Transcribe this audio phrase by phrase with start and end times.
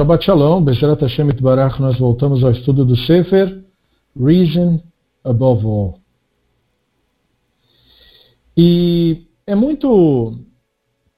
[0.00, 3.62] Shabbat Shalom, Bezerat Hashem Barach, nós voltamos ao estudo do Sefer
[4.18, 4.80] Reason
[5.22, 5.98] Above All.
[8.56, 10.38] E é muito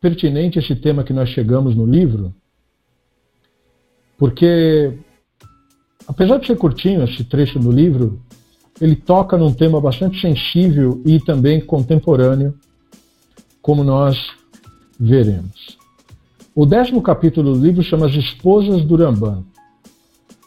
[0.01, 2.35] pertinente esse tema que nós chegamos no livro,
[4.19, 4.99] porque,
[6.09, 8.21] apesar de ser curtinho esse trecho do livro,
[8.81, 12.53] ele toca num tema bastante sensível e também contemporâneo,
[13.61, 14.19] como nós
[14.99, 15.82] veremos.
[16.55, 19.43] O décimo capítulo do livro chama As Esposas do Ramban,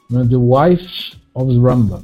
[0.08, 2.04] né, The Wives of Ramban.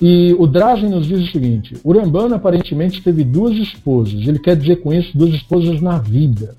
[0.00, 4.26] E o Drazen nos diz o seguinte: o Ramban aparentemente teve duas esposas.
[4.26, 6.56] Ele quer dizer com isso duas esposas na vida.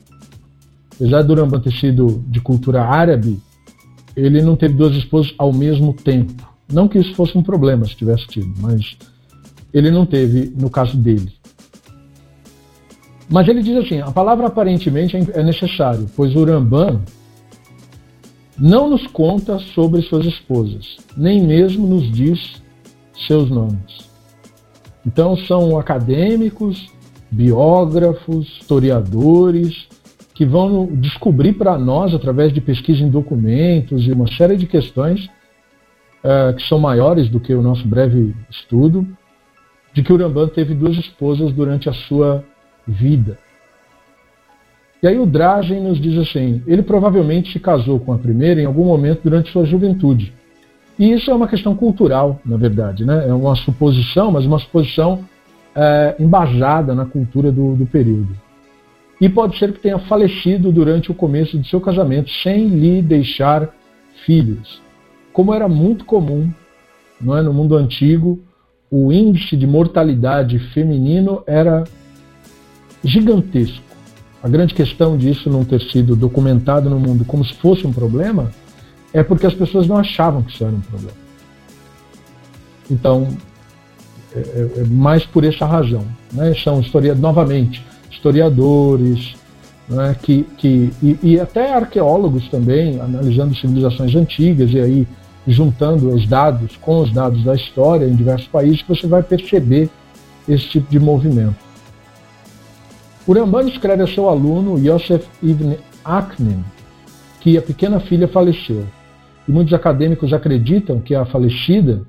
[0.93, 3.39] Apesar do Ramban ter sido de cultura árabe,
[4.15, 6.47] ele não teve duas esposas ao mesmo tempo.
[6.71, 8.95] Não que isso fosse um problema se tivesse tido, mas
[9.73, 11.33] ele não teve no caso dele.
[13.29, 17.01] Mas ele diz assim: a palavra aparentemente é necessário, pois o Ramban
[18.57, 22.61] não nos conta sobre suas esposas, nem mesmo nos diz
[23.27, 24.09] seus nomes.
[25.05, 26.87] Então são acadêmicos,
[27.29, 29.87] biógrafos, historiadores,
[30.33, 35.25] que vão descobrir para nós, através de pesquisa em documentos e uma série de questões
[36.23, 39.07] uh, que são maiores do que o nosso breve estudo,
[39.93, 42.43] de que o Ramban teve duas esposas durante a sua
[42.87, 43.37] vida.
[45.01, 48.65] E aí o Dragen nos diz assim: ele provavelmente se casou com a primeira em
[48.65, 50.33] algum momento durante sua juventude.
[50.97, 53.27] E isso é uma questão cultural, na verdade, né?
[53.27, 55.25] É uma suposição, mas uma suposição
[55.75, 58.29] é, embasada na cultura do, do período.
[59.19, 63.69] E pode ser que tenha falecido durante o começo do seu casamento, sem lhe deixar
[64.25, 64.81] filhos.
[65.33, 66.49] Como era muito comum
[67.19, 68.39] não é, no mundo antigo,
[68.91, 71.83] o índice de mortalidade feminino era
[73.05, 73.83] gigantesco.
[74.43, 78.51] A grande questão disso não ter sido documentado no mundo como se fosse um problema
[79.13, 81.17] é porque as pessoas não achavam que isso era um problema.
[82.91, 83.27] Então,
[84.35, 86.05] é, é, é mais por essa razão.
[86.31, 86.53] Né?
[86.63, 89.35] São, historia, novamente, historiadores,
[89.87, 90.15] né?
[90.21, 95.07] que, que, e, e até arqueólogos também, analisando civilizações antigas e aí
[95.47, 99.89] juntando os dados com os dados da história em diversos países, você vai perceber
[100.47, 101.64] esse tipo de movimento.
[103.27, 106.63] O Ramban escreve a seu aluno Yosef Ibn Aknin
[107.45, 108.85] que a pequena filha faleceu.
[109.47, 112.01] E muitos acadêmicos acreditam que a falecida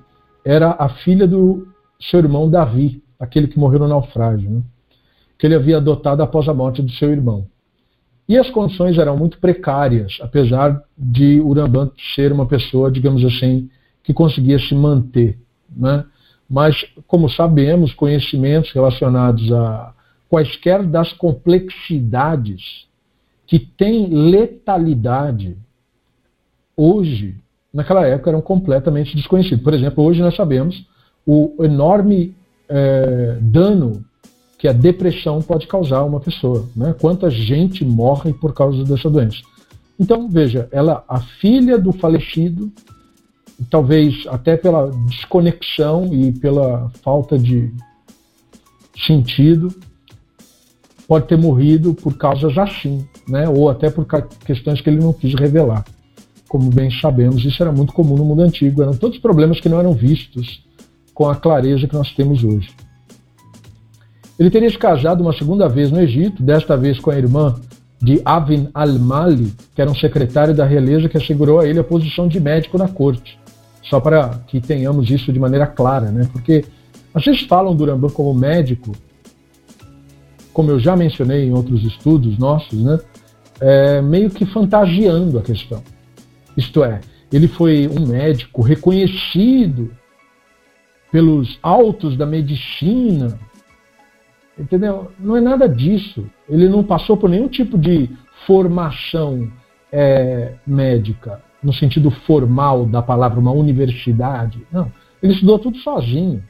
[0.44, 1.68] era a filha do
[2.00, 4.62] seu irmão Davi, aquele que morreu no naufrágio, né?
[5.38, 7.46] que ele havia adotado após a morte do seu irmão.
[8.28, 13.68] E as condições eram muito precárias, apesar de Uramban ser uma pessoa, digamos assim,
[14.02, 15.38] que conseguia se manter.
[15.74, 16.04] Né?
[16.48, 19.92] Mas, como sabemos, conhecimentos relacionados a
[20.28, 22.86] quaisquer das complexidades
[23.46, 25.56] que têm letalidade,
[26.76, 27.36] hoje,
[27.72, 29.62] naquela época, eram completamente desconhecidos.
[29.62, 30.84] Por exemplo, hoje nós sabemos
[31.24, 32.34] o enorme
[32.68, 34.04] é, dano
[34.58, 36.68] que a depressão pode causar a uma pessoa.
[36.74, 36.94] Né?
[37.00, 39.38] Quanta gente morre por causa dessa doença.
[39.98, 42.70] Então, veja, ela, a filha do falecido,
[43.70, 47.72] talvez até pela desconexão e pela falta de
[49.06, 49.74] sentido,
[51.06, 53.48] pode ter morrido por causas assim, né?
[53.48, 54.06] ou até por
[54.44, 55.84] questões que ele não quis revelar.
[56.48, 59.78] Como bem sabemos, isso era muito comum no mundo antigo, eram todos problemas que não
[59.78, 60.64] eram vistos
[61.12, 62.70] com a clareza que nós temos hoje.
[64.38, 67.54] Ele teria se casado uma segunda vez no Egito, desta vez com a irmã
[68.00, 72.28] de Avin al-Mali, que era um secretário da realeza que assegurou a ele a posição
[72.28, 73.38] de médico na corte.
[73.82, 76.28] Só para que tenhamos isso de maneira clara, né?
[76.32, 76.64] Porque
[77.14, 78.92] às vezes falam do Rambam como médico,
[80.56, 82.98] como eu já mencionei em outros estudos nossos, né?
[83.60, 85.82] É, meio que fantasiando a questão.
[86.56, 89.90] Isto é, ele foi um médico reconhecido
[91.12, 93.38] pelos altos da medicina,
[94.58, 95.12] Entendeu?
[95.20, 96.24] Não é nada disso.
[96.48, 98.08] Ele não passou por nenhum tipo de
[98.46, 99.52] formação
[99.92, 104.66] é, médica, no sentido formal da palavra, uma universidade.
[104.72, 104.90] Não.
[105.22, 106.42] Ele estudou tudo sozinho.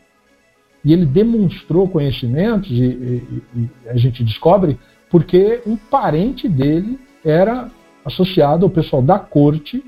[0.86, 3.22] E ele demonstrou conhecimentos, e, e,
[3.56, 4.78] e a gente descobre
[5.10, 7.68] porque um parente dele era
[8.04, 9.82] associado ao pessoal da corte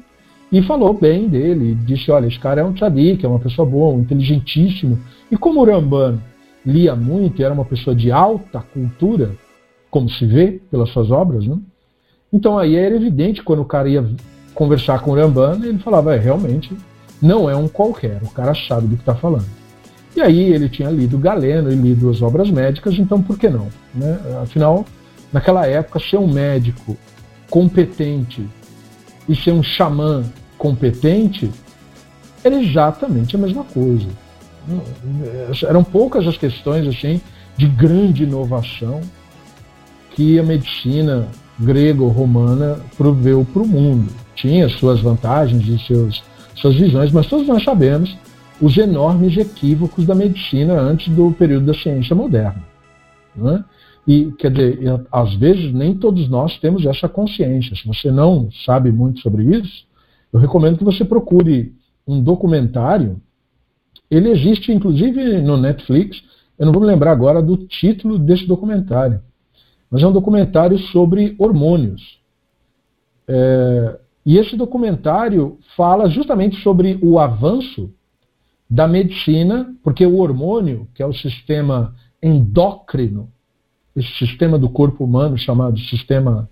[0.50, 1.77] e falou bem dele.
[1.87, 4.99] Disse: Olha, esse cara é um tzadik, é uma pessoa boa, um inteligentíssimo.
[5.31, 6.19] E como o Ramban
[6.67, 9.31] lia muito e era uma pessoa de alta cultura,
[9.89, 11.56] como se vê pelas suas obras, né?
[12.33, 14.05] Então aí era evidente quando o cara ia
[14.53, 16.77] conversar com o Rambana, ele falava, é, realmente
[17.23, 19.57] não é um qualquer, o cara sabe do que está falando.
[20.19, 23.69] E aí ele tinha lido Galeno e lido as obras médicas, então por que não?
[23.94, 24.19] Né?
[24.43, 24.85] Afinal,
[25.32, 26.97] naquela época, ser um médico
[27.49, 28.44] competente
[29.29, 30.25] e ser um xamã
[30.59, 31.49] competente,
[32.43, 34.09] era exatamente a mesma coisa.
[35.65, 37.21] Eram poucas as questões assim
[37.56, 39.00] de grande inovação
[40.17, 41.29] que a medicina
[41.61, 44.11] grego-romana proveu para o mundo.
[44.35, 46.25] Tinha suas vantagens e seus,
[46.56, 48.19] suas visões, mas todos nós sabemos
[48.60, 52.62] os enormes equívocos da medicina antes do período da ciência moderna.
[53.34, 53.64] Né?
[54.06, 57.76] E, quer dizer, às vezes nem todos nós temos essa consciência.
[57.76, 59.87] Se você não sabe muito sobre isso,
[60.32, 61.75] eu recomendo que você procure
[62.06, 63.20] um documentário.
[64.10, 66.22] Ele existe, inclusive, no Netflix.
[66.58, 69.20] Eu não vou me lembrar agora do título desse documentário.
[69.90, 72.19] Mas é um documentário sobre hormônios.
[73.26, 77.90] É, e esse documentário fala justamente sobre o avanço
[78.69, 83.31] da medicina, porque o hormônio, que é o sistema endócrino,
[83.97, 86.49] esse sistema do corpo humano chamado sistema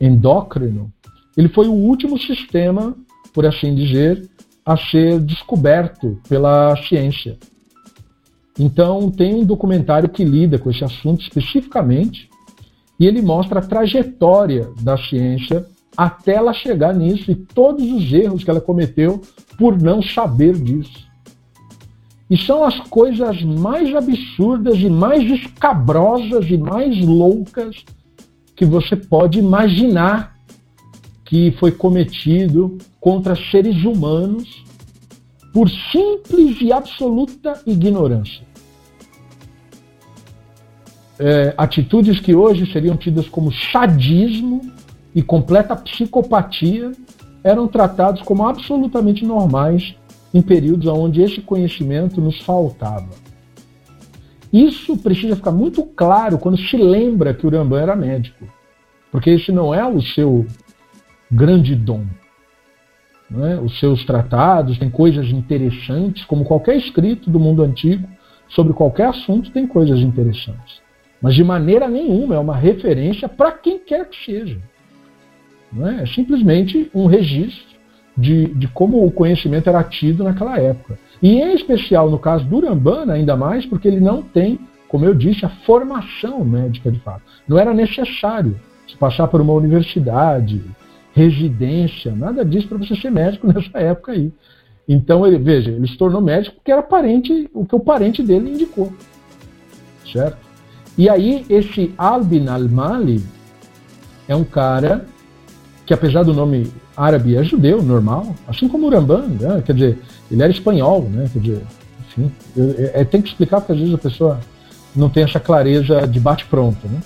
[0.00, 0.92] endócrino,
[1.36, 2.96] ele foi o último sistema,
[3.34, 4.28] por assim dizer,
[4.64, 7.36] a ser descoberto pela ciência.
[8.58, 12.30] Então, tem um documentário que lida com esse assunto especificamente,
[12.98, 15.66] e ele mostra a trajetória da ciência
[15.96, 19.20] até ela chegar nisso e todos os erros que ela cometeu
[19.58, 21.05] por não saber disso.
[22.28, 27.84] E são as coisas mais absurdas e mais escabrosas e mais loucas
[28.56, 30.34] que você pode imaginar
[31.24, 34.64] que foi cometido contra seres humanos
[35.52, 38.44] por simples e absoluta ignorância.
[41.18, 44.60] É, atitudes que hoje seriam tidas como sadismo
[45.14, 46.92] e completa psicopatia
[47.42, 49.94] eram tratados como absolutamente normais
[50.32, 53.10] em períodos onde esse conhecimento nos faltava.
[54.52, 58.46] Isso precisa ficar muito claro quando se lembra que o Rambam era médico,
[59.10, 60.46] porque esse não é o seu
[61.30, 62.04] grande dom.
[63.44, 63.56] É?
[63.58, 68.08] Os seus tratados têm coisas interessantes, como qualquer escrito do mundo antigo,
[68.48, 70.80] sobre qualquer assunto tem coisas interessantes.
[71.20, 74.60] Mas de maneira nenhuma é uma referência para quem quer que seja.
[75.82, 76.02] É?
[76.02, 77.75] é simplesmente um registro
[78.16, 80.98] de, de como o conhecimento era tido naquela época.
[81.22, 84.58] E em especial no caso do Urambana, ainda mais porque ele não tem,
[84.88, 87.22] como eu disse, a formação médica de fato.
[87.46, 88.58] Não era necessário
[88.88, 90.62] se passar por uma universidade,
[91.12, 94.32] residência, nada disso para você ser médico nessa época aí.
[94.88, 98.50] Então ele, veja, ele se tornou médico porque era parente, o que o parente dele
[98.50, 98.92] indicou.
[100.10, 100.38] Certo?
[100.96, 103.22] E aí esse Albin al-Mali
[104.28, 105.06] é um cara
[105.84, 109.62] que apesar do nome árabe é judeu, normal, assim como o Rambam, né?
[109.64, 109.98] quer dizer,
[110.30, 111.28] ele era espanhol, né?
[111.32, 111.62] quer dizer,
[112.00, 114.40] enfim, eu, é, tem que explicar porque às vezes a pessoa
[114.94, 116.88] não tem essa clareza de bate-pronto.
[116.88, 117.00] Né?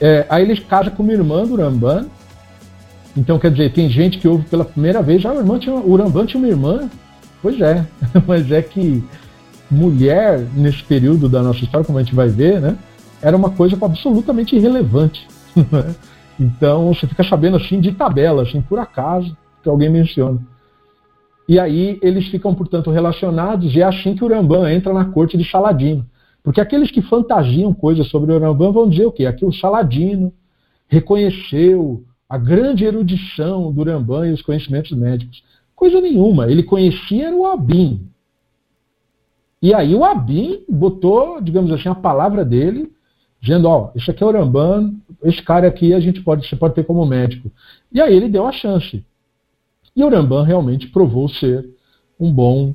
[0.00, 2.06] É, aí ele casa com uma irmã do Rambam,
[3.16, 5.96] então quer dizer, tem gente que ouve pela primeira vez, ah, o, irmão tinha, o
[5.96, 6.90] Rambam tinha uma irmã,
[7.42, 7.84] pois é,
[8.26, 9.02] mas é que
[9.70, 12.76] mulher, nesse período da nossa história, como a gente vai ver, né,
[13.22, 15.26] era uma coisa absolutamente irrelevante.
[16.38, 20.40] Então você fica sabendo assim de tabela, assim, por acaso, que alguém menciona.
[21.48, 25.36] E aí eles ficam, portanto, relacionados, e é assim que o Rambam entra na corte
[25.36, 26.06] de Saladino.
[26.42, 29.26] Porque aqueles que fantasiam coisas sobre o Rambam vão dizer o quê?
[29.26, 30.32] Aqui o Saladino
[30.86, 35.42] reconheceu a grande erudição do Rambam e os conhecimentos médicos.
[35.74, 36.50] Coisa nenhuma.
[36.50, 38.06] Ele conhecia o Abim.
[39.60, 42.92] E aí o Abim botou, digamos assim, a palavra dele
[43.40, 46.74] dizendo, ó, isso aqui é o Ramban, esse cara aqui a gente pode, você pode
[46.74, 47.50] ter como médico.
[47.92, 49.04] E aí ele deu a chance.
[49.94, 51.68] E o Ramban realmente provou ser
[52.18, 52.74] um bom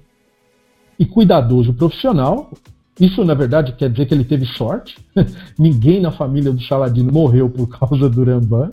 [0.98, 2.52] e cuidadoso profissional.
[3.00, 4.98] Isso, na verdade, quer dizer que ele teve sorte.
[5.58, 8.70] Ninguém na família do Saladino morreu por causa do Ramban.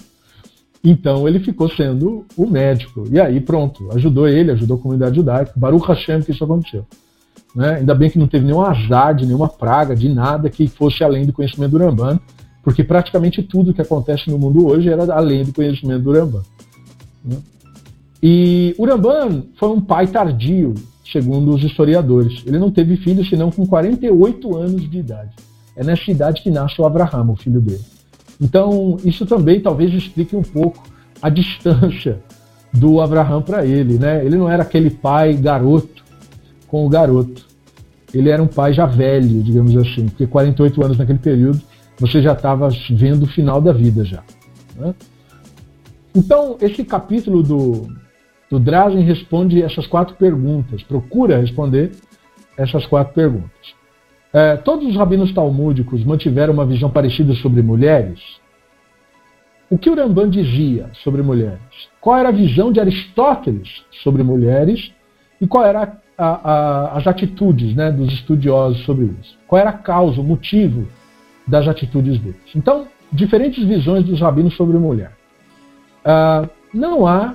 [0.83, 3.05] Então ele ficou sendo o médico.
[3.11, 5.53] E aí, pronto, ajudou ele, ajudou a comunidade judaica.
[5.57, 6.87] Baruch Hashem que isso aconteceu.
[7.55, 7.77] Né?
[7.77, 11.27] Ainda bem que não teve nenhum azar, de nenhuma praga, de nada que fosse além
[11.27, 12.21] do conhecimento do Ramban,
[12.63, 16.43] porque praticamente tudo que acontece no mundo hoje era além do conhecimento do Ramban.
[17.25, 17.37] Né?
[18.23, 20.75] E o Ramban foi um pai tardio,
[21.11, 22.43] segundo os historiadores.
[22.47, 25.31] Ele não teve filho senão com 48 anos de idade.
[25.77, 27.85] É nessa idade que nasce o Abraham, o filho dele.
[28.41, 30.83] Então, isso também talvez explique um pouco
[31.21, 32.21] a distância
[32.73, 33.99] do Abraham para ele.
[33.99, 34.25] Né?
[34.25, 36.00] Ele não era aquele pai garoto
[36.71, 37.45] com o garoto.
[38.13, 41.61] Ele era um pai já velho, digamos assim, porque 48 anos naquele período
[41.99, 44.23] você já estava vendo o final da vida já.
[44.77, 44.95] Né?
[46.15, 47.89] Então, esse capítulo do,
[48.51, 51.93] do Drazen responde essas quatro perguntas, procura responder
[52.57, 53.75] essas quatro perguntas.
[54.33, 58.21] É, todos os rabinos talmúdicos mantiveram uma visão parecida sobre mulheres?
[59.71, 61.61] o que o Ramban dizia sobre mulheres,
[62.01, 64.93] qual era a visão de Aristóteles sobre mulheres
[65.41, 69.39] e qual era a, a, as atitudes né, dos estudiosos sobre isso.
[69.47, 70.87] Qual era a causa, o motivo
[71.47, 72.41] das atitudes deles.
[72.55, 75.13] Então, diferentes visões dos rabinos sobre mulher.
[76.05, 77.35] Uh, não há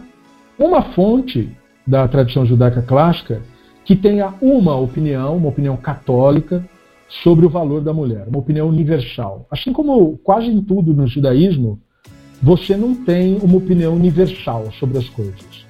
[0.57, 1.49] uma fonte
[1.85, 3.41] da tradição judaica clássica
[3.83, 6.63] que tenha uma opinião, uma opinião católica,
[7.07, 9.45] sobre o valor da mulher, uma opinião universal.
[9.51, 11.79] Assim como quase em tudo no judaísmo,
[12.41, 15.64] você não tem uma opinião universal sobre as coisas.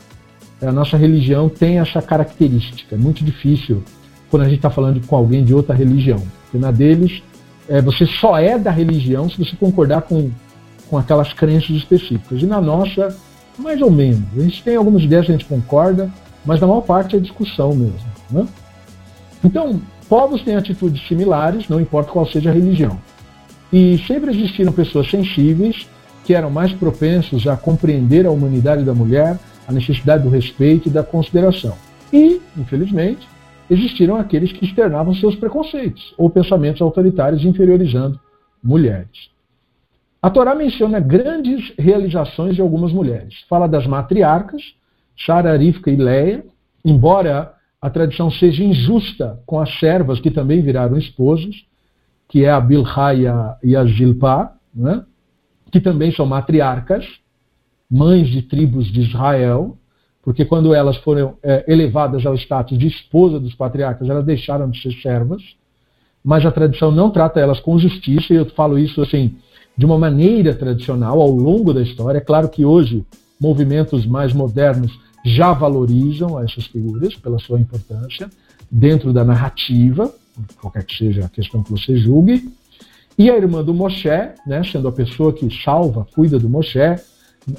[0.62, 2.96] A nossa religião tem essa característica.
[2.96, 3.84] É muito difícil
[4.30, 6.22] quando a gente está falando com alguém de outra religião.
[6.44, 7.22] Porque na deles,
[7.68, 10.32] é, você só é da religião se você concordar com,
[10.90, 12.42] com aquelas crenças específicas.
[12.42, 13.16] E na nossa,
[13.58, 14.24] mais ou menos.
[14.38, 16.12] A gente tem algumas ideias que a gente concorda,
[16.46, 18.00] mas na maior parte é discussão mesmo.
[18.30, 18.48] Né?
[19.44, 23.00] Então, povos têm atitudes similares, não importa qual seja a religião.
[23.72, 25.88] E sempre existiram pessoas sensíveis
[26.24, 30.92] que eram mais propensos a compreender a humanidade da mulher, a necessidade do respeito e
[30.92, 31.76] da consideração.
[32.12, 33.28] E, infelizmente,
[33.70, 38.20] existiram aqueles que externavam seus preconceitos ou pensamentos autoritários inferiorizando
[38.64, 39.30] mulheres.
[40.22, 43.46] A Torá menciona grandes realizações de algumas mulheres.
[43.48, 44.62] Fala das matriarcas,
[45.26, 46.44] Sara, Rivka e Leia,
[46.84, 51.56] embora a tradição seja injusta com as servas que também viraram esposas,
[52.28, 53.76] que é a Bilhá e a, e
[54.74, 55.06] né?
[55.72, 57.06] que também são matriarcas,
[57.96, 59.78] mães de tribos de Israel,
[60.22, 64.82] porque quando elas foram é, elevadas ao status de esposa dos patriarcas, elas deixaram de
[64.82, 65.42] ser servas,
[66.22, 69.36] mas a tradição não trata elas com justiça, e eu falo isso assim,
[69.78, 72.18] de uma maneira tradicional ao longo da história.
[72.18, 73.06] É claro que hoje
[73.40, 74.92] movimentos mais modernos
[75.24, 78.30] já valorizam essas figuras pela sua importância
[78.70, 80.14] dentro da narrativa,
[80.60, 82.50] qualquer que seja a questão que você julgue.
[83.18, 84.10] E a irmã do Moshe,
[84.46, 86.80] né, sendo a pessoa que salva, cuida do Moshe,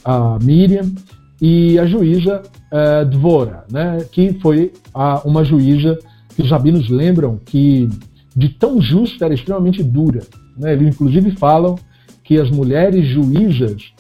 [0.05, 0.93] a Miriam,
[1.41, 5.99] e a juíza uh, Dvora, né, que foi a, uma juíza
[6.35, 7.89] que os rabinos lembram que
[8.35, 10.23] de tão justa era extremamente dura.
[10.57, 10.73] Né?
[10.73, 11.77] Eles inclusive falam
[12.25, 13.93] que as mulheres juízas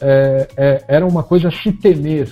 [0.00, 2.28] é, é, eram uma coisa a se temer,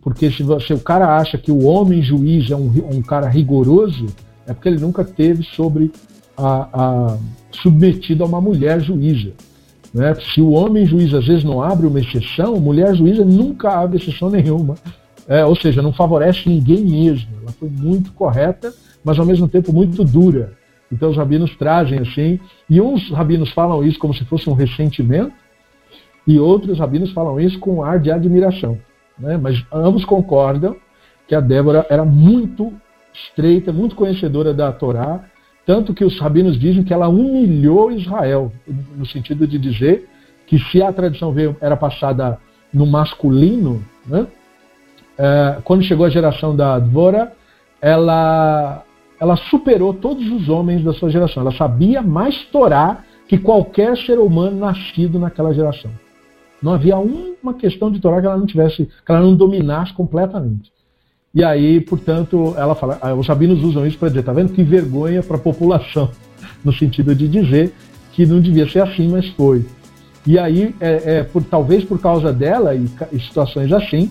[0.00, 4.06] porque se, o cara acha que o homem juiz é um, um cara rigoroso,
[4.46, 5.92] é porque ele nunca teve sobre
[6.36, 7.18] a, a,
[7.50, 9.32] submetido a uma mulher juíza.
[9.92, 10.14] Né?
[10.14, 14.30] Se o homem juiz às vezes não abre uma exceção, mulher juíza nunca abre exceção
[14.30, 14.76] nenhuma.
[15.26, 17.28] É, ou seja, não favorece ninguém mesmo.
[17.42, 18.72] Ela foi muito correta,
[19.04, 20.52] mas ao mesmo tempo muito dura.
[20.90, 25.32] Então os rabinos trazem assim, e uns rabinos falam isso como se fosse um ressentimento,
[26.26, 28.78] e outros rabinos falam isso com um ar de admiração.
[29.18, 29.36] Né?
[29.36, 30.76] Mas ambos concordam
[31.26, 32.72] que a Débora era muito
[33.12, 35.24] estreita, muito conhecedora da Torá,
[35.68, 38.50] tanto que os rabinos dizem que ela humilhou Israel,
[38.96, 40.08] no sentido de dizer
[40.46, 42.38] que se a tradição veio, era passada
[42.72, 44.26] no masculino, né?
[45.18, 47.34] é, quando chegou a geração da Dvora,
[47.82, 48.82] ela,
[49.20, 51.42] ela superou todos os homens da sua geração.
[51.42, 55.90] Ela sabia mais Torá que qualquer ser humano nascido naquela geração.
[56.62, 60.72] Não havia uma questão de Torá que ela não tivesse, que ela não dominasse completamente.
[61.38, 64.60] E aí, portanto, ela fala, ah, os rabinos usam isso para dizer, tá vendo que
[64.60, 66.10] vergonha para a população,
[66.64, 67.72] no sentido de dizer
[68.10, 69.64] que não devia ser assim, mas foi.
[70.26, 74.10] E aí, é, é por, talvez por causa dela e, e, situações assim,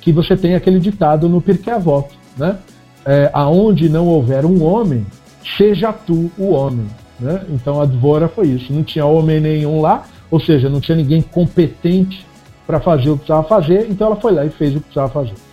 [0.00, 2.58] que você tem aquele ditado no Pirkei Avot, né?
[3.06, 5.06] É, aonde não houver um homem,
[5.56, 6.88] seja tu o homem.
[7.20, 7.40] Né?
[7.50, 11.22] Então a Dvora foi isso, não tinha homem nenhum lá, ou seja, não tinha ninguém
[11.22, 12.26] competente
[12.66, 15.08] para fazer o que precisava fazer, então ela foi lá e fez o que precisava
[15.08, 15.47] fazer.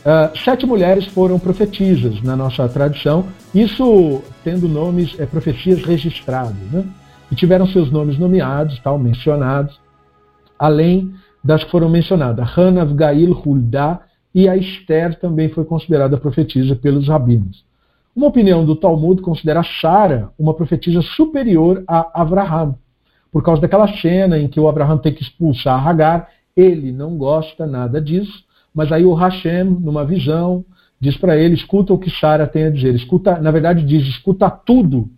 [0.00, 6.84] Uh, sete mulheres foram profetisas na nossa tradição, isso tendo nomes, é, profecias registradas, né?
[7.30, 9.78] e tiveram seus nomes nomeados, tal, mencionados,
[10.58, 11.12] além
[11.44, 12.48] das que foram mencionadas.
[12.50, 14.00] Hannah, Gail, Huldah
[14.34, 17.64] e a Esther também foi considerada profetisa pelos rabinos.
[18.14, 22.74] Uma opinião do Talmud considera Sara uma profetisa superior a Abraham,
[23.30, 26.28] por causa daquela cena em que o Abraham tem que expulsar Hagar.
[26.56, 30.64] Ele não gosta nada disso, mas aí o Hashem, numa visão,
[31.00, 32.94] diz para ele: escuta o que Sara tem a dizer.
[32.94, 35.10] Escuta, na verdade, diz: escuta tudo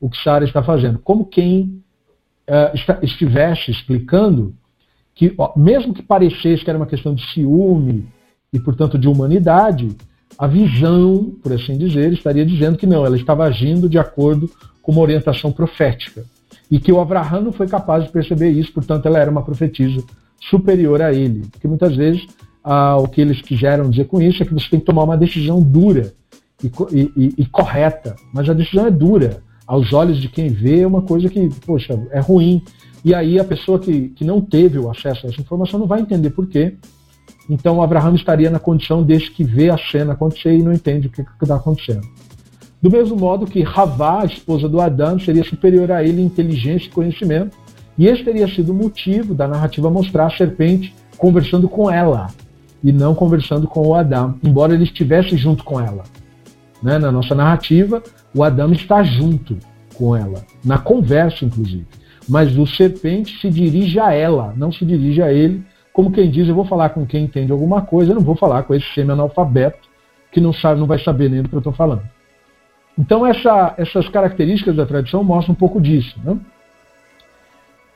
[0.00, 0.98] o que Sara está fazendo.
[1.00, 1.82] Como quem
[2.48, 4.54] uh, estivesse explicando
[5.14, 8.06] que, ó, mesmo que parecesse que era uma questão de ciúme
[8.52, 9.88] e, portanto, de humanidade,
[10.38, 14.48] a visão, por assim dizer, estaria dizendo que não, ela estava agindo de acordo
[14.80, 16.24] com uma orientação profética.
[16.70, 20.04] E que o Abraham não foi capaz de perceber isso, portanto, ela era uma profetisa
[20.38, 21.48] superior a ele.
[21.50, 22.26] Porque muitas vezes
[22.70, 25.16] ah, o que eles quiseram dizer com isso é que você tem que tomar uma
[25.16, 26.12] decisão dura
[26.62, 26.70] e,
[27.16, 29.42] e, e correta, mas a decisão é dura.
[29.66, 32.62] aos olhos de quem vê, é uma coisa que, poxa, é ruim.
[33.02, 36.02] E aí a pessoa que, que não teve o acesso a essa informação não vai
[36.02, 36.74] entender por quê.
[37.48, 41.10] Então Abraão estaria na condição desse que vê a cena acontecer e não entende o
[41.10, 42.06] que está acontecendo.
[42.82, 46.86] Do mesmo modo que Havá, a esposa do Adão, seria superior a ele em inteligência
[46.86, 47.56] e conhecimento,
[47.96, 52.28] e esse teria sido o motivo da narrativa mostrar a serpente conversando com ela
[52.82, 56.04] e não conversando com o Adão, embora ele estivesse junto com ela.
[56.82, 56.98] Né?
[56.98, 58.02] Na nossa narrativa,
[58.34, 59.58] o Adão está junto
[59.94, 61.86] com ela, na conversa, inclusive.
[62.28, 66.48] Mas o serpente se dirige a ela, não se dirige a ele, como quem diz,
[66.48, 69.88] eu vou falar com quem entende alguma coisa, eu não vou falar com esse semi-analfabeto
[70.30, 72.02] que não sabe, não vai saber nem do que eu estou falando.
[72.96, 76.16] Então essa, essas características da tradição mostram um pouco disso.
[76.22, 76.36] Né?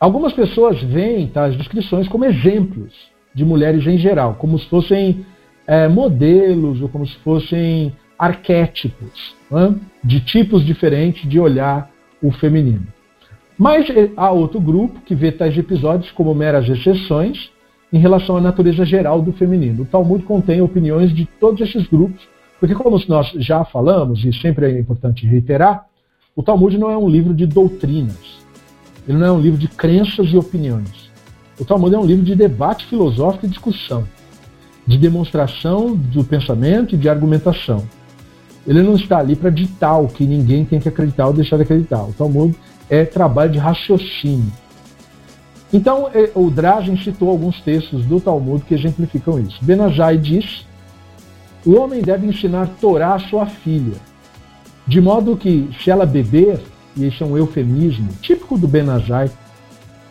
[0.00, 5.24] Algumas pessoas veem as descrições como exemplos de mulheres em geral, como se fossem
[5.66, 11.90] é, modelos ou como se fossem arquétipos né, de tipos diferentes de olhar
[12.22, 12.86] o feminino.
[13.58, 17.50] Mas eh, há outro grupo que vê tais episódios como meras exceções
[17.92, 19.82] em relação à natureza geral do feminino.
[19.82, 22.26] O Talmud contém opiniões de todos esses grupos,
[22.58, 25.86] porque, como nós já falamos, e sempre é importante reiterar,
[26.34, 28.40] o Talmud não é um livro de doutrinas,
[29.06, 31.01] ele não é um livro de crenças e opiniões.
[31.58, 34.04] O Talmud é um livro de debate filosófico e discussão,
[34.86, 37.86] de demonstração do pensamento e de argumentação.
[38.66, 41.62] Ele não está ali para ditar o que ninguém tem que acreditar ou deixar de
[41.62, 42.02] acreditar.
[42.02, 42.54] O Talmud
[42.88, 44.52] é trabalho de raciocínio.
[45.72, 49.58] Então, é, o Drazen citou alguns textos do Talmud que exemplificam isso.
[49.62, 50.66] Benajai diz:
[51.64, 53.96] o homem deve ensinar Torá à sua filha,
[54.86, 56.60] de modo que, se ela beber,
[56.96, 59.30] e esse é um eufemismo típico do Benajai,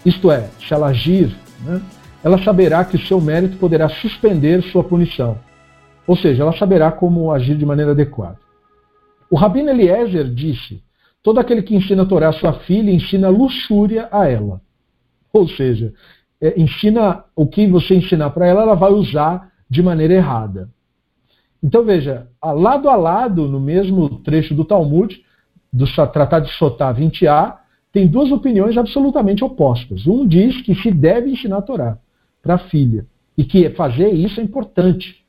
[0.06, 1.82] isto é, se ela agir, né,
[2.24, 5.38] ela saberá que o seu mérito poderá suspender sua punição.
[6.06, 8.38] Ou seja, ela saberá como agir de maneira adequada.
[9.30, 10.84] O Rabino Eliezer disse:
[11.24, 14.62] todo aquele que ensina a Torá à sua filha ensina luxúria a ela.
[15.32, 15.94] Ou seja,
[16.40, 20.70] é, ensina o que você ensinar para ela, ela vai usar de maneira errada.
[21.64, 25.24] Então veja, lado a lado, no mesmo trecho do Talmud,
[25.72, 27.61] do Tratado de Sotá 20a,
[27.92, 30.08] tem duas opiniões absolutamente opostas.
[30.08, 31.98] Um diz que se deve ensinar a Torá
[32.42, 33.06] para a filha
[33.38, 35.22] e que fazer isso é importante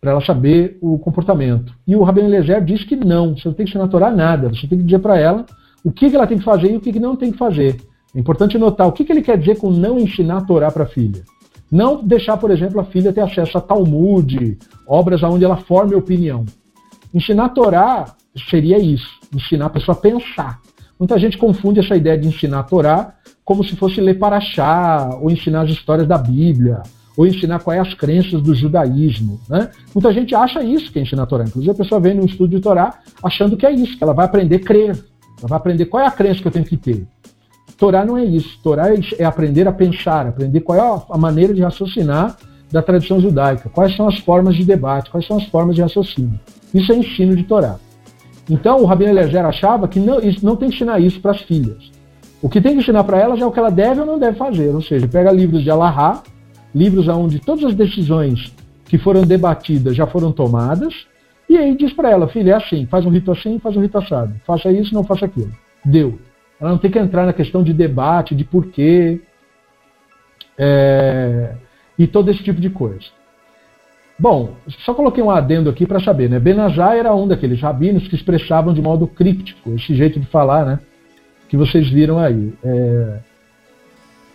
[0.00, 1.72] para ela saber o comportamento.
[1.86, 4.48] E o Rabino Eliezer diz que não, você não tem que ensinar a Torá nada,
[4.48, 5.46] você tem que dizer para ela
[5.84, 7.76] o que ela tem que fazer e o que não tem que fazer.
[8.14, 10.86] É importante notar o que, ele quer dizer com não ensinar a Torá para a
[10.88, 11.22] filha.
[11.70, 16.44] Não deixar, por exemplo, a filha ter acesso a Talmud, obras onde ela forme opinião.
[17.14, 18.14] Ensinar a Torá
[18.50, 20.60] seria isso, ensinar a pessoa a pensar.
[21.02, 25.32] Muita gente confunde essa ideia de ensinar a Torá como se fosse ler Paraxá, ou
[25.32, 26.80] ensinar as histórias da Bíblia,
[27.16, 29.40] ou ensinar quais é as crenças do judaísmo.
[29.48, 29.68] Né?
[29.92, 31.42] Muita gente acha isso que é ensinar a Torá.
[31.42, 34.26] Inclusive a pessoa vem num estudo de Torá achando que é isso, que ela vai
[34.26, 34.90] aprender a crer.
[34.90, 37.04] Ela vai aprender qual é a crença que eu tenho que ter.
[37.76, 38.60] Torá não é isso.
[38.62, 38.84] Torá
[39.18, 42.36] é aprender a pensar, aprender qual é a maneira de raciocinar
[42.70, 46.38] da tradição judaica, quais são as formas de debate, quais são as formas de raciocínio.
[46.72, 47.76] Isso é ensino de Torá.
[48.50, 51.90] Então, o Rabino Eliezer achava que não, não tem que ensinar isso para as filhas.
[52.42, 54.36] O que tem que ensinar para elas é o que ela deve ou não deve
[54.36, 54.74] fazer.
[54.74, 56.22] Ou seja, pega livros de Alahá,
[56.74, 58.52] livros onde todas as decisões
[58.86, 61.06] que foram debatidas já foram tomadas,
[61.48, 63.96] e aí diz para ela, filha, é assim, faz um rito assim, faz um rito
[63.98, 64.34] assado.
[64.44, 65.52] Faça isso, não faça aquilo.
[65.84, 66.18] Deu.
[66.60, 69.20] Ela não tem que entrar na questão de debate, de porquê,
[70.56, 71.54] é,
[71.98, 73.06] e todo esse tipo de coisa.
[74.18, 76.38] Bom, só coloquei um adendo aqui para saber, né?
[76.38, 80.78] Benazá era um daqueles rabinos que expressavam de modo críptico esse jeito de falar, né?
[81.48, 82.52] Que vocês viram aí.
[82.62, 83.18] É,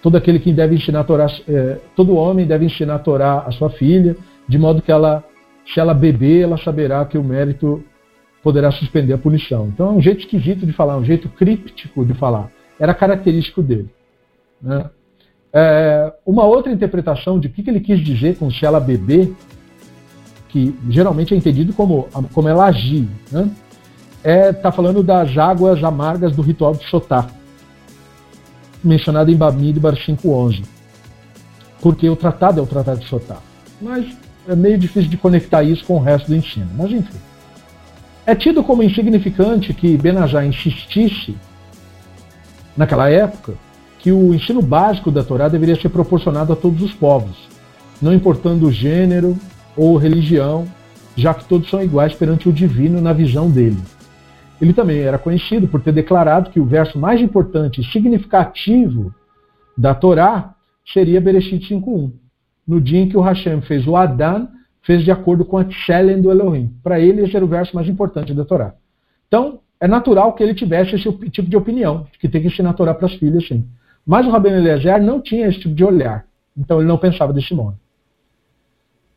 [0.01, 3.51] todo aquele que deve ensinar a Torá, é, todo homem deve ensinar a Torá à
[3.51, 4.15] sua filha,
[4.47, 5.23] de modo que ela,
[5.73, 7.83] se ela beber, ela saberá que o mérito
[8.43, 9.67] poderá suspender a punição.
[9.67, 12.49] Então é um jeito esquisito de falar, um jeito críptico de falar.
[12.79, 13.89] Era característico dele.
[14.61, 14.89] Né?
[15.51, 19.33] É, uma outra interpretação de o que, que ele quis dizer com se ela beber,
[20.57, 23.49] que geralmente é entendido como, como ela agir, né?
[24.23, 27.27] é tá falando das águas amargas do ritual de Sotá,
[28.83, 30.63] mencionado em Bamid Bar 5.11,
[31.79, 33.37] porque o tratado é o tratado de Sotá.
[33.79, 34.07] Mas
[34.47, 36.69] é meio difícil de conectar isso com o resto do ensino.
[36.75, 37.17] Mas enfim.
[38.25, 41.37] É tido como insignificante que Benajá insistisse,
[42.75, 43.53] naquela época,
[43.99, 47.37] que o ensino básico da Torá deveria ser proporcionado a todos os povos,
[48.01, 49.37] não importando o gênero
[49.77, 50.67] ou religião,
[51.15, 53.77] já que todos são iguais perante o divino na visão dele.
[54.59, 59.13] Ele também era conhecido por ter declarado que o verso mais importante e significativo
[59.77, 60.55] da Torá
[60.91, 62.11] seria Bereshit 5.1,
[62.67, 64.47] no dia em que o Hashem fez o Adán
[64.81, 66.73] fez de acordo com a Tshelen do Elohim.
[66.81, 68.73] Para ele, esse era o verso mais importante da Torá.
[69.27, 72.73] Então, é natural que ele tivesse esse tipo de opinião, que tem que ensinar a
[72.73, 73.67] Torá para as filhas, sim.
[74.05, 76.25] Mas o Rabino Eliezer não tinha esse tipo de olhar.
[76.57, 77.77] Então ele não pensava desse modo.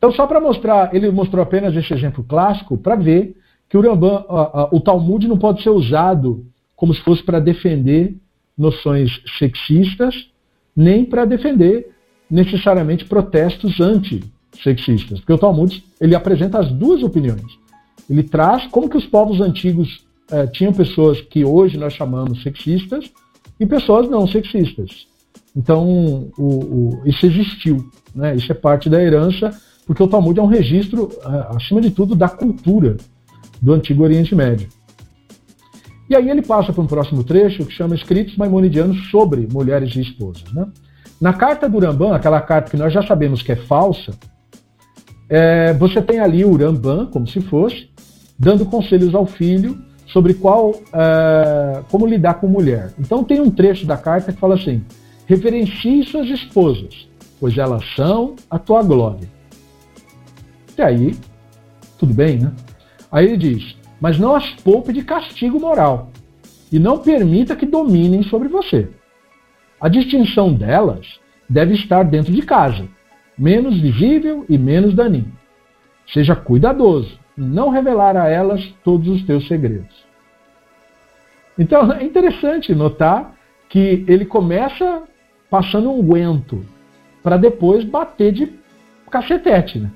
[0.01, 3.37] Então, só para mostrar, ele mostrou apenas esse exemplo clássico para ver
[3.69, 4.25] que o Rambam,
[4.71, 6.43] o Talmud não pode ser usado
[6.75, 8.15] como se fosse para defender
[8.57, 10.27] noções sexistas,
[10.75, 11.91] nem para defender
[12.27, 15.19] necessariamente protestos anti-sexistas.
[15.19, 17.59] Porque o Talmud ele apresenta as duas opiniões.
[18.09, 23.11] Ele traz como que os povos antigos eh, tinham pessoas que hoje nós chamamos sexistas
[23.59, 25.05] e pessoas não sexistas.
[25.55, 27.77] Então, o, o, isso existiu.
[28.15, 28.35] Né?
[28.35, 29.51] Isso é parte da herança,
[29.85, 32.97] porque o Talmud é um registro, eh, acima de tudo, da cultura
[33.61, 34.67] do Antigo Oriente Médio.
[36.09, 40.01] E aí ele passa para um próximo trecho que chama Escritos Maimonidianos sobre Mulheres e
[40.01, 40.51] Esposas.
[40.51, 40.67] Né?
[41.21, 44.11] Na carta do Rambam, aquela carta que nós já sabemos que é falsa,
[45.29, 47.89] é, você tem ali o Rambam, como se fosse,
[48.37, 52.91] dando conselhos ao filho sobre qual, é, como lidar com mulher.
[52.99, 54.83] Então tem um trecho da carta que fala assim:
[55.25, 57.07] reverencie suas esposas,
[57.39, 59.29] pois elas são a tua glória.
[60.81, 61.15] Aí,
[61.97, 62.51] tudo bem, né?
[63.11, 66.11] Aí ele diz: mas não as poupe de castigo moral,
[66.71, 68.89] e não permita que dominem sobre você.
[69.79, 72.87] A distinção delas deve estar dentro de casa,
[73.37, 75.31] menos visível e menos daninho.
[76.11, 80.05] Seja cuidadoso, não revelar a elas todos os teus segredos.
[81.57, 83.35] Então é interessante notar
[83.69, 85.03] que ele começa
[85.49, 86.65] passando um guento
[87.21, 88.60] para depois bater de
[89.11, 89.91] cacetete, né?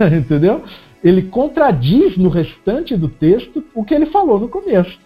[0.18, 0.62] Entendeu?
[1.04, 4.98] ele contradiz no restante do texto o que ele falou no começo.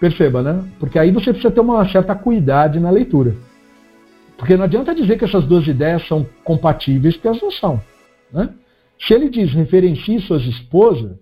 [0.00, 0.64] Perceba, né?
[0.78, 3.36] Porque aí você precisa ter uma certa cuidado na leitura.
[4.38, 7.82] Porque não adianta dizer que essas duas ideias são compatíveis, porque elas não são.
[8.32, 8.48] Né?
[8.98, 11.12] Se ele diz referencie suas esposas,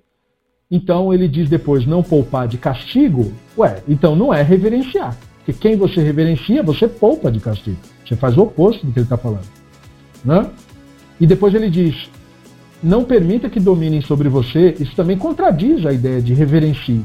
[0.71, 5.17] então ele diz depois não poupar de castigo, ué, então não é reverenciar.
[5.39, 7.79] Porque quem você reverencia, você poupa de castigo.
[8.07, 9.49] Você faz o oposto do que ele está falando.
[10.25, 10.49] Né?
[11.21, 12.09] E depois ele diz
[12.83, 17.05] não permita que dominem sobre você, isso também contradiz a ideia de reverencie.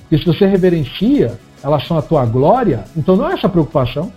[0.00, 4.12] Porque se você reverencia, elas são a tua glória, então não é essa preocupação.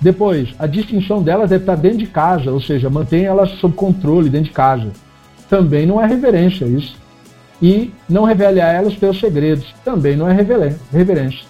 [0.00, 4.28] Depois, a distinção delas deve estar dentro de casa, ou seja, mantém elas sob controle
[4.28, 4.90] dentro de casa.
[5.48, 6.96] Também não é reverência isso.
[7.60, 9.72] E não revele a elas os teus segredos.
[9.84, 11.46] Também não é reverência.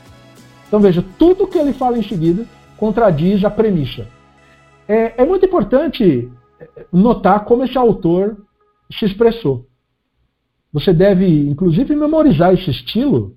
[0.68, 2.44] Então veja, tudo que ele fala em seguida
[2.76, 4.06] contradiz a premissa.
[4.88, 6.30] É, é muito importante
[6.92, 8.36] notar como esse autor
[8.90, 9.66] se expressou.
[10.72, 13.36] Você deve, inclusive, memorizar esse estilo,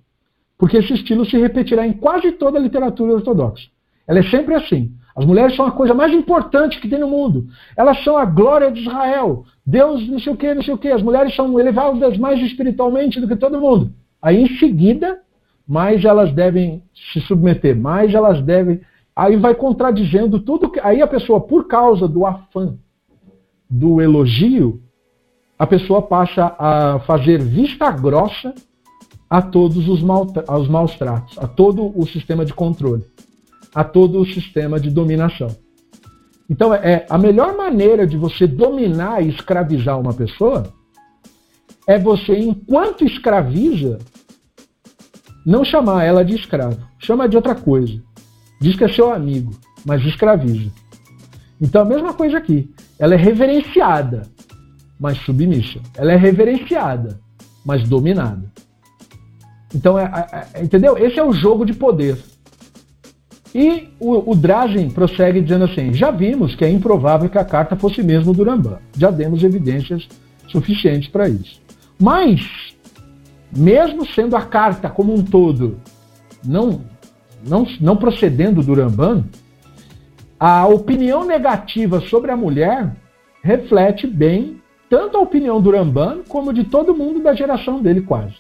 [0.58, 3.70] porque esse estilo se repetirá em quase toda a literatura ortodoxa.
[4.08, 4.94] Ela é sempre assim.
[5.16, 7.48] As mulheres são a coisa mais importante que tem no mundo.
[7.78, 9.46] Elas são a glória de Israel.
[9.66, 10.90] Deus, não sei o que, não sei o que.
[10.90, 13.92] As mulheres são elevadas mais espiritualmente do que todo mundo.
[14.22, 15.20] Aí, em seguida,
[15.68, 18.82] mais elas devem se submeter, mais elas devem.
[19.16, 20.80] Aí vai contradizendo tudo que.
[20.80, 22.78] Aí a pessoa, por causa do afã
[23.70, 24.82] do elogio,
[25.58, 28.54] a pessoa passa a fazer vista grossa
[29.30, 33.06] a todos os, mal, aos maus tratos, a todo o sistema de controle,
[33.74, 35.48] a todo o sistema de dominação.
[36.50, 40.72] Então, é a melhor maneira de você dominar e escravizar uma pessoa
[41.88, 44.00] é você, enquanto escraviza,
[45.46, 48.02] não chamar ela de escravo, chama de outra coisa.
[48.60, 49.52] Diz que é seu amigo,
[49.86, 50.72] mas escraviza.
[51.62, 52.70] Então, a mesma coisa aqui.
[52.98, 54.24] Ela é reverenciada,
[55.00, 55.80] mas submissa.
[55.96, 57.20] Ela é reverenciada,
[57.66, 58.52] mas dominada.
[59.74, 60.98] Então, é, é, é, entendeu?
[60.98, 62.18] Esse é o jogo de poder.
[63.54, 67.76] E o, o Drazen prossegue dizendo assim: já vimos que é improvável que a carta
[67.76, 68.80] fosse mesmo do Rambam.
[68.98, 70.08] Já demos evidências
[70.48, 71.62] suficientes para isso.
[72.00, 72.76] Mas,
[73.56, 75.80] mesmo sendo a carta como um todo
[76.46, 76.82] não,
[77.46, 79.26] não, não procedendo do Rambam,
[80.40, 82.92] a opinião negativa sobre a mulher
[83.42, 88.36] reflete bem tanto a opinião do Ramban como de todo mundo da geração dele quase.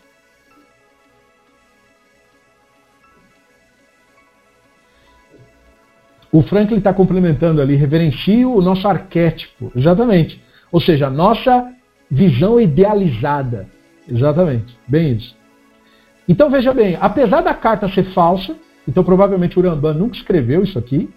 [6.31, 10.43] O Franklin está complementando ali, reverencie o nosso arquétipo, exatamente.
[10.69, 11.71] Ou seja, a nossa
[12.11, 13.69] visão idealizada.
[14.07, 15.35] Exatamente, bem isso.
[16.27, 18.55] Então veja bem, apesar da carta ser falsa,
[18.87, 21.09] então provavelmente o Ramban nunca escreveu isso aqui,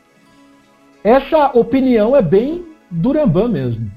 [1.03, 3.91] essa opinião é bem do Rambam mesmo.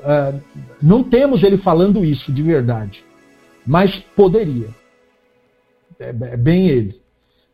[0.00, 0.40] Uh,
[0.82, 3.04] não temos ele falando isso de verdade,
[3.66, 4.68] mas poderia.
[5.98, 7.00] É, é bem ele.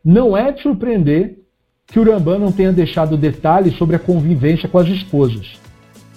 [0.03, 1.37] Não é de surpreender
[1.87, 5.59] que o Rambam não tenha deixado detalhes sobre a convivência com as esposas.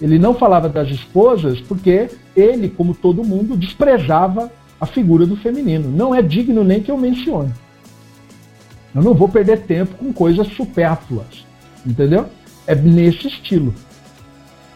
[0.00, 5.88] Ele não falava das esposas porque ele, como todo mundo, desprezava a figura do feminino.
[5.90, 7.52] Não é digno nem que eu mencione.
[8.94, 11.44] Eu não vou perder tempo com coisas supérfluas.
[11.84, 12.26] Entendeu?
[12.66, 13.74] É nesse estilo.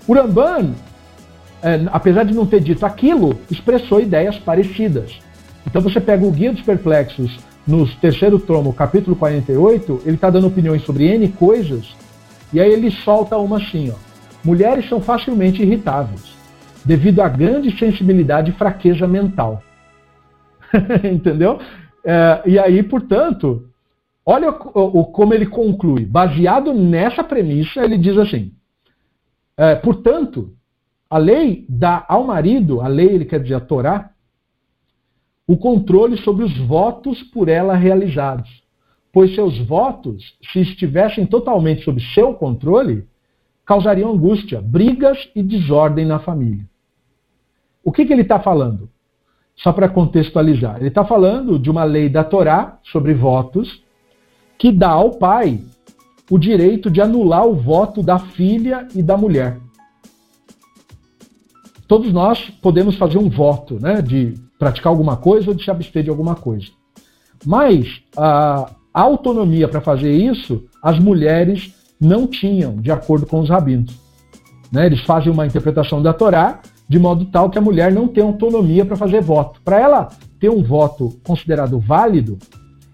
[0.06, 0.74] O Ramban,
[1.62, 5.18] é, apesar de não ter dito aquilo, expressou ideias parecidas.
[5.66, 10.46] Então você pega o Guia dos Perplexos no terceiro tomo, capítulo 48, ele está dando
[10.46, 11.94] opiniões sobre N coisas,
[12.50, 13.94] e aí ele solta uma assim, ó.
[14.42, 16.34] Mulheres são facilmente irritáveis,
[16.82, 19.62] devido à grande sensibilidade e fraqueza mental.
[21.04, 21.58] Entendeu?
[22.02, 23.67] É, e aí, portanto,
[24.28, 26.04] olha o, o, como ele conclui.
[26.04, 28.52] Baseado nessa premissa, ele diz assim:
[29.56, 30.52] é, portanto,
[31.08, 34.10] a lei dá ao marido, a lei ele quer dizer a Torá,
[35.46, 38.62] o controle sobre os votos por ela realizados.
[39.10, 43.08] Pois seus votos, se estivessem totalmente sob seu controle,
[43.64, 46.68] causariam angústia, brigas e desordem na família.
[47.82, 48.90] O que, que ele está falando?
[49.56, 50.76] Só para contextualizar.
[50.76, 53.82] Ele está falando de uma lei da Torá sobre votos
[54.58, 55.60] que dá ao pai
[56.30, 59.58] o direito de anular o voto da filha e da mulher.
[61.86, 66.02] Todos nós podemos fazer um voto né, de praticar alguma coisa ou de se abster
[66.02, 66.66] de alguma coisa.
[67.46, 73.96] Mas a, autonomia para fazer isso, as mulheres não tinham, de acordo com os rabinos.
[74.72, 74.86] Né?
[74.86, 78.84] Eles fazem uma interpretação da Torá de modo tal que a mulher não tem autonomia
[78.84, 79.60] para fazer voto.
[79.62, 80.08] Para ela
[80.40, 82.38] ter um voto considerado válido,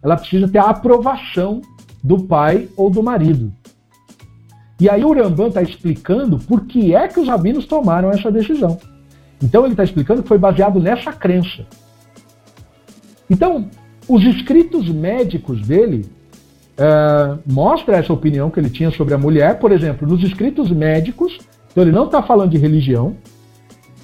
[0.04, 1.62] ela precisa ter a aprovação
[2.02, 3.50] do pai ou do marido.
[4.78, 8.78] E aí o Rambam está explicando por que é que os rabinos tomaram essa decisão.
[9.42, 11.64] Então ele está explicando que foi baseado nessa crença.
[13.30, 13.68] Então,
[14.06, 16.04] os escritos médicos dele
[16.78, 19.58] uh, mostra essa opinião que ele tinha sobre a mulher.
[19.58, 21.38] Por exemplo, nos escritos médicos,
[21.70, 23.16] então ele não está falando de religião,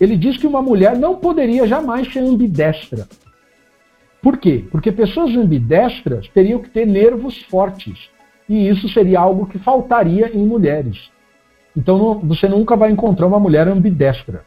[0.00, 3.06] ele diz que uma mulher não poderia jamais ser ambidestra.
[4.22, 4.64] Por quê?
[4.70, 8.10] Porque pessoas ambidestras teriam que ter nervos fortes.
[8.48, 11.10] E isso seria algo que faltaria em mulheres.
[11.76, 14.44] Então não, você nunca vai encontrar uma mulher ambidestra.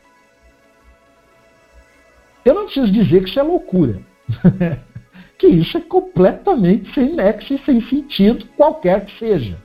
[2.45, 3.99] Eu não preciso dizer que isso é loucura.
[5.39, 9.57] que isso é completamente sem nexo e sem sentido, qualquer que seja.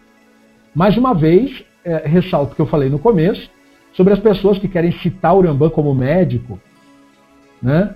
[0.75, 3.51] Mais uma vez, é, ressalto o que eu falei no começo,
[3.95, 6.61] sobre as pessoas que querem citar o Rambam como médico,
[7.61, 7.95] né?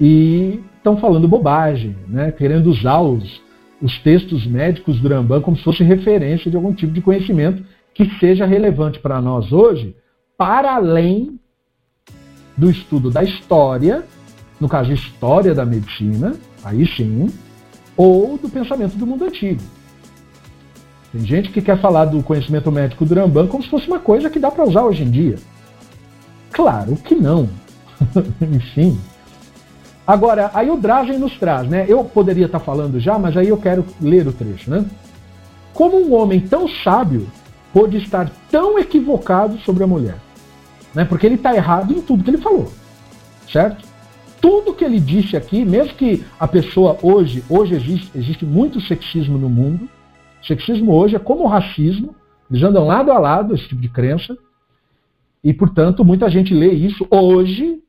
[0.00, 2.32] E estão falando bobagem, né?
[2.32, 3.42] Querendo usar os,
[3.82, 7.62] os textos médicos do Rambam como se fosse referência de algum tipo de conhecimento
[7.94, 9.94] que seja relevante para nós hoje,
[10.38, 11.38] para além
[12.56, 14.04] do estudo da história,
[14.58, 16.34] no caso, história da medicina,
[16.64, 17.28] aí sim,
[17.96, 19.60] ou do pensamento do mundo antigo.
[21.12, 24.30] Tem gente que quer falar do conhecimento médico do Rambam como se fosse uma coisa
[24.30, 25.36] que dá para usar hoje em dia.
[26.52, 27.48] Claro que não.
[28.40, 28.98] Enfim.
[30.10, 31.86] Agora, aí o Drazen nos traz, né?
[31.88, 34.84] Eu poderia estar falando já, mas aí eu quero ler o trecho, né?
[35.72, 37.28] Como um homem tão sábio
[37.72, 40.16] pode estar tão equivocado sobre a mulher?
[40.92, 41.04] Né?
[41.04, 42.72] Porque ele está errado em tudo que ele falou,
[43.48, 43.86] certo?
[44.40, 49.38] Tudo que ele disse aqui, mesmo que a pessoa hoje, hoje existe, existe muito sexismo
[49.38, 49.88] no mundo,
[50.42, 52.16] sexismo hoje é como o racismo,
[52.50, 54.36] eles andam lado a lado, esse tipo de crença,
[55.44, 57.80] e portanto muita gente lê isso hoje.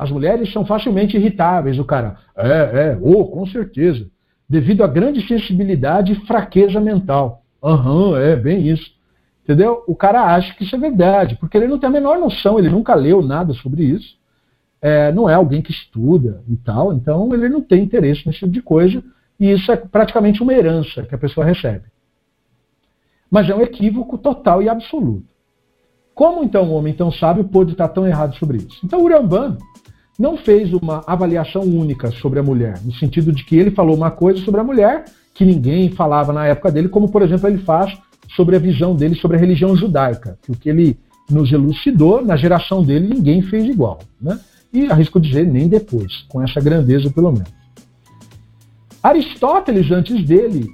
[0.00, 1.78] As mulheres são facilmente irritáveis.
[1.78, 4.08] O cara, é, é, oh, com certeza.
[4.48, 7.42] Devido à grande sensibilidade e fraqueza mental.
[7.62, 8.90] Aham, uhum, é, bem isso.
[9.44, 9.84] Entendeu?
[9.86, 12.70] O cara acha que isso é verdade, porque ele não tem a menor noção, ele
[12.70, 14.16] nunca leu nada sobre isso.
[14.80, 18.52] É, não é alguém que estuda e tal, então ele não tem interesse nesse tipo
[18.52, 19.04] de coisa,
[19.38, 21.84] e isso é praticamente uma herança que a pessoa recebe.
[23.30, 25.28] Mas é um equívoco total e absoluto.
[26.14, 28.80] Como então um homem tão sábio pôde estar tão errado sobre isso?
[28.82, 29.58] Então o Rambam
[30.20, 34.10] não fez uma avaliação única sobre a mulher, no sentido de que ele falou uma
[34.10, 37.96] coisa sobre a mulher que ninguém falava na época dele, como por exemplo ele faz
[38.36, 40.98] sobre a visão dele sobre a religião judaica, que o que ele
[41.30, 44.00] nos elucidou, na geração dele ninguém fez igual.
[44.20, 44.38] Né?
[44.70, 47.48] E arrisco dizer, nem depois, com essa grandeza pelo menos.
[49.02, 50.68] Aristóteles, antes dele,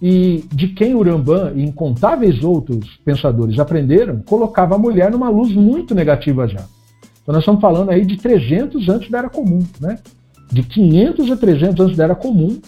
[0.00, 5.94] e de quem Urambã e incontáveis outros pensadores aprenderam, colocava a mulher numa luz muito
[5.94, 6.64] negativa já.
[7.24, 9.98] Então nós estamos falando aí de 300 antes da Era Comum, né?
[10.52, 12.60] De 500 a 300 antes da Era Comum,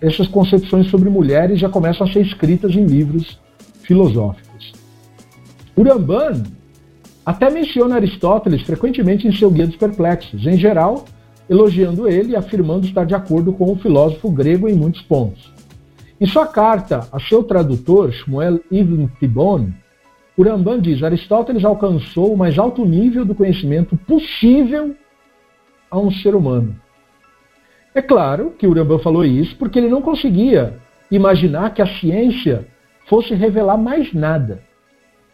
[0.00, 3.38] essas concepções sobre mulheres já começam a ser escritas em livros
[3.82, 4.72] filosóficos.
[5.76, 6.42] Uramban
[7.24, 11.04] até menciona Aristóteles frequentemente em seu Guia dos Perplexos, em geral,
[11.48, 15.52] elogiando ele e afirmando estar de acordo com o filósofo grego em muitos pontos.
[16.20, 19.68] Em sua carta a seu tradutor, Shmuel Ibn Tibon,
[20.36, 24.94] Uramban diz: Aristóteles alcançou o mais alto nível do conhecimento possível
[25.90, 26.76] a um ser humano.
[27.94, 30.74] É claro que o Rambam falou isso porque ele não conseguia
[31.10, 32.66] imaginar que a ciência
[33.06, 34.62] fosse revelar mais nada.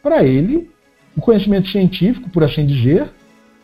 [0.00, 0.70] Para ele,
[1.16, 3.10] o conhecimento científico, por assim dizer,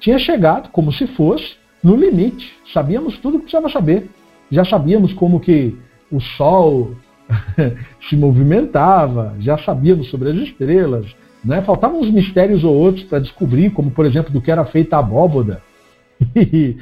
[0.01, 2.53] tinha chegado, como se fosse, no limite.
[2.73, 4.09] Sabíamos tudo o que precisava saber.
[4.51, 5.77] Já sabíamos como que
[6.11, 6.97] o Sol
[8.09, 11.07] se movimentava, já sabíamos sobre as estrelas,
[11.45, 11.63] né?
[11.63, 15.01] faltavam uns mistérios ou outros para descobrir, como por exemplo do que era feita a
[15.01, 15.63] abóboda,
[16.35, 16.77] e,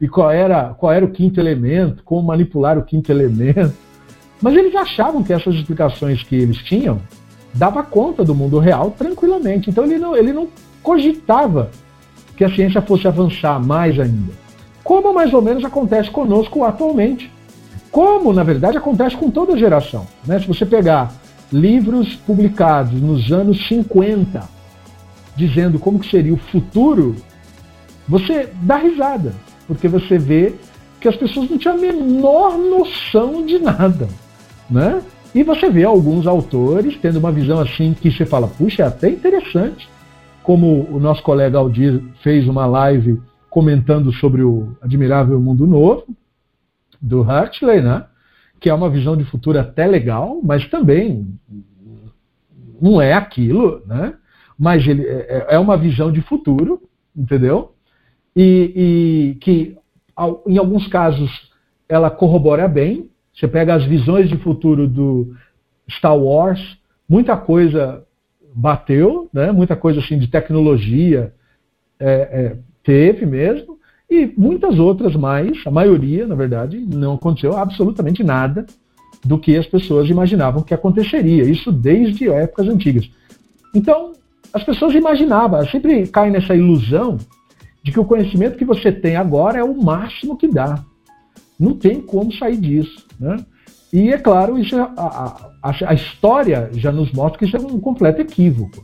[0.00, 3.74] e, qual, era, qual era o quinto elemento, como manipular o quinto elemento.
[4.40, 7.00] Mas eles achavam que essas explicações que eles tinham
[7.54, 9.70] dava conta do mundo real tranquilamente.
[9.70, 10.48] Então ele não, ele não
[10.82, 11.70] cogitava
[12.36, 14.32] que a ciência fosse avançar mais ainda.
[14.84, 17.30] Como mais ou menos acontece conosco atualmente.
[17.90, 20.06] Como, na verdade, acontece com toda geração.
[20.26, 20.38] Né?
[20.38, 21.12] Se você pegar
[21.52, 24.48] livros publicados nos anos 50,
[25.36, 27.16] dizendo como que seria o futuro,
[28.06, 29.34] você dá risada,
[29.66, 30.54] porque você vê
[31.00, 34.08] que as pessoas não tinham a menor noção de nada.
[34.68, 35.02] Né?
[35.34, 39.08] E você vê alguns autores tendo uma visão assim que você fala, puxa, é até
[39.08, 39.88] interessante,
[40.42, 46.04] como o nosso colega Aldir fez uma live comentando sobre o Admirável Mundo Novo,
[47.00, 48.04] do Hartley, né?
[48.60, 51.26] Que é uma visão de futuro até legal, mas também
[52.80, 54.14] não é aquilo, né?
[54.58, 56.82] mas ele é, é uma visão de futuro,
[57.16, 57.72] entendeu?
[58.34, 59.76] E, e que
[60.46, 61.48] em alguns casos
[61.88, 63.10] ela corrobora bem.
[63.32, 65.34] Você pega as visões de futuro do
[65.88, 66.76] Star Wars,
[67.08, 68.04] muita coisa
[68.54, 69.52] bateu, né?
[69.52, 71.32] muita coisa assim de tecnologia
[72.00, 73.77] é, é, teve mesmo,
[74.10, 78.64] e muitas outras mais, a maioria, na verdade, não aconteceu absolutamente nada
[79.24, 81.42] do que as pessoas imaginavam que aconteceria.
[81.44, 83.10] Isso desde épocas antigas.
[83.74, 84.12] Então,
[84.52, 87.18] as pessoas imaginavam, sempre caem nessa ilusão
[87.82, 90.82] de que o conhecimento que você tem agora é o máximo que dá.
[91.60, 93.06] Não tem como sair disso.
[93.20, 93.36] Né?
[93.92, 97.60] E é claro, isso é, a, a, a história já nos mostra que isso é
[97.60, 98.82] um completo equívoco.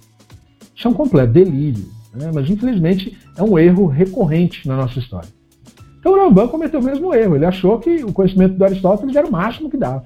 [0.74, 1.84] Isso é um completo delírio.
[2.14, 2.31] Né?
[2.33, 5.29] Mas, infelizmente, é um erro recorrente na nossa história.
[5.98, 7.35] Então, o Rambam cometeu o mesmo erro.
[7.35, 10.05] Ele achou que o conhecimento do Aristóteles era o máximo que dava.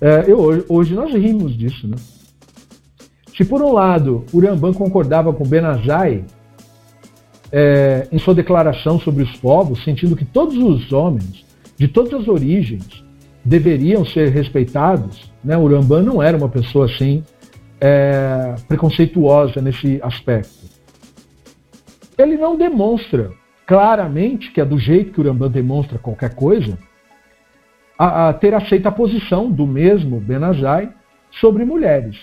[0.00, 1.86] É, eu, hoje nós rimos disso.
[1.86, 1.96] Né?
[3.36, 6.24] Se, por um lado, o Rambam concordava com Benazai
[7.52, 11.44] é, em sua declaração sobre os povos, sentindo que todos os homens,
[11.76, 13.04] de todas as origens,
[13.44, 15.56] deveriam ser respeitados, né?
[15.56, 17.22] o Rambam não era uma pessoa assim
[17.80, 20.61] é, preconceituosa nesse aspecto
[22.18, 23.30] ele não demonstra
[23.66, 26.78] claramente, que é do jeito que o Rambam demonstra qualquer coisa,
[27.98, 30.90] a, a ter aceito a posição do mesmo Benazai
[31.30, 32.16] sobre mulheres.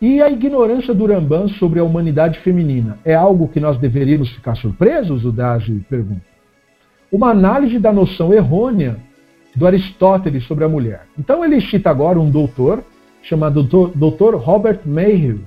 [0.00, 4.54] E a ignorância do Rambam sobre a humanidade feminina é algo que nós deveríamos ficar
[4.56, 5.24] surpresos?
[5.24, 6.22] O Dazi pergunta.
[7.12, 8.96] Uma análise da noção errônea
[9.54, 11.02] do Aristóteles sobre a mulher.
[11.18, 12.82] Então ele cita agora um doutor
[13.22, 14.36] chamado Dr.
[14.36, 15.40] Robert Mayhew,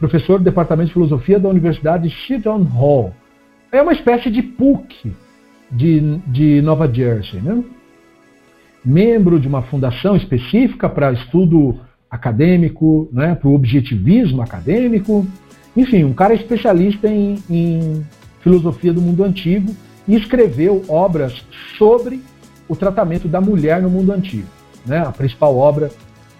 [0.00, 3.14] professor do Departamento de Filosofia da Universidade Seton Hall.
[3.70, 5.14] É uma espécie de PUC
[5.70, 7.38] de, de Nova Jersey.
[7.40, 7.62] Né?
[8.82, 11.78] Membro de uma fundação específica para estudo
[12.10, 15.24] acadêmico, né, para o objetivismo acadêmico.
[15.76, 18.04] Enfim, um cara especialista em, em
[18.40, 19.70] filosofia do mundo antigo
[20.08, 21.44] e escreveu obras
[21.76, 22.20] sobre
[22.66, 24.48] o tratamento da mulher no mundo antigo.
[24.84, 24.98] Né?
[24.98, 25.90] A principal obra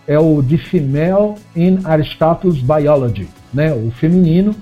[0.07, 4.55] é o The Female in Aristotle's Biology, né, o feminino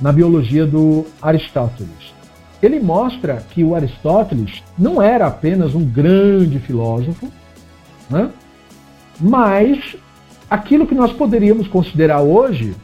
[0.00, 2.14] na biologia do Aristóteles.
[2.62, 7.30] Ele mostra que o Aristóteles não era apenas um grande filósofo,
[8.10, 8.30] né,
[9.20, 9.96] mas
[10.50, 12.74] aquilo que nós poderíamos considerar hoje,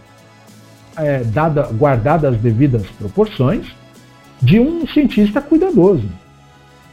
[0.97, 3.67] é, dada, guardadas as devidas proporções,
[4.41, 6.09] de um cientista cuidadoso.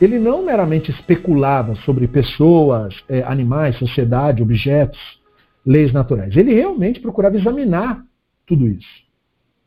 [0.02, 5.00] Ele não meramente especulava sobre pessoas, é, animais, sociedade, objetos,
[5.66, 6.36] leis naturais.
[6.36, 8.04] Ele realmente procurava examinar
[8.46, 9.04] tudo isso.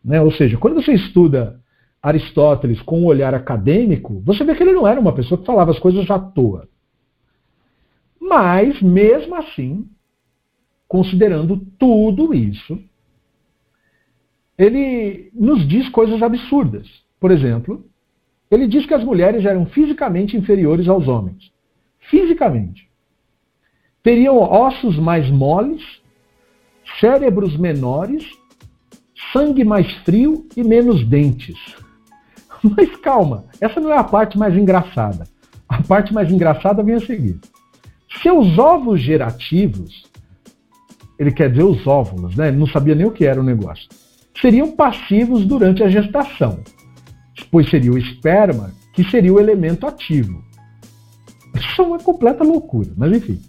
[0.05, 0.21] Né?
[0.21, 1.61] Ou seja, quando você estuda
[2.03, 5.71] Aristóteles com um olhar acadêmico, você vê que ele não era uma pessoa que falava
[5.71, 6.69] as coisas à toa.
[8.21, 9.87] Mas, mesmo assim,
[10.89, 12.79] considerando tudo isso,
[14.59, 16.89] ele nos diz coisas absurdas.
[17.21, 17.85] Por exemplo,
[18.55, 21.51] ele diz que as mulheres eram fisicamente inferiores aos homens.
[21.99, 22.89] Fisicamente.
[24.03, 25.83] Teriam ossos mais moles,
[27.01, 28.27] cérebros menores
[29.33, 31.59] sangue mais frio e menos dentes.
[32.63, 35.27] Mas calma, essa não é a parte mais engraçada.
[35.69, 37.39] A parte mais engraçada vem a seguir.
[38.23, 40.05] Seus ovos gerativos,
[41.19, 42.49] ele quer dizer os óvulos, né?
[42.49, 43.89] Ele não sabia nem o que era o negócio.
[44.39, 46.61] Seriam passivos durante a gestação,
[47.51, 50.43] pois seria o esperma que seria o elemento ativo.
[51.55, 53.41] Isso é uma completa loucura, mas enfim.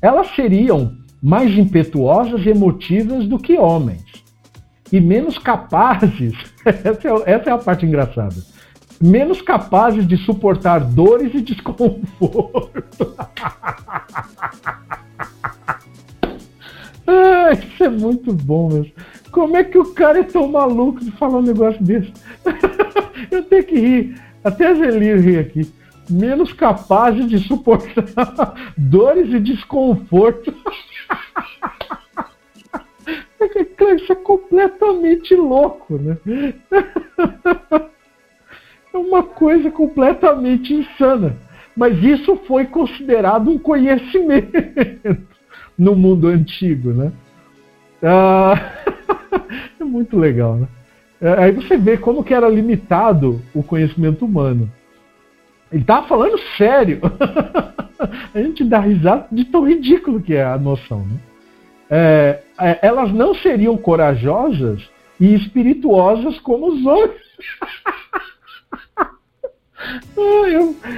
[0.00, 4.04] Elas seriam mais impetuosas e emotivas do que homens.
[4.92, 8.36] E menos capazes, essa é, essa é a parte engraçada,
[9.00, 12.80] menos capazes de suportar dores e desconforto.
[17.06, 18.92] ah, isso é muito bom mesmo.
[19.32, 22.12] Como é que o cara é tão maluco de falar um negócio desse?
[23.30, 24.20] Eu tenho que rir.
[24.42, 25.72] Até a Zelinho ri aqui.
[26.08, 30.54] Menos capazes de suportar dores e desconforto.
[33.96, 36.16] Isso é completamente louco, né?
[38.94, 41.36] É uma coisa completamente insana.
[41.76, 44.50] Mas isso foi considerado um conhecimento
[45.76, 47.12] no mundo antigo, né?
[48.02, 48.54] Ah,
[49.78, 50.68] é muito legal, né?
[51.20, 54.70] É, aí você vê como que era limitado o conhecimento humano.
[55.72, 57.00] Ele estava falando sério.
[58.34, 61.00] a gente dá risada de tão ridículo que é a noção.
[61.00, 61.18] Né?
[61.88, 64.82] É, é, elas não seriam corajosas
[65.18, 67.20] e espirituosas como os homens.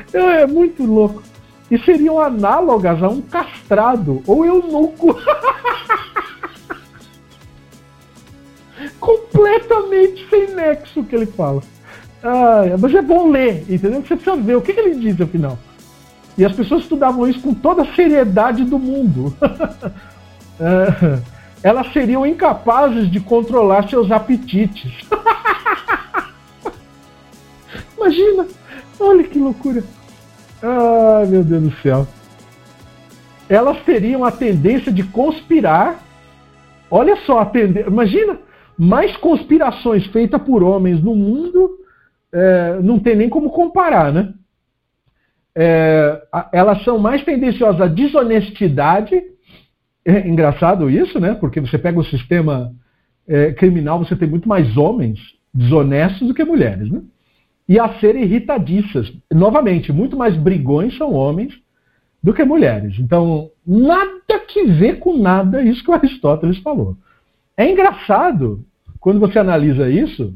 [0.12, 1.22] é muito louco.
[1.70, 5.16] E seriam análogas a um castrado ou eunuco.
[9.00, 11.62] Completamente sem nexo que ele fala.
[12.22, 14.02] Ah, mas é bom ler, entendeu?
[14.02, 15.58] Você precisa ver o que, que ele diz no final.
[16.36, 19.34] E as pessoas estudavam isso com toda a seriedade do mundo.
[20.60, 21.18] é,
[21.62, 24.92] elas seriam incapazes de controlar seus apetites.
[27.96, 28.46] Imagina!
[29.00, 29.82] Olha que loucura!
[30.62, 32.06] Ai, meu Deus do céu.
[33.48, 36.00] Elas teriam a tendência de conspirar.
[36.90, 37.88] Olha só a tendência.
[37.88, 38.38] Imagina!
[38.78, 41.78] Mais conspirações feitas por homens no mundo
[42.32, 44.32] é, não tem nem como comparar, né?
[45.54, 46.22] É,
[46.52, 49.20] elas são mais tendenciosas à desonestidade.
[50.04, 51.34] É engraçado isso, né?
[51.34, 52.72] Porque você pega o sistema
[53.26, 55.18] é, criminal, você tem muito mais homens
[55.52, 57.02] desonestos do que mulheres, né?
[57.68, 59.12] E a serem irritadiças.
[59.32, 61.52] Novamente, muito mais brigões são homens
[62.22, 62.98] do que mulheres.
[62.98, 66.96] Então, nada que ver com nada isso que o Aristóteles falou.
[67.56, 68.64] É engraçado
[69.08, 70.34] quando você analisa isso,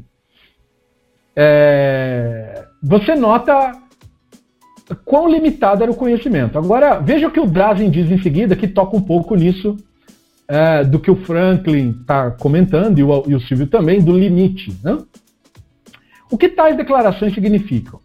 [1.35, 3.71] é, você nota
[5.05, 6.57] quão limitado era o conhecimento.
[6.57, 9.77] Agora, veja o que o Drazen diz em seguida, que toca um pouco nisso
[10.47, 14.75] é, do que o Franklin está comentando, e o, e o, Silvio também, do limite.
[14.83, 14.97] Né?
[16.31, 17.99] O que tais declarações significam?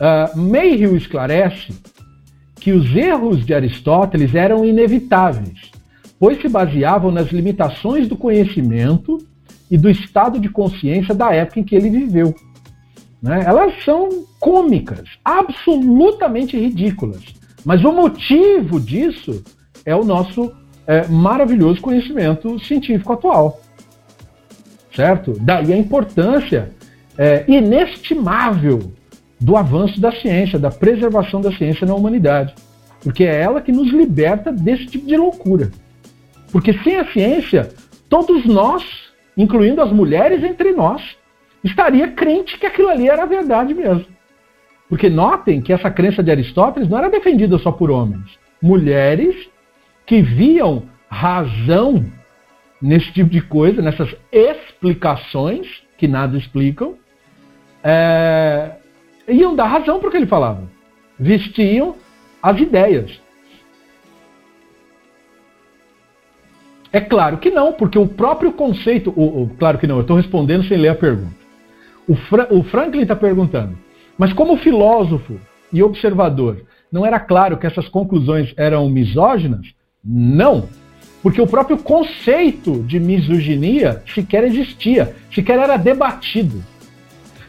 [0.00, 1.74] Uh, Mayhew esclarece
[2.58, 5.70] que os erros de Aristóteles eram inevitáveis,
[6.18, 9.18] pois se baseavam nas limitações do conhecimento
[9.70, 12.34] e do estado de consciência da época em que ele viveu.
[13.22, 13.42] Né?
[13.44, 14.08] Elas são
[14.38, 17.22] cômicas, absolutamente ridículas.
[17.64, 19.42] Mas o motivo disso
[19.84, 20.52] é o nosso
[20.86, 23.60] é, maravilhoso conhecimento científico atual.
[24.94, 25.34] Certo?
[25.40, 26.72] Daí a importância
[27.16, 28.92] é, inestimável
[29.40, 32.54] do avanço da ciência, da preservação da ciência na humanidade.
[33.00, 35.70] Porque é ela que nos liberta desse tipo de loucura.
[36.50, 37.68] Porque sem a ciência,
[38.08, 38.82] todos nós
[39.38, 41.16] incluindo as mulheres entre nós,
[41.62, 44.06] estaria crente que aquilo ali era verdade mesmo.
[44.88, 48.36] Porque notem que essa crença de Aristóteles não era defendida só por homens.
[48.60, 49.48] Mulheres
[50.04, 52.04] que viam razão
[52.82, 56.96] nesse tipo de coisa, nessas explicações que nada explicam,
[57.82, 58.72] é,
[59.28, 60.68] iam dar razão para o que ele falava.
[61.18, 61.96] Vestiam
[62.42, 63.20] as ideias.
[66.92, 69.12] É claro que não, porque o próprio conceito.
[69.14, 71.36] O, o claro que não, eu estou respondendo sem ler a pergunta.
[72.06, 73.78] O, Fra, o Franklin está perguntando,
[74.16, 75.38] mas como filósofo
[75.70, 79.66] e observador, não era claro que essas conclusões eram misóginas?
[80.02, 80.68] Não,
[81.22, 86.64] porque o próprio conceito de misoginia sequer existia, sequer era debatido.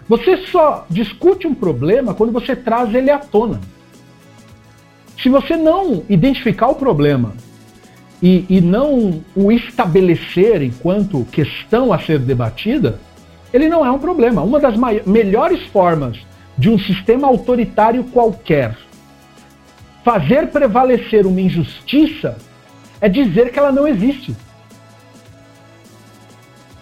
[0.10, 3.62] Você só discute um problema quando você traz ele à tona.
[5.22, 7.34] Se você não identificar o problema
[8.22, 13.00] e, e não o estabelecer enquanto questão a ser debatida,
[13.54, 14.42] ele não é um problema.
[14.42, 16.18] Uma das melhores formas
[16.58, 18.76] de um sistema autoritário qualquer
[20.04, 22.38] fazer prevalecer uma injustiça
[23.00, 24.36] é dizer que ela não existe.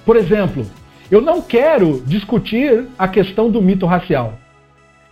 [0.05, 0.65] Por exemplo,
[1.11, 4.39] eu não quero discutir a questão do mito racial.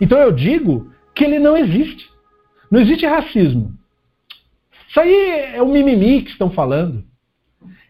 [0.00, 2.10] Então eu digo que ele não existe.
[2.70, 3.75] Não existe racismo.
[4.96, 7.04] Isso aí é o mimimi que estão falando.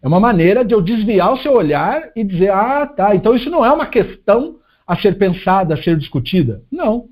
[0.02, 3.48] É uma maneira de eu desviar o seu olhar e dizer, ah, tá, então isso
[3.48, 6.64] não é uma questão a ser pensada, a ser discutida.
[6.68, 7.08] Não.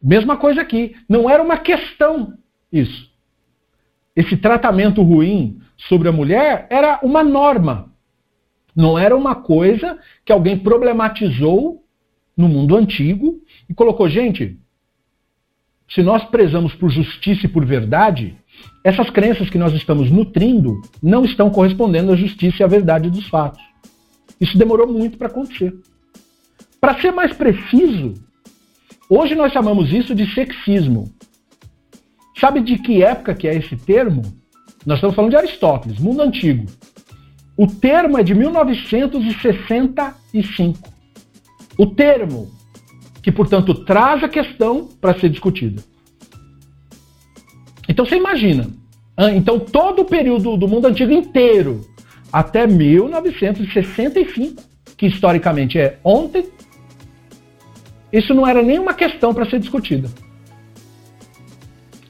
[0.00, 0.94] Mesma coisa aqui.
[1.08, 2.32] Não era uma questão
[2.72, 3.10] isso.
[4.14, 7.92] Esse tratamento ruim sobre a mulher era uma norma.
[8.74, 11.82] Não era uma coisa que alguém problematizou
[12.36, 14.60] no mundo antigo e colocou, gente,
[15.88, 18.39] se nós prezamos por justiça e por verdade,
[18.82, 23.28] essas crenças que nós estamos nutrindo não estão correspondendo à justiça e à verdade dos
[23.28, 23.62] fatos.
[24.40, 25.74] Isso demorou muito para acontecer.
[26.80, 28.14] Para ser mais preciso,
[29.08, 31.12] hoje nós chamamos isso de sexismo.
[32.38, 34.22] Sabe de que época que é esse termo?
[34.86, 36.64] Nós estamos falando de Aristóteles, mundo antigo.
[37.54, 40.88] O termo é de 1965.
[41.76, 42.50] O termo
[43.22, 45.82] que, portanto, traz a questão para ser discutida.
[48.00, 48.66] Então você imagina.
[49.34, 51.82] Então todo o período do mundo antigo inteiro,
[52.32, 54.62] até 1965,
[54.96, 56.48] que historicamente é ontem,
[58.10, 60.08] isso não era nenhuma questão para ser discutida.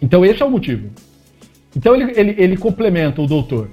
[0.01, 0.91] Então esse é o motivo.
[1.75, 3.69] Então ele, ele, ele complementa o doutor.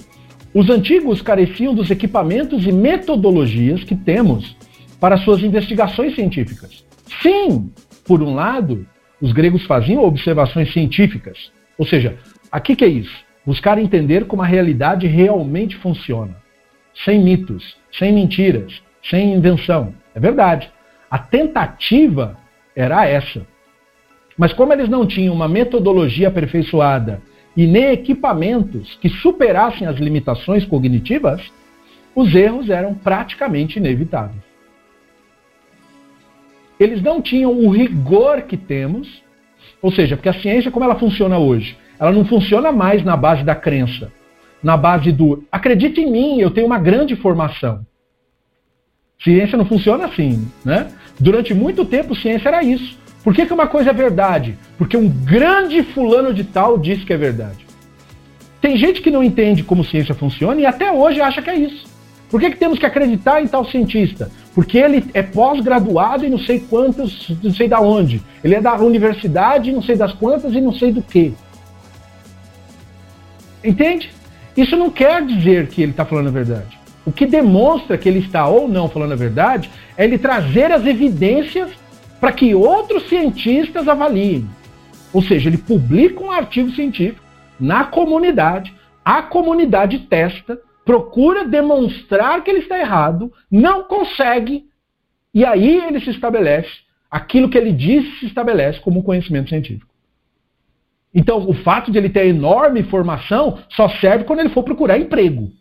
[0.55, 4.57] Os antigos careciam dos equipamentos e metodologias que temos
[4.99, 6.84] para suas investigações científicas.
[7.22, 7.70] Sim,
[8.03, 8.88] por um lado,
[9.22, 12.17] os gregos faziam observações científicas, ou seja,
[12.51, 13.25] aqui que é isso?
[13.45, 16.36] Buscar entender como a realidade realmente funciona,
[17.05, 19.93] sem mitos, sem mentiras, sem invenção.
[20.13, 20.69] É verdade.
[21.09, 22.38] A tentativa
[22.75, 23.45] era essa.
[24.38, 27.21] Mas como eles não tinham uma metodologia aperfeiçoada
[27.55, 31.41] e nem equipamentos que superassem as limitações cognitivas,
[32.13, 34.43] os erros eram praticamente inevitáveis.
[36.80, 39.23] Eles não tinham o rigor que temos,
[39.82, 41.78] ou seja, porque a ciência, como ela funciona hoje?
[41.99, 44.11] Ela não funciona mais na base da crença,
[44.61, 47.86] na base do acredite em mim, eu tenho uma grande formação.
[49.23, 50.91] Ciência não funciona assim, né?
[51.19, 52.97] Durante muito tempo, ciência era isso.
[53.23, 54.57] Por que, que uma coisa é verdade?
[54.78, 57.65] Porque um grande fulano de tal disse que é verdade.
[58.61, 61.88] Tem gente que não entende como ciência funciona e até hoje acha que é isso.
[62.30, 64.30] Por que, que temos que acreditar em tal cientista?
[64.53, 68.21] Porque ele é pós-graduado e não sei quantos, não sei da onde.
[68.43, 71.34] Ele é da universidade, não sei das quantas e não sei do que.
[73.63, 74.11] Entende?
[74.55, 76.78] Isso não quer dizer que ele está falando a verdade.
[77.05, 80.86] O que demonstra que ele está ou não falando a verdade é ele trazer as
[80.86, 81.69] evidências
[82.19, 84.49] para que outros cientistas avaliem.
[85.13, 87.23] Ou seja, ele publica um artigo científico
[87.59, 88.73] na comunidade,
[89.05, 94.64] a comunidade testa, procura demonstrar que ele está errado, não consegue,
[95.34, 96.72] e aí ele se estabelece,
[97.12, 99.94] aquilo que ele disse se estabelece como conhecimento científico.
[101.14, 105.52] Então, o fato de ele ter enorme formação só serve quando ele for procurar emprego.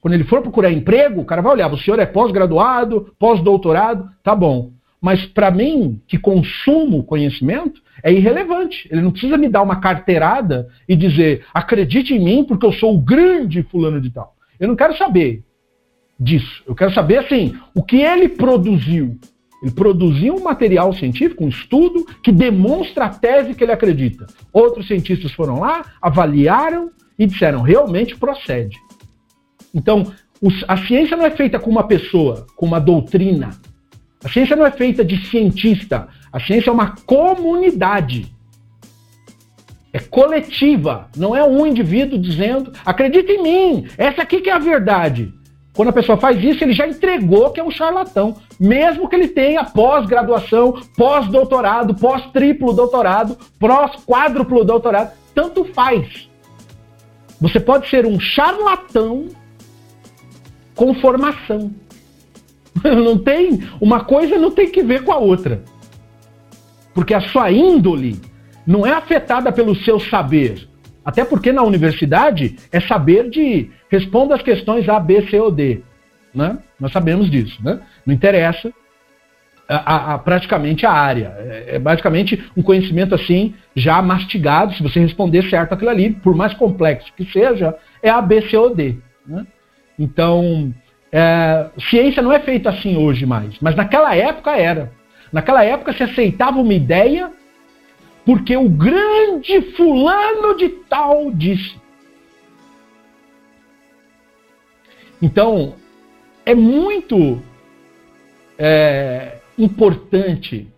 [0.00, 4.34] Quando ele for procurar emprego, o cara vai olhar, o senhor é pós-graduado, pós-doutorado, tá
[4.34, 4.72] bom.
[5.00, 8.88] Mas para mim, que consumo conhecimento, é irrelevante.
[8.90, 12.94] Ele não precisa me dar uma carteirada e dizer, acredite em mim porque eu sou
[12.94, 14.33] o grande fulano de tal.
[14.58, 15.42] Eu não quero saber
[16.18, 16.62] disso.
[16.66, 19.18] Eu quero saber, assim, o que ele produziu.
[19.62, 24.26] Ele produziu um material científico, um estudo, que demonstra a tese que ele acredita.
[24.52, 28.76] Outros cientistas foram lá, avaliaram e disseram, realmente procede.
[29.74, 30.12] Então,
[30.68, 33.50] a ciência não é feita com uma pessoa, com uma doutrina,
[34.24, 36.08] a ciência não é feita de cientista.
[36.32, 38.33] A ciência é uma comunidade.
[39.94, 41.08] É coletiva.
[41.16, 45.32] Não é um indivíduo dizendo, acredita em mim, essa aqui que é a verdade.
[45.72, 48.36] Quando a pessoa faz isso, ele já entregou que é um charlatão.
[48.58, 55.12] Mesmo que ele tenha pós-graduação, pós-doutorado, pós-triplo doutorado, pós-quádruplo doutorado.
[55.32, 56.28] Tanto faz.
[57.40, 59.28] Você pode ser um charlatão
[60.74, 61.70] com formação.
[62.82, 63.60] Não tem.
[63.80, 65.62] Uma coisa não tem que ver com a outra.
[66.92, 68.20] Porque a sua índole
[68.66, 70.68] não é afetada pelo seu saber.
[71.04, 75.82] Até porque na universidade é saber de responda as questões A, B, C ou D.
[76.34, 76.58] Né?
[76.80, 77.62] Nós sabemos disso.
[77.62, 77.78] Né?
[78.06, 78.72] Não interessa
[79.68, 81.34] a, a, a, praticamente a área.
[81.38, 84.74] É, é, basicamente um conhecimento assim, já mastigado.
[84.74, 88.56] Se você responder certo aquilo ali, por mais complexo que seja, é A, B, C
[88.56, 88.96] ou D.
[89.26, 89.46] Né?
[89.98, 90.74] Então,
[91.12, 94.90] é, ciência não é feita assim hoje mais, mas naquela época era.
[95.32, 97.30] Naquela época se aceitava uma ideia
[98.24, 101.74] porque o grande fulano de tal disse.
[105.20, 105.74] Então,
[106.44, 107.42] é muito
[108.58, 110.68] é, importante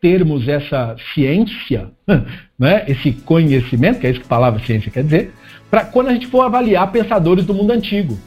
[0.00, 1.90] termos essa ciência,
[2.58, 5.32] né, esse conhecimento, que é isso que a palavra ciência quer dizer,
[5.70, 8.18] para quando a gente for avaliar pensadores do mundo antigo.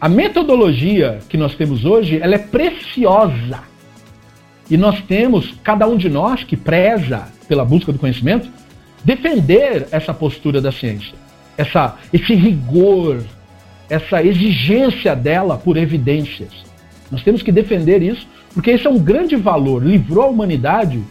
[0.00, 3.67] A metodologia que nós temos hoje, ela é preciosa.
[4.70, 8.48] E nós temos, cada um de nós que preza pela busca do conhecimento,
[9.04, 11.14] defender essa postura da ciência,
[11.56, 13.22] essa, esse rigor,
[13.88, 16.50] essa exigência dela por evidências.
[17.10, 19.82] Nós temos que defender isso, porque esse é um grande valor.
[19.82, 21.02] Livrou a humanidade,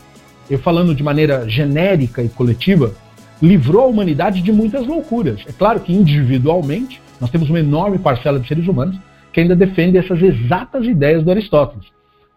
[0.49, 2.93] eu falando de maneira genérica e coletiva,
[3.41, 5.41] livrou a humanidade de muitas loucuras.
[5.47, 8.97] É claro que individualmente, nós temos uma enorme parcela de seres humanos
[9.33, 11.87] que ainda defende essas exatas ideias do Aristóteles.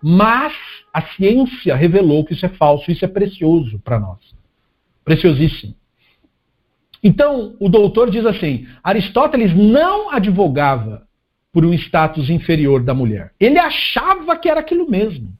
[0.02, 0.52] Mas
[0.92, 4.18] a ciência revelou que isso é falso, isso é precioso para nós.
[5.04, 5.74] Preciosíssimo.
[7.02, 11.06] Então, o doutor diz assim: Aristóteles não advogava
[11.52, 13.32] por um status inferior da mulher.
[13.40, 15.32] Ele achava que era aquilo mesmo.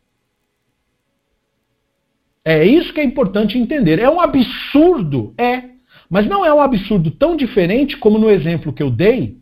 [2.45, 3.99] É isso que é importante entender.
[3.99, 5.35] É um absurdo?
[5.37, 5.71] É.
[6.09, 9.39] Mas não é um absurdo tão diferente como no exemplo que eu dei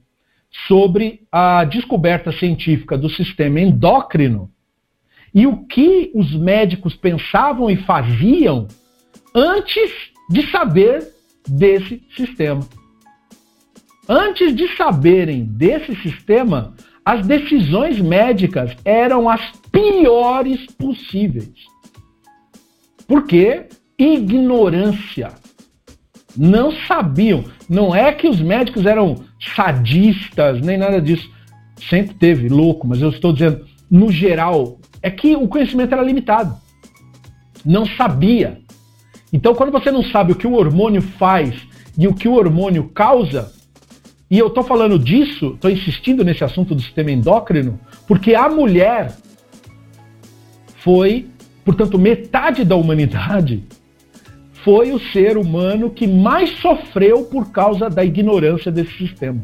[0.66, 4.50] sobre a descoberta científica do sistema endócrino
[5.38, 8.66] e o que os médicos pensavam e faziam
[9.32, 9.92] antes
[10.28, 11.06] de saber
[11.48, 12.66] desse sistema.
[14.08, 16.74] Antes de saberem desse sistema,
[17.04, 21.54] as decisões médicas eram as piores possíveis.
[23.06, 23.66] Por quê?
[23.96, 25.28] Ignorância.
[26.36, 27.44] Não sabiam.
[27.68, 29.22] Não é que os médicos eram
[29.54, 31.30] sadistas, nem nada disso.
[31.88, 36.56] Sempre teve, louco, mas eu estou dizendo, no geral, é que o conhecimento era limitado.
[37.64, 38.60] Não sabia.
[39.32, 41.54] Então, quando você não sabe o que o hormônio faz
[41.96, 43.52] e o que o hormônio causa,
[44.30, 49.16] e eu estou falando disso, estou insistindo nesse assunto do sistema endócrino, porque a mulher
[50.76, 51.26] foi,
[51.64, 53.64] portanto, metade da humanidade
[54.64, 59.40] foi o ser humano que mais sofreu por causa da ignorância desse sistema.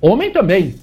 [0.00, 0.74] Homem também.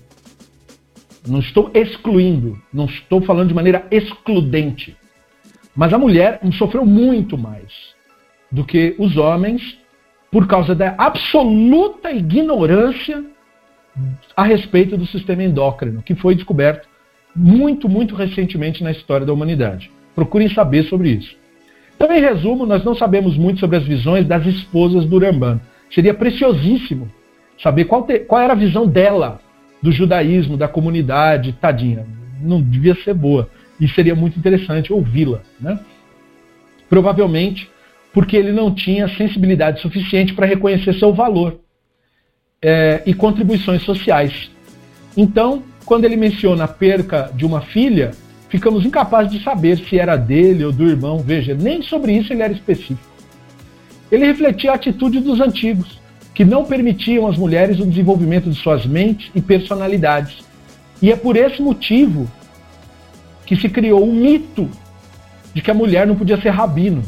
[1.28, 4.95] Não estou excluindo, não estou falando de maneira excludente.
[5.75, 7.95] Mas a mulher sofreu muito mais
[8.51, 9.78] do que os homens
[10.32, 13.23] por causa da absoluta ignorância
[14.36, 16.88] a respeito do sistema endócrino, que foi descoberto
[17.36, 19.91] muito, muito recentemente na história da humanidade.
[20.15, 21.36] Procurem saber sobre isso.
[21.95, 25.59] Então, em resumo, nós não sabemos muito sobre as visões das esposas do Ramban.
[25.91, 27.11] Seria preciosíssimo
[27.61, 29.39] saber qual, te, qual era a visão dela
[29.82, 32.05] do judaísmo, da comunidade, tadinha.
[32.41, 33.49] Não devia ser boa.
[33.80, 35.41] E seria muito interessante ouvi-la.
[35.59, 35.80] Né?
[36.89, 37.69] Provavelmente
[38.13, 41.59] porque ele não tinha sensibilidade suficiente para reconhecer seu valor
[42.59, 44.49] é, e contribuições sociais.
[45.15, 48.11] Então, quando ele menciona a perca de uma filha,
[48.49, 51.19] ficamos incapazes de saber se era dele ou do irmão.
[51.19, 52.99] Veja, nem sobre isso ele era específico.
[54.11, 55.97] Ele refletia a atitude dos antigos,
[56.38, 60.45] que não permitiam às mulheres o desenvolvimento de suas mentes e personalidades.
[61.01, 62.29] E é por esse motivo
[63.43, 64.69] que se criou o mito
[65.51, 67.01] de que a mulher não podia ser rabino.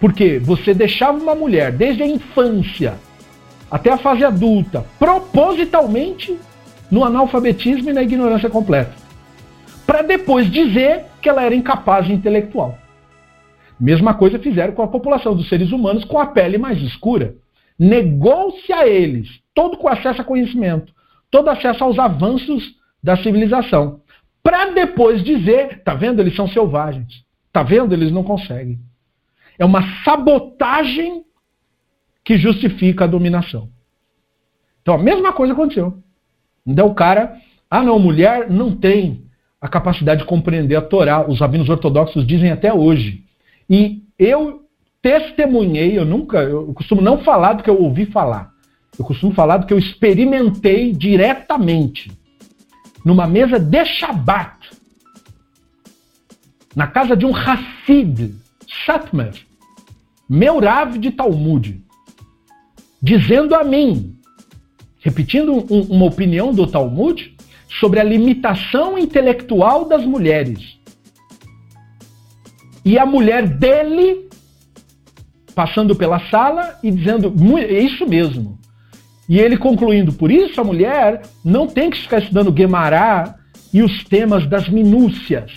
[0.00, 2.94] Porque você deixava uma mulher desde a infância
[3.70, 6.38] até a fase adulta, propositalmente
[6.90, 8.94] no analfabetismo e na ignorância completa
[9.86, 12.78] para depois dizer que ela era incapaz intelectual.
[13.78, 17.41] Mesma coisa fizeram com a população dos seres humanos com a pele mais escura.
[17.82, 20.94] Negou-se a eles todo o acesso a conhecimento,
[21.28, 24.00] todo acesso aos avanços da civilização,
[24.40, 27.24] para depois dizer, tá vendo, eles são selvagens.
[27.52, 28.78] Tá vendo, eles não conseguem.
[29.58, 31.24] É uma sabotagem
[32.24, 33.68] que justifica a dominação.
[34.80, 36.00] Então a mesma coisa aconteceu.
[36.64, 37.36] Então o cara,
[37.68, 39.24] ah não, mulher não tem
[39.60, 41.28] a capacidade de compreender a Torá.
[41.28, 43.24] Os rabinos ortodoxos dizem até hoje.
[43.68, 44.61] E eu
[45.02, 48.52] testemunhei, eu nunca, eu costumo não falar do que eu ouvi falar.
[48.96, 52.12] Eu costumo falar do que eu experimentei diretamente.
[53.04, 54.70] Numa mesa de Shabat.
[56.74, 58.34] Na casa de um Hassid,
[58.86, 59.34] Satmer,
[60.28, 61.82] meu Rav de Talmud,
[63.02, 64.16] dizendo a mim,
[65.00, 67.36] repetindo um, uma opinião do Talmud,
[67.68, 70.78] sobre a limitação intelectual das mulheres.
[72.84, 74.30] E a mulher dele
[75.54, 78.58] passando pela sala e dizendo: é isso mesmo.
[79.28, 83.36] E ele concluindo: por isso a mulher não tem que ficar estudando Guemará
[83.72, 85.50] e os temas das minúcias.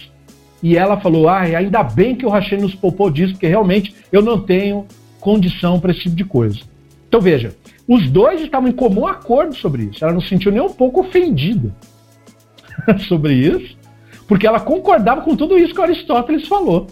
[0.61, 4.21] E ela falou: ah, ainda bem que o Rachel nos poupou disso, porque realmente eu
[4.21, 4.85] não tenho
[5.19, 6.59] condição para esse tipo de coisa.
[7.07, 7.55] Então veja,
[7.87, 10.03] os dois estavam em comum acordo sobre isso.
[10.03, 11.73] Ela não se sentiu nem um pouco ofendida.
[13.07, 13.77] sobre isso,
[14.27, 16.87] porque ela concordava com tudo isso que Aristóteles falou.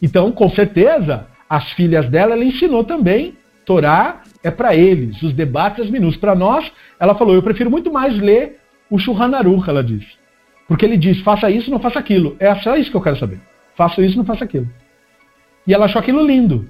[0.00, 3.36] Então, com certeza, as filhas dela, ela ensinou também.
[3.64, 6.20] Torá é para eles, os debates, as minúcias.
[6.20, 8.58] Para nós, ela falou, eu prefiro muito mais ler
[8.90, 10.18] o Shulhan Aruch, ela disse.
[10.66, 12.36] Porque ele diz: faça isso, não faça aquilo.
[12.38, 13.40] É só isso que eu quero saber.
[13.74, 14.68] Faça isso, não faça aquilo.
[15.66, 16.68] E ela achou aquilo lindo.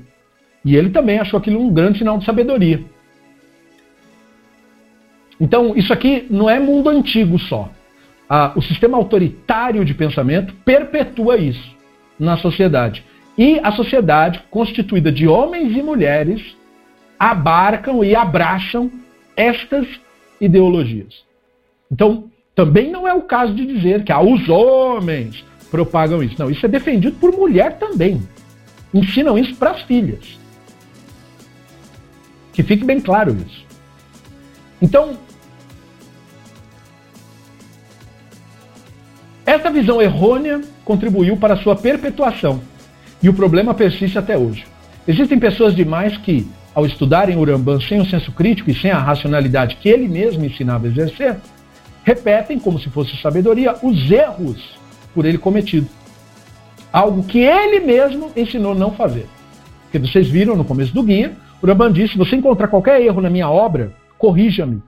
[0.64, 2.80] E ele também achou aquilo um grande sinal de sabedoria.
[5.40, 7.70] Então, isso aqui não é mundo antigo só.
[8.28, 11.76] Ah, o sistema autoritário de pensamento perpetua isso
[12.18, 13.04] na sociedade.
[13.38, 16.56] E a sociedade, constituída de homens e mulheres,
[17.16, 18.90] abarcam e abraçam
[19.36, 19.86] estas
[20.40, 21.22] ideologias.
[21.90, 26.34] Então, também não é o caso de dizer que ah, os homens propagam isso.
[26.36, 28.20] Não, isso é defendido por mulher também.
[28.92, 30.36] Ensinam isso para as filhas.
[32.52, 33.64] Que fique bem claro isso.
[34.82, 35.16] Então,
[39.46, 42.60] essa visão errônea contribuiu para sua perpetuação
[43.22, 44.64] e o problema persiste até hoje.
[45.06, 49.76] Existem pessoas demais que, ao estudarem Urambã sem o senso crítico e sem a racionalidade
[49.76, 51.36] que ele mesmo ensinava a exercer,
[52.04, 54.78] repetem, como se fosse sabedoria, os erros
[55.14, 55.90] por ele cometidos.
[56.92, 59.26] Algo que ele mesmo ensinou não fazer.
[59.84, 63.30] Porque vocês viram no começo do guia, Urambã disse: se você encontrar qualquer erro na
[63.30, 64.82] minha obra, corrija-me.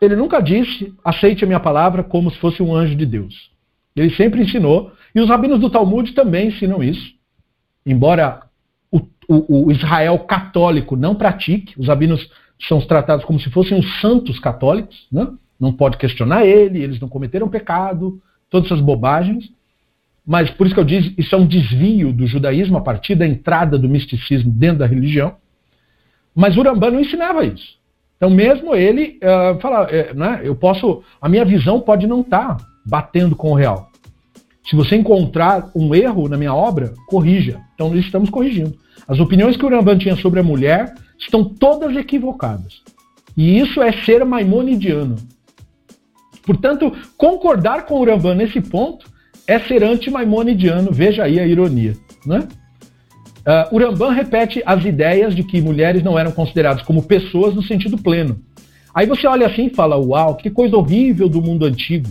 [0.00, 3.50] Ele nunca disse, aceite a minha palavra como se fosse um anjo de Deus.
[3.96, 7.14] Ele sempre ensinou e os rabinos do Talmud também ensinam isso.
[7.84, 8.42] Embora
[8.90, 12.28] o, o, o Israel católico não pratique, os rabinos
[12.60, 15.28] são tratados como se fossem os santos católicos, né?
[15.58, 19.50] não pode questionar ele, eles não cometeram pecado, todas essas bobagens.
[20.26, 23.26] Mas por isso que eu disse, isso é um desvio do judaísmo a partir da
[23.26, 25.36] entrada do misticismo dentro da religião.
[26.34, 27.78] Mas Urambá não ensinava isso.
[28.16, 32.56] Então, mesmo ele uh, fala, uh, né, eu posso, a minha visão pode não estar
[32.56, 33.87] tá batendo com o real.
[34.68, 37.60] Se você encontrar um erro na minha obra, corrija.
[37.74, 38.76] Então, nós estamos corrigindo.
[39.06, 42.82] As opiniões que o Rambam tinha sobre a mulher estão todas equivocadas.
[43.34, 45.16] E isso é ser maimonidiano.
[46.44, 49.06] Portanto, concordar com o Rambam nesse ponto
[49.46, 50.92] é ser anti-maimonidiano.
[50.92, 51.96] Veja aí a ironia.
[52.26, 52.46] Né?
[53.46, 57.62] Uh, o Rambam repete as ideias de que mulheres não eram consideradas como pessoas no
[57.62, 58.38] sentido pleno.
[58.94, 62.08] Aí você olha assim e fala: Uau, que coisa horrível do mundo antigo.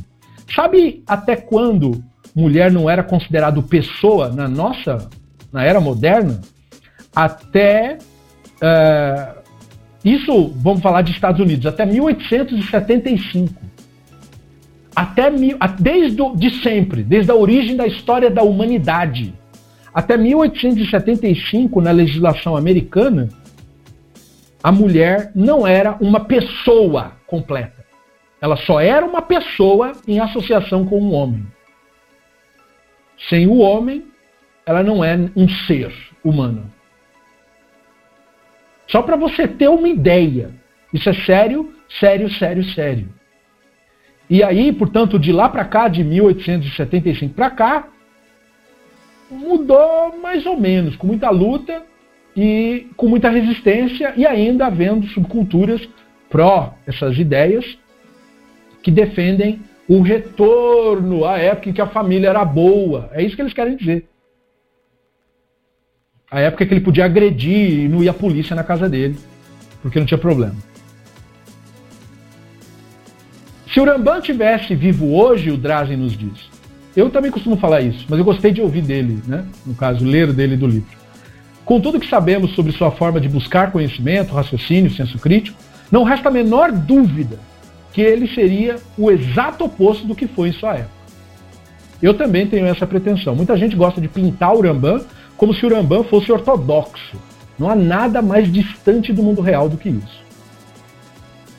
[0.56, 2.04] Sabe até quando
[2.42, 5.10] mulher não era considerado pessoa na nossa,
[5.52, 6.40] na era moderna,
[7.16, 7.98] até
[8.62, 9.42] uh,
[10.06, 13.54] isso, vamos falar de Estados Unidos, até 1875.
[14.96, 15.32] Até
[15.80, 19.34] desde de sempre, desde a origem da história da humanidade,
[19.94, 23.30] até 1875, na legislação americana,
[24.62, 27.84] a mulher não era uma pessoa completa.
[28.40, 31.57] Ela só era uma pessoa em associação com um homem.
[33.30, 34.06] Sem o homem,
[34.66, 35.94] ela não é um ser
[36.24, 36.72] humano.
[38.88, 40.52] Só para você ter uma ideia.
[40.94, 43.10] Isso é sério, sério, sério, sério.
[44.30, 47.88] E aí, portanto, de lá para cá, de 1875 para cá,
[49.30, 51.84] mudou mais ou menos, com muita luta
[52.36, 55.88] e com muita resistência, e ainda havendo subculturas
[56.30, 57.78] pró essas ideias
[58.84, 63.10] que defendem o retorno à época em que a família era boa.
[63.14, 64.06] É isso que eles querem dizer.
[66.30, 69.18] A época que ele podia agredir e não ia a polícia na casa dele,
[69.82, 70.56] porque não tinha problema.
[73.72, 76.50] Se o Rambam tivesse vivo hoje, o Drazen nos diz.
[76.96, 79.46] Eu também costumo falar isso, mas eu gostei de ouvir dele, né?
[79.66, 80.98] no caso, ler dele do livro.
[81.64, 85.58] Com tudo que sabemos sobre sua forma de buscar conhecimento, raciocínio, senso crítico,
[85.92, 87.40] não resta a menor dúvida
[87.98, 90.92] que ele seria o exato oposto do que foi em sua época.
[92.00, 93.36] Eu também tenho essa pretensão.
[93.36, 95.04] Muita gente gosta de pintar o Rambam
[95.36, 97.18] como se o Rambam fosse ortodoxo.
[97.58, 100.24] Não há nada mais distante do mundo real do que isso.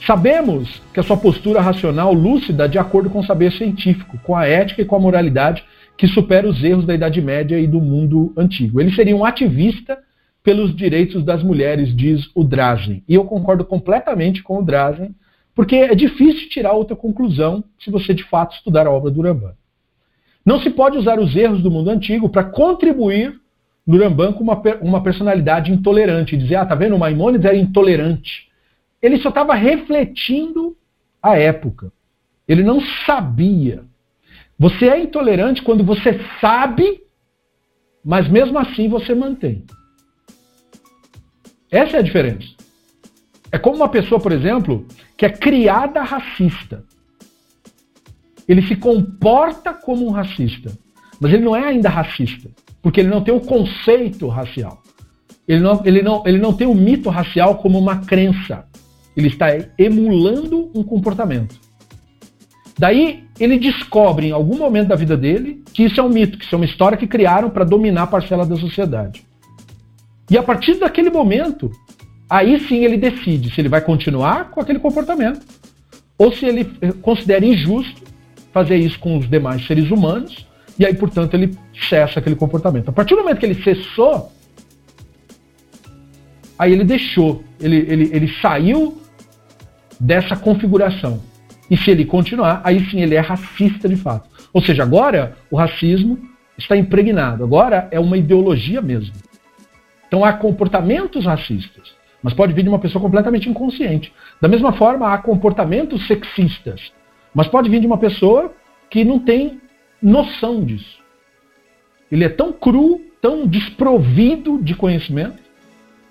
[0.07, 4.47] Sabemos que a sua postura racional lúcida de acordo com o saber científico, com a
[4.47, 5.65] ética e com a moralidade
[5.97, 8.81] que supera os erros da Idade Média e do mundo antigo.
[8.81, 9.99] Ele seria um ativista
[10.45, 13.03] pelos direitos das mulheres, diz o Drazen.
[13.09, 15.13] E eu concordo completamente com o Drazen
[15.59, 19.55] porque é difícil tirar outra conclusão se você de fato estudar a obra do Rambam.
[20.47, 23.41] Não se pode usar os erros do mundo antigo para contribuir
[23.85, 26.37] no Rambam com uma, uma personalidade intolerante.
[26.37, 28.49] Dizer, ah, tá vendo, o Maimonides era intolerante.
[29.03, 30.77] Ele só estava refletindo
[31.21, 31.91] a época.
[32.47, 33.83] Ele não sabia.
[34.57, 37.03] Você é intolerante quando você sabe,
[38.05, 39.65] mas mesmo assim você mantém.
[41.69, 42.58] Essa é a diferença.
[43.51, 44.87] É como uma pessoa, por exemplo,
[45.17, 46.85] que é criada racista.
[48.47, 50.73] Ele se comporta como um racista,
[51.21, 52.49] mas ele não é ainda racista,
[52.83, 54.83] porque ele não tem o conceito racial.
[55.47, 58.67] Ele não, ele não, ele não tem o mito racial como uma crença.
[59.17, 61.59] Ele está emulando um comportamento.
[62.79, 66.45] Daí, ele descobre em algum momento da vida dele que isso é um mito, que
[66.45, 69.27] isso é uma história que criaram para dominar a parcela da sociedade.
[70.31, 71.73] E a partir daquele momento,
[72.29, 75.41] aí sim ele decide se ele vai continuar com aquele comportamento
[76.17, 76.65] ou se ele
[77.03, 78.03] considera injusto
[78.53, 80.49] fazer isso com os demais seres humanos
[80.79, 81.59] e aí, portanto, ele
[81.89, 82.89] cessa aquele comportamento.
[82.89, 84.33] A partir do momento que ele cessou,
[86.57, 89.03] aí ele deixou, ele, ele, ele saiu
[89.99, 91.21] dessa configuração.
[91.69, 94.31] E se ele continuar, aí sim ele é racista de fato.
[94.53, 96.19] Ou seja, agora o racismo
[96.57, 99.15] está impregnado, agora é uma ideologia mesmo.
[100.07, 104.13] Então há comportamentos racistas, mas pode vir de uma pessoa completamente inconsciente.
[104.41, 106.93] Da mesma forma, há comportamentos sexistas,
[107.35, 108.53] mas pode vir de uma pessoa
[108.91, 109.61] que não tem
[110.03, 110.99] noção disso.
[112.11, 115.39] Ele é tão cru, tão desprovido de conhecimento,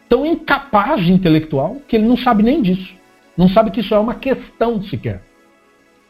[0.07, 2.93] tão incapaz de intelectual, que ele não sabe nem disso.
[3.35, 5.21] Não sabe que isso é uma questão sequer.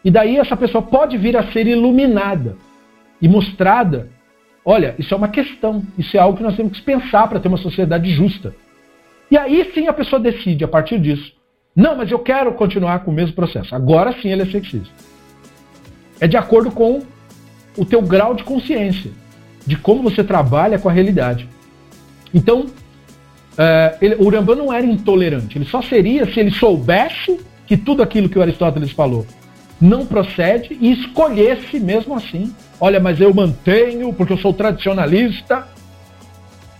[0.03, 2.55] E daí essa pessoa pode vir a ser iluminada
[3.21, 4.09] e mostrada:
[4.63, 7.47] olha, isso é uma questão, isso é algo que nós temos que pensar para ter
[7.47, 8.55] uma sociedade justa.
[9.29, 11.33] E aí sim a pessoa decide, a partir disso,
[11.75, 13.75] não, mas eu quero continuar com o mesmo processo.
[13.75, 14.89] Agora sim ele é sexista.
[16.19, 17.01] É de acordo com
[17.77, 19.11] o teu grau de consciência,
[19.65, 21.47] de como você trabalha com a realidade.
[22.33, 27.77] Então, uh, ele, o Urambá não era intolerante, ele só seria se ele soubesse que
[27.77, 29.25] tudo aquilo que o Aristóteles falou
[29.79, 32.53] não procede e escolhesse mesmo assim.
[32.79, 35.67] Olha, mas eu mantenho porque eu sou tradicionalista.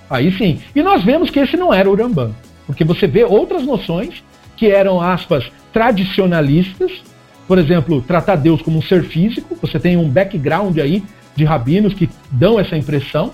[0.10, 0.62] Aí sim.
[0.76, 2.32] E nós vemos que esse não era o Urambá,
[2.66, 4.24] porque você vê outras noções
[4.56, 7.04] que eram, aspas, tradicionalistas,
[7.48, 11.04] por exemplo, tratar Deus como um ser físico, você tem um background aí
[11.36, 13.32] de rabinos que dão essa impressão,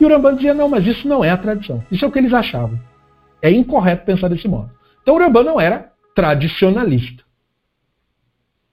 [0.00, 1.82] e o Rambam dizia, não, mas isso não é a tradição.
[1.90, 2.80] Isso é o que eles achavam.
[3.42, 4.70] É incorreto pensar desse modo.
[5.02, 7.22] Então o Rambam não era tradicionalista.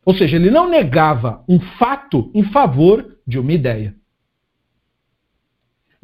[0.05, 3.93] Ou seja, ele não negava um fato em favor de uma ideia.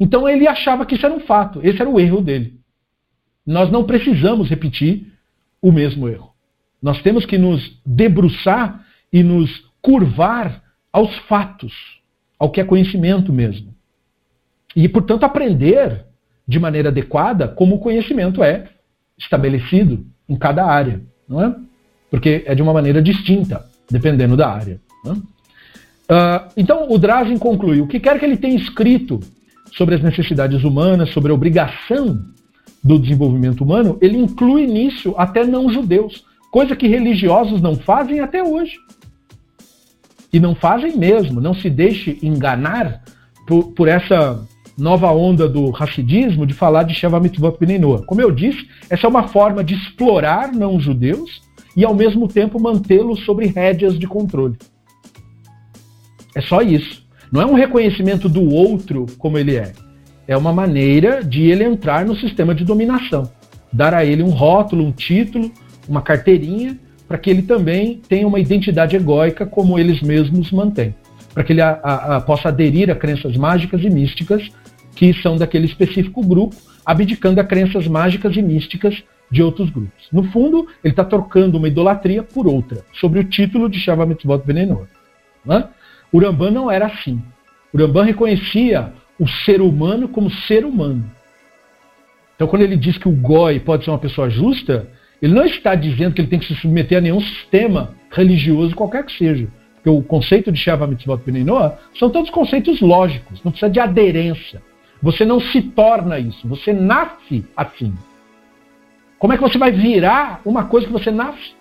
[0.04, 1.60] Então ele achava que isso era um fato.
[1.62, 2.60] Esse era o erro dele.
[3.46, 5.10] Nós não precisamos repetir
[5.62, 6.30] o mesmo erro.
[6.82, 11.72] Nós temos que nos debruçar e nos curvar aos fatos,
[12.38, 13.74] ao que é conhecimento mesmo.
[14.76, 16.04] E, portanto, aprender
[16.46, 18.68] de maneira adequada como o conhecimento é
[19.16, 21.56] estabelecido em cada área, não é?
[22.10, 24.78] Porque é de uma maneira distinta, dependendo da área.
[25.06, 29.20] Uh, então, o Drazen conclui: o que quer que ele tenha escrito
[29.76, 32.20] sobre as necessidades humanas, sobre a obrigação
[32.82, 38.78] do desenvolvimento humano, ele inclui nisso até não-judeus Coisa que religiosos não fazem até hoje.
[40.32, 41.40] E não fazem mesmo.
[41.40, 43.02] Não se deixe enganar
[43.44, 44.40] por, por essa
[44.78, 48.06] nova onda do racidismo de falar de Sheva Mitzvot Beninoa.
[48.06, 51.42] Como eu disse, essa é uma forma de explorar não-judeus
[51.76, 54.56] e ao mesmo tempo mantê-los sobre rédeas de controle.
[56.36, 57.03] É só isso.
[57.34, 59.72] Não é um reconhecimento do outro como ele é.
[60.24, 63.28] É uma maneira de ele entrar no sistema de dominação.
[63.72, 65.50] Dar a ele um rótulo, um título,
[65.88, 66.78] uma carteirinha
[67.08, 70.94] para que ele também tenha uma identidade egóica como eles mesmos mantêm,
[71.34, 74.48] para que ele a, a, a, possa aderir a crenças mágicas e místicas
[74.94, 76.54] que são daquele específico grupo,
[76.86, 80.06] abdicando a crenças mágicas e místicas de outros grupos.
[80.12, 84.46] No fundo, ele está trocando uma idolatria por outra, sobre o título de Shava Mitzvot
[84.46, 84.86] Benenor.
[85.44, 85.64] Né?
[86.14, 87.20] Urambã não era assim.
[87.72, 91.04] Urambã reconhecia o ser humano como ser humano.
[92.36, 94.88] Então, quando ele diz que o Goi pode ser uma pessoa justa,
[95.20, 99.04] ele não está dizendo que ele tem que se submeter a nenhum sistema religioso, qualquer
[99.04, 99.48] que seja.
[99.74, 104.62] Porque o conceito de Sheva Mitzvot Beninoa são todos conceitos lógicos, não precisa de aderência.
[105.02, 107.92] Você não se torna isso, você nasce assim.
[109.18, 111.54] Como é que você vai virar uma coisa que você nasce?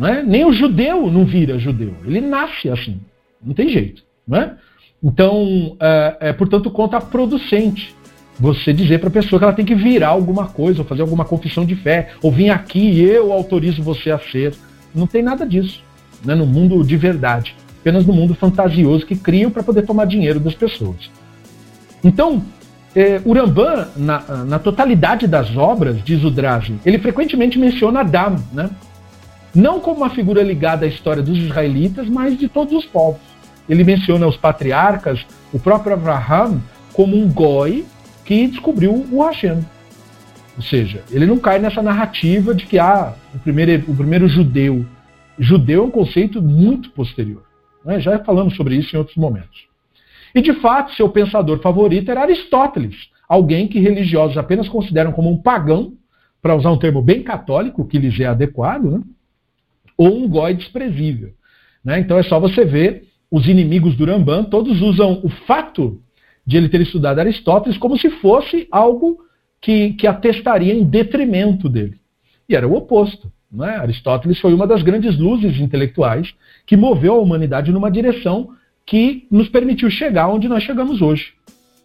[0.00, 0.22] É?
[0.22, 3.00] Nem o judeu não vira judeu, ele nasce assim,
[3.42, 4.02] não tem jeito.
[4.26, 4.54] Não é?
[5.02, 7.94] Então, é, é portanto, contraproducente
[8.38, 11.24] você dizer para a pessoa que ela tem que virar alguma coisa, ou fazer alguma
[11.24, 14.54] confissão de fé, ou vir aqui e eu autorizo você a ser.
[14.94, 15.82] Não tem nada disso
[16.24, 20.40] né, no mundo de verdade, apenas no mundo fantasioso que criam para poder tomar dinheiro
[20.40, 21.10] das pessoas.
[22.02, 22.42] Então,
[22.94, 28.70] é, Urambã, na, na, totalidade das obras, diz o Drazi, ele frequentemente menciona Adam, né?
[29.54, 33.20] não como uma figura ligada à história dos israelitas, mas de todos os povos.
[33.68, 36.60] Ele menciona os patriarcas, o próprio Abraham,
[36.92, 37.84] como um goi
[38.24, 39.64] que descobriu o Hashem.
[40.56, 44.84] Ou seja, ele não cai nessa narrativa de que ah, o, primeiro, o primeiro judeu.
[45.38, 47.44] Judeu é um conceito muito posterior.
[47.84, 48.00] Né?
[48.00, 49.68] Já falamos sobre isso em outros momentos.
[50.34, 55.40] E de fato, seu pensador favorito era Aristóteles, alguém que religiosos apenas consideram como um
[55.40, 55.92] pagão,
[56.40, 59.00] para usar um termo bem católico, que lhes é adequado, né?
[59.96, 61.32] ou um goi desprezível.
[61.84, 61.98] Né?
[62.00, 66.00] Então é só você ver os inimigos do Rambam, todos usam o fato
[66.46, 69.18] de ele ter estudado Aristóteles como se fosse algo
[69.60, 71.98] que, que atestaria em detrimento dele.
[72.48, 73.30] E era o oposto.
[73.50, 73.76] Né?
[73.76, 76.34] Aristóteles foi uma das grandes luzes intelectuais
[76.66, 78.50] que moveu a humanidade numa direção
[78.86, 81.34] que nos permitiu chegar onde nós chegamos hoje.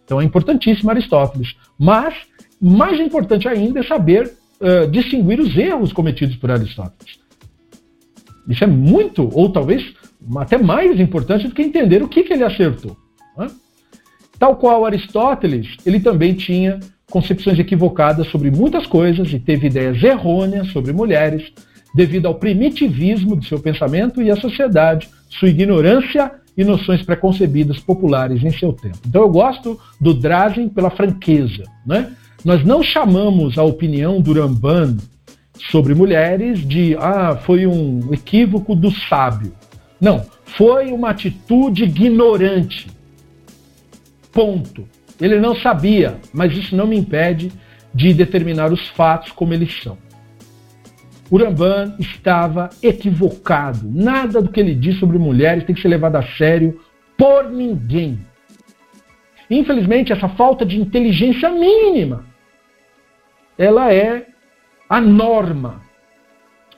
[0.04, 1.54] Então é importantíssimo Aristóteles.
[1.78, 2.14] Mas,
[2.60, 7.18] mais importante ainda é saber uh, distinguir os erros cometidos por Aristóteles.
[8.48, 9.94] Isso é muito, ou talvez
[10.38, 12.96] até mais importante do que entender o que, que ele acertou.
[13.36, 13.48] Né?
[14.38, 20.68] Tal qual Aristóteles, ele também tinha concepções equivocadas sobre muitas coisas e teve ideias errôneas
[20.68, 21.52] sobre mulheres,
[21.94, 28.42] devido ao primitivismo do seu pensamento e à sociedade, sua ignorância e noções preconcebidas populares
[28.42, 28.98] em seu tempo.
[29.06, 31.64] Então eu gosto do Drazen pela franqueza.
[31.86, 32.12] Né?
[32.44, 34.96] Nós não chamamos a opinião do Ramban
[35.70, 39.52] sobre mulheres de ah, foi um equívoco do sábio.
[40.00, 42.88] Não, foi uma atitude ignorante.
[44.32, 44.88] Ponto.
[45.20, 47.52] Ele não sabia, mas isso não me impede
[47.94, 49.96] de determinar os fatos como eles são.
[51.30, 53.88] O Ramban estava equivocado.
[53.90, 56.80] Nada do que ele diz sobre mulheres tem que ser levado a sério
[57.16, 58.18] por ninguém.
[59.48, 62.24] Infelizmente, essa falta de inteligência mínima,
[63.56, 64.26] ela é
[64.88, 65.82] a norma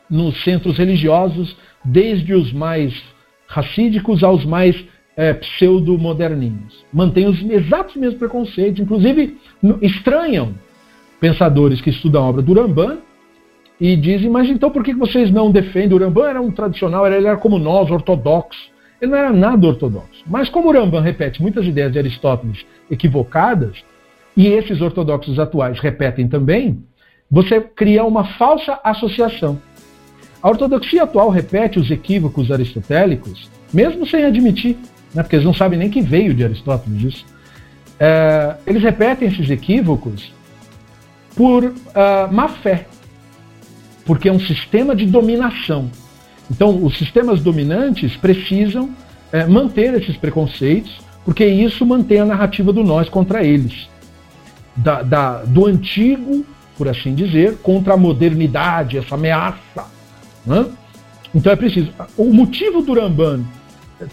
[0.08, 1.56] nos centros religiosos,
[1.86, 3.02] desde os mais
[3.46, 4.84] racídicos aos mais
[5.16, 6.84] é, pseudo-moderninhos.
[6.92, 9.38] Mantém os exatos mesmos preconceitos, inclusive
[9.80, 10.54] estranham
[11.20, 12.98] pensadores que estudam a obra do Rambam
[13.80, 15.96] e dizem, mas então por que vocês não defendem?
[15.96, 18.74] O Rambam era um tradicional, ele era como nós, ortodoxo.
[19.00, 20.24] Ele não era nada ortodoxo.
[20.26, 23.84] Mas como o Rambam repete muitas ideias de Aristóteles equivocadas,
[24.36, 26.82] e esses ortodoxos atuais repetem também,
[27.30, 29.58] você cria uma falsa associação.
[30.46, 34.78] A ortodoxia atual repete os equívocos aristotélicos, mesmo sem admitir
[35.12, 37.26] né, porque eles não sabem nem que veio de Aristóteles isso.
[37.98, 40.32] É, eles repetem esses equívocos
[41.34, 41.74] por uh,
[42.30, 42.86] má fé,
[44.04, 45.90] porque é um sistema de dominação.
[46.48, 48.90] Então, os sistemas dominantes precisam
[49.32, 53.88] é, manter esses preconceitos, porque isso mantém a narrativa do nós contra eles.
[54.76, 56.46] Da, da, do antigo,
[56.78, 59.95] por assim dizer, contra a modernidade, essa ameaça.
[60.46, 60.66] Né?
[61.34, 61.92] Então é preciso.
[62.16, 63.44] O motivo do Ramban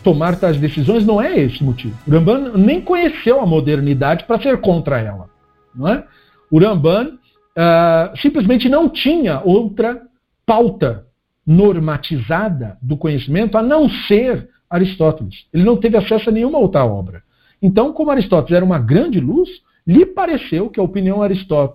[0.03, 1.95] tomar tais decisões não é esse motivo.
[2.07, 5.29] O Ramban nem conheceu a modernidade para ser contra ela.
[5.75, 6.03] Não é?
[6.49, 10.01] O Ramban uh, simplesmente não tinha outra
[10.45, 11.05] pauta
[11.45, 15.45] normatizada do conhecimento a não ser Aristóteles.
[15.53, 17.21] Ele não teve acesso a nenhuma outra obra.
[17.61, 19.49] Então, como Aristóteles era uma grande luz,
[19.85, 21.21] lhe pareceu que a opinião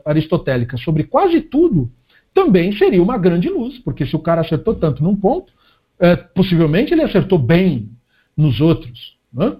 [0.05, 1.91] aristotélica sobre quase tudo
[2.39, 5.53] também seria uma grande luz, porque se o cara acertou tanto num ponto,
[5.99, 7.91] é, possivelmente ele acertou bem
[8.37, 9.17] nos outros.
[9.33, 9.57] Né?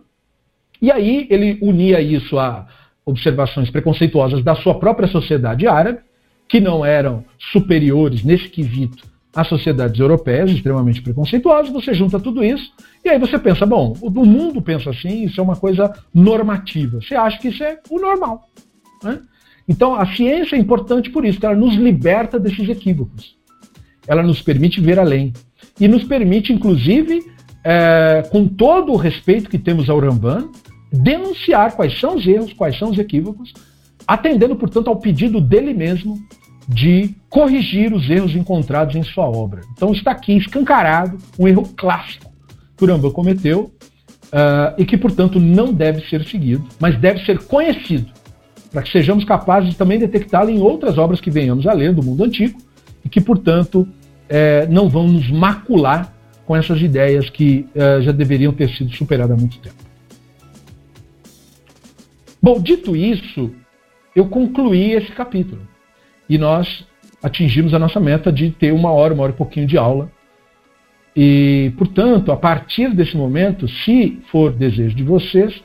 [0.81, 2.69] E aí ele unia isso a
[3.05, 5.99] observações preconceituosas da sua própria sociedade árabe,
[6.47, 9.03] que não eram superiores nesse quesito
[9.35, 11.73] às sociedades europeias, extremamente preconceituosas.
[11.73, 12.73] Você junta tudo isso
[13.05, 17.01] e aí você pensa, bom, o mundo pensa assim, isso é uma coisa normativa.
[17.03, 18.49] Você acha que isso é o normal.
[19.03, 19.21] Né?
[19.69, 23.37] Então a ciência é importante por isso, ela nos liberta desses equívocos.
[24.07, 25.33] Ela nos permite ver além.
[25.79, 27.23] E nos permite, inclusive,
[27.63, 30.49] é, com todo o respeito que temos ao Ramban,
[30.91, 33.53] denunciar quais são os erros, quais são os equívocos,
[34.07, 36.19] atendendo, portanto, ao pedido dele mesmo
[36.67, 39.61] de corrigir os erros encontrados em sua obra.
[39.73, 42.33] Então está aqui escancarado um erro clássico
[42.77, 43.73] que o Rambam cometeu
[44.27, 48.13] uh, e que, portanto, não deve ser seguido, mas deve ser conhecido,
[48.71, 52.03] para que sejamos capazes de também detectá-lo em outras obras que venhamos a ler do
[52.03, 52.59] mundo antigo
[53.05, 53.89] e que, portanto,
[54.29, 56.13] é, não vão nos macular
[56.45, 59.77] com essas ideias que uh, já deveriam ter sido superadas há muito tempo.
[62.41, 63.51] Bom, dito isso,
[64.17, 65.61] eu concluí esse capítulo
[66.29, 66.87] e nós
[67.23, 70.11] atingimos a nossa meta de ter uma hora, uma hora e pouquinho de aula.
[71.15, 75.63] E, portanto, a partir desse momento, se for desejo de vocês,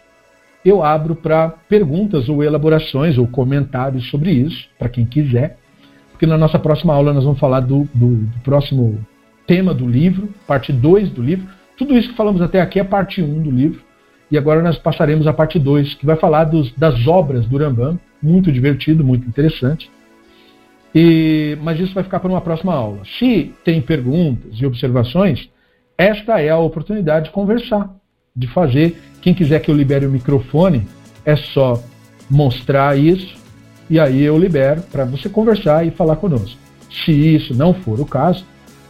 [0.65, 5.57] eu abro para perguntas ou elaborações ou comentários sobre isso, para quem quiser,
[6.11, 9.05] porque na nossa próxima aula nós vamos falar do, do, do próximo
[9.45, 11.47] tema do livro, parte 2 do livro.
[11.77, 13.81] Tudo isso que falamos até aqui é parte 1 um do livro.
[14.31, 17.99] E agora nós passaremos a parte 2, que vai falar dos, das obras do Rambam.
[18.21, 19.91] Muito divertido, muito interessante.
[20.95, 23.01] E, mas isso vai ficar para uma próxima aula.
[23.19, 25.49] Se tem perguntas e observações,
[25.97, 27.89] esta é a oportunidade de conversar,
[28.34, 29.00] de fazer.
[29.20, 30.88] Quem quiser que eu libere o microfone,
[31.24, 31.82] é só
[32.30, 33.36] mostrar isso
[33.90, 36.58] e aí eu libero para você conversar e falar conosco.
[36.90, 38.44] Se isso não for o caso,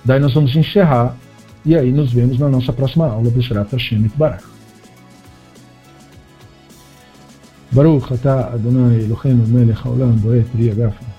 [0.04, 1.16] Daí nós vamos encerrar
[1.66, 4.44] E aí nos vemos na nossa próxima aula, Bishrat Hashem Barach.
[7.72, 11.11] ברוך אתה אדוני אלוהינו מלך העולם בועט פרי הגפן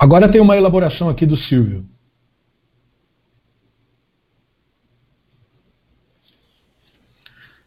[0.00, 1.84] Agora tem uma elaboração aqui do Silvio.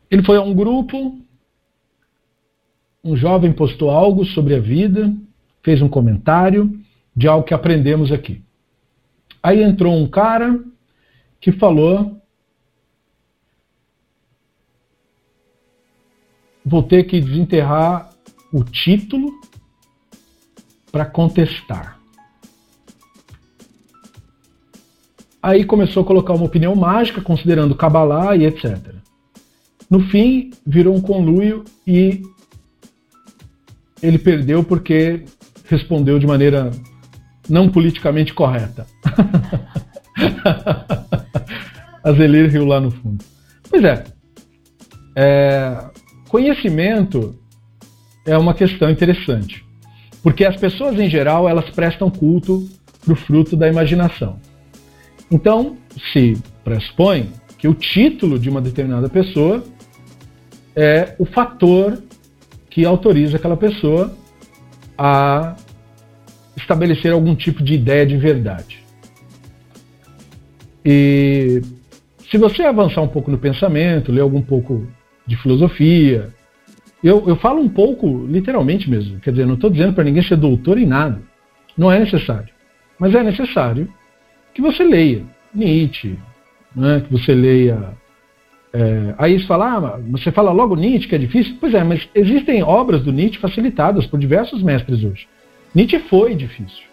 [0.10, 1.22] Ele foi a um grupo,
[3.04, 5.16] um jovem postou algo sobre a vida,
[5.62, 6.76] fez um comentário
[7.16, 8.42] de algo que aprendemos aqui.
[9.44, 10.60] Aí entrou um cara
[11.40, 12.20] que falou:
[16.66, 18.12] Vou ter que desenterrar
[18.52, 19.32] o título
[20.92, 22.03] para contestar.
[25.44, 28.78] Aí começou a colocar uma opinião mágica, considerando Kabbalah e etc.
[29.90, 32.22] No fim, virou um conluio e
[34.02, 35.26] ele perdeu porque
[35.66, 36.72] respondeu de maneira
[37.50, 38.88] não politicamente correta.
[42.02, 43.22] a Zelir riu lá no fundo.
[43.70, 44.02] Pois é,
[45.14, 45.78] é,
[46.30, 47.38] conhecimento
[48.26, 49.62] é uma questão interessante,
[50.22, 52.66] porque as pessoas em geral elas prestam culto
[53.04, 54.40] para o fruto da imaginação.
[55.34, 55.78] Então,
[56.12, 59.64] se pressupõe que o título de uma determinada pessoa
[60.76, 62.04] é o fator
[62.70, 64.16] que autoriza aquela pessoa
[64.96, 65.56] a
[66.56, 68.84] estabelecer algum tipo de ideia de verdade.
[70.86, 71.64] E
[72.30, 74.86] se você avançar um pouco no pensamento, ler algum pouco
[75.26, 76.30] de filosofia,
[77.04, 80.38] eu, eu falo um pouco literalmente mesmo, quer dizer, não estou dizendo para ninguém ser
[80.38, 81.20] doutor em nada,
[81.76, 82.54] não é necessário,
[83.00, 83.90] mas é necessário
[84.54, 85.24] que você leia
[85.54, 86.18] Nietzsche,
[86.76, 87.96] né, que você leia.
[88.74, 91.58] É, aí você fala, ah, você fala logo Nietzsche, que é difícil?
[91.60, 95.28] Pois é, mas existem obras do Nietzsche facilitadas por diversos mestres hoje.
[95.76, 96.84] Nietzsche foi difícil,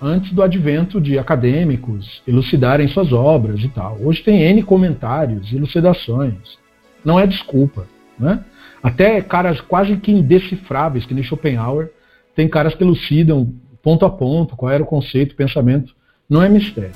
[0.00, 3.98] antes do advento de acadêmicos elucidarem suas obras e tal.
[4.00, 6.58] Hoje tem N comentários, elucidações.
[7.04, 7.86] Não é desculpa.
[8.18, 8.44] Né?
[8.82, 11.90] Até caras quase que indecifráveis, que nem Schopenhauer,
[12.36, 13.52] tem caras que elucidam
[13.82, 15.92] ponto a ponto qual era o conceito, o pensamento
[16.34, 16.90] não é mistério.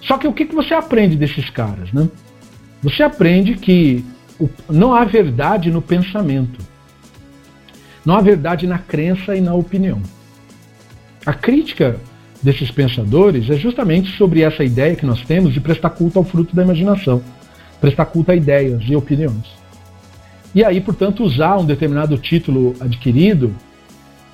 [0.00, 1.92] Só que o que, que você aprende desses caras?
[1.92, 2.08] Né?
[2.82, 4.04] Você aprende que
[4.68, 6.60] não há verdade no pensamento.
[8.06, 10.00] Não há verdade na crença e na opinião.
[11.26, 11.96] A crítica
[12.40, 16.54] desses pensadores é justamente sobre essa ideia que nós temos de prestar culto ao fruto
[16.54, 17.20] da imaginação,
[17.80, 19.46] prestar culto a ideias e opiniões.
[20.54, 23.52] E aí, portanto, usar um determinado título adquirido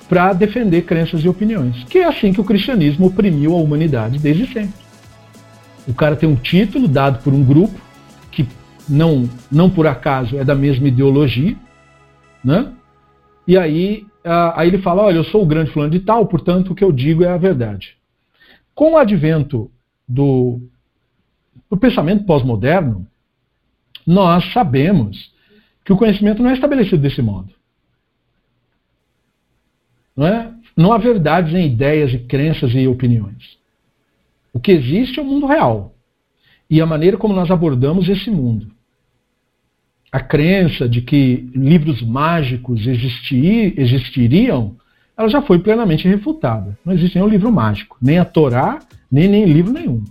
[0.07, 4.47] para defender crenças e opiniões, que é assim que o cristianismo oprimiu a humanidade desde
[4.47, 4.73] sempre.
[5.87, 7.79] O cara tem um título dado por um grupo
[8.31, 8.47] que
[8.87, 11.55] não, não por acaso é da mesma ideologia,
[12.43, 12.71] né?
[13.47, 16.75] E aí, aí ele fala, olha, eu sou o grande fulano de tal, portanto o
[16.75, 17.95] que eu digo é a verdade.
[18.75, 19.71] Com o advento
[20.07, 20.61] do,
[21.69, 23.07] do pensamento pós-moderno,
[24.05, 25.33] nós sabemos
[25.83, 27.56] que o conhecimento não é estabelecido desse modo.
[30.17, 30.51] Não, é?
[30.75, 33.57] não há verdades em ideias e crenças e opiniões.
[34.51, 35.93] O que existe é o mundo real
[36.67, 38.67] e a maneira como nós abordamos esse mundo.
[40.11, 44.75] A crença de que livros mágicos existir, existiriam,
[45.15, 46.77] ela já foi plenamente refutada.
[46.83, 48.79] Não existe nenhum livro mágico, nem a Torá,
[49.11, 50.03] nem, nem livro nenhum.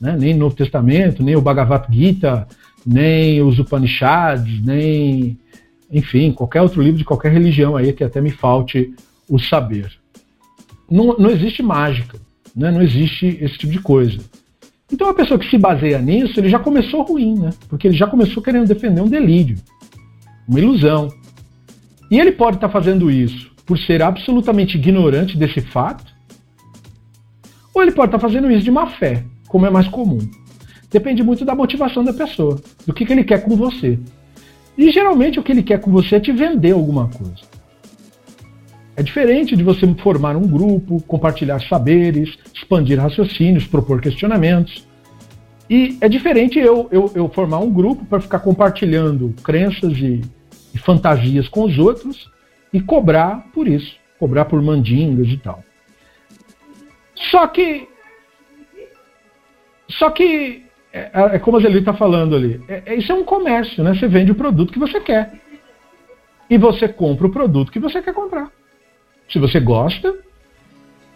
[0.00, 0.16] Né?
[0.18, 2.46] Nem Novo Testamento, nem o Bhagavad Gita,
[2.86, 5.38] nem os Upanishads, nem,
[5.90, 8.92] enfim, qualquer outro livro de qualquer religião aí que até me falte
[9.28, 9.90] o saber.
[10.90, 12.18] Não, não existe mágica.
[12.54, 12.70] Né?
[12.70, 14.18] Não existe esse tipo de coisa.
[14.90, 17.50] Então, a pessoa que se baseia nisso, ele já começou ruim, né?
[17.68, 19.56] Porque ele já começou querendo defender um delírio,
[20.48, 21.08] uma ilusão.
[22.08, 26.04] E ele pode estar fazendo isso por ser absolutamente ignorante desse fato,
[27.74, 30.18] ou ele pode estar fazendo isso de má fé, como é mais comum.
[30.90, 33.98] Depende muito da motivação da pessoa, do que, que ele quer com você.
[34.78, 37.42] E geralmente o que ele quer com você é te vender alguma coisa.
[38.96, 44.88] É diferente de você formar um grupo, compartilhar saberes, expandir raciocínios, propor questionamentos.
[45.68, 50.22] E é diferente eu, eu, eu formar um grupo para ficar compartilhando crenças e,
[50.74, 52.30] e fantasias com os outros
[52.72, 55.62] e cobrar por isso, cobrar por mandingas e tal.
[57.14, 57.88] Só que
[59.88, 62.60] só que é, é como a Zeli está falando ali.
[62.66, 63.94] É, é, isso é um comércio, né?
[63.94, 65.32] Você vende o produto que você quer.
[66.48, 68.50] E você compra o produto que você quer comprar.
[69.28, 70.14] Se você gosta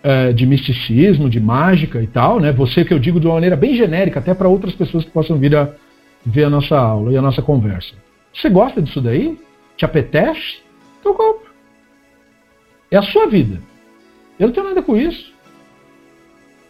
[0.03, 2.53] é, de misticismo, de mágica e tal, né?
[2.53, 5.39] Você que eu digo de uma maneira bem genérica, até para outras pessoas que possam
[5.39, 5.71] vir a
[6.25, 7.95] ver a nossa aula e a nossa conversa.
[8.33, 9.39] Você gosta disso daí?
[9.77, 10.59] Te apetece?
[11.01, 11.51] Então compra.
[12.91, 13.61] É a sua vida.
[14.39, 15.33] Eu não tenho nada com isso.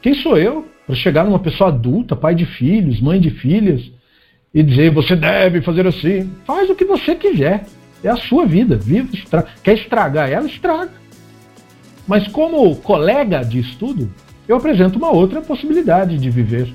[0.03, 3.91] Quem sou eu para chegar numa pessoa adulta, pai de filhos, mãe de filhas,
[4.53, 6.31] e dizer você deve fazer assim?
[6.45, 7.65] Faz o que você quiser.
[8.03, 8.77] É a sua vida.
[8.77, 9.47] Viva, estra...
[9.63, 10.47] Quer estragar ela?
[10.47, 10.91] Estraga.
[12.07, 14.11] Mas como colega de estudo,
[14.49, 16.73] eu apresento uma outra possibilidade de viver.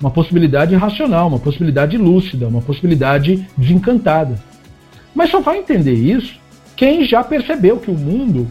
[0.00, 4.38] Uma possibilidade racional, uma possibilidade lúcida, uma possibilidade desencantada.
[5.14, 6.34] Mas só vai entender isso
[6.76, 8.46] quem já percebeu que o mundo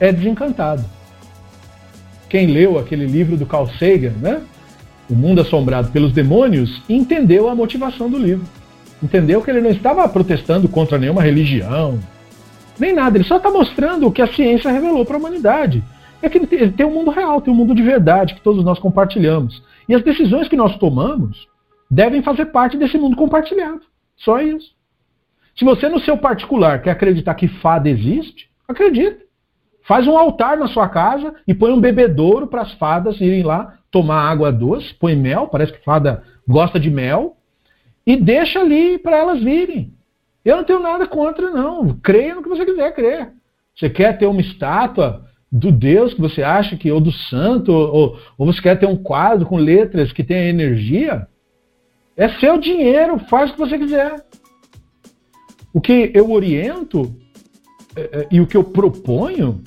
[0.00, 0.84] é desencantado.
[2.28, 4.42] Quem leu aquele livro do Carl Sagan, né?
[5.08, 8.44] O Mundo Assombrado pelos Demônios, entendeu a motivação do livro.
[9.02, 11.98] Entendeu que ele não estava protestando contra nenhuma religião,
[12.80, 13.16] nem nada.
[13.16, 15.82] Ele só está mostrando o que a ciência revelou para a humanidade.
[16.22, 18.78] É que ele tem um mundo real, tem um mundo de verdade que todos nós
[18.78, 19.62] compartilhamos.
[19.88, 21.48] E as decisões que nós tomamos
[21.90, 23.82] devem fazer parte desse mundo compartilhado.
[24.16, 24.74] Só isso.
[25.56, 29.24] Se você, no seu particular, quer acreditar que fada existe, acredita.
[29.86, 33.78] Faz um altar na sua casa e põe um bebedouro para as fadas irem lá
[33.90, 37.36] tomar água doce, põe mel, parece que fada gosta de mel,
[38.06, 39.92] e deixa ali para elas virem.
[40.44, 41.98] Eu não tenho nada contra, não.
[42.02, 43.32] Creia no que você quiser crer.
[43.74, 48.18] Você quer ter uma estátua do Deus que você acha que, ou do santo, ou,
[48.38, 51.26] ou você quer ter um quadro com letras que tenha energia?
[52.16, 54.24] É seu dinheiro, faz o que você quiser.
[55.72, 57.14] O que eu oriento
[57.96, 59.62] é, é, e o que eu proponho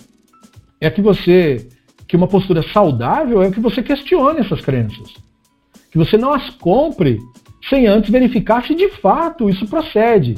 [0.79, 1.67] é que você,
[2.07, 5.13] que uma postura saudável é que você questione essas crenças.
[5.91, 7.19] Que você não as compre
[7.69, 10.35] sem antes verificar se de fato isso procede.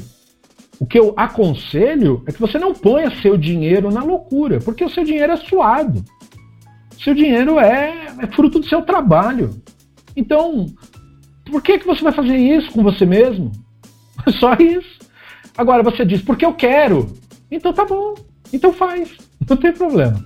[0.78, 4.90] O que eu aconselho é que você não ponha seu dinheiro na loucura, porque o
[4.90, 6.04] seu dinheiro é suado.
[7.02, 9.50] Seu dinheiro é, é fruto do seu trabalho.
[10.14, 10.66] Então,
[11.50, 13.52] por que, que você vai fazer isso com você mesmo?
[14.40, 14.98] Só isso.
[15.56, 17.06] Agora você diz, porque eu quero.
[17.50, 18.14] Então tá bom.
[18.52, 19.16] Então faz.
[19.48, 20.22] Não tem problema.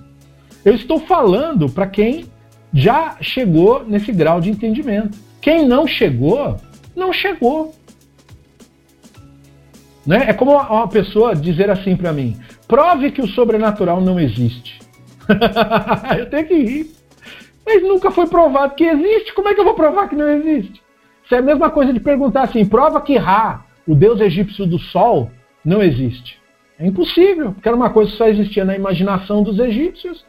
[0.65, 2.25] Eu estou falando para quem
[2.73, 5.17] já chegou nesse grau de entendimento.
[5.41, 6.55] Quem não chegou,
[6.95, 7.73] não chegou.
[10.05, 10.25] Né?
[10.29, 14.79] É como uma pessoa dizer assim para mim: prove que o sobrenatural não existe.
[16.17, 16.91] eu tenho que rir.
[17.65, 19.33] Mas nunca foi provado que existe.
[19.33, 20.81] Como é que eu vou provar que não existe?
[21.23, 24.79] Isso é a mesma coisa de perguntar assim: prova que Ra, o deus egípcio do
[24.79, 25.31] sol,
[25.63, 26.41] não existe.
[26.79, 30.25] É impossível, porque era uma coisa que só existia na imaginação dos egípcios.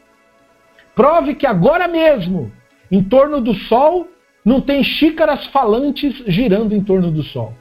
[0.94, 2.52] Prove que agora mesmo,
[2.90, 4.06] em torno do sol,
[4.44, 7.54] não tem xícaras falantes girando em torno do sol.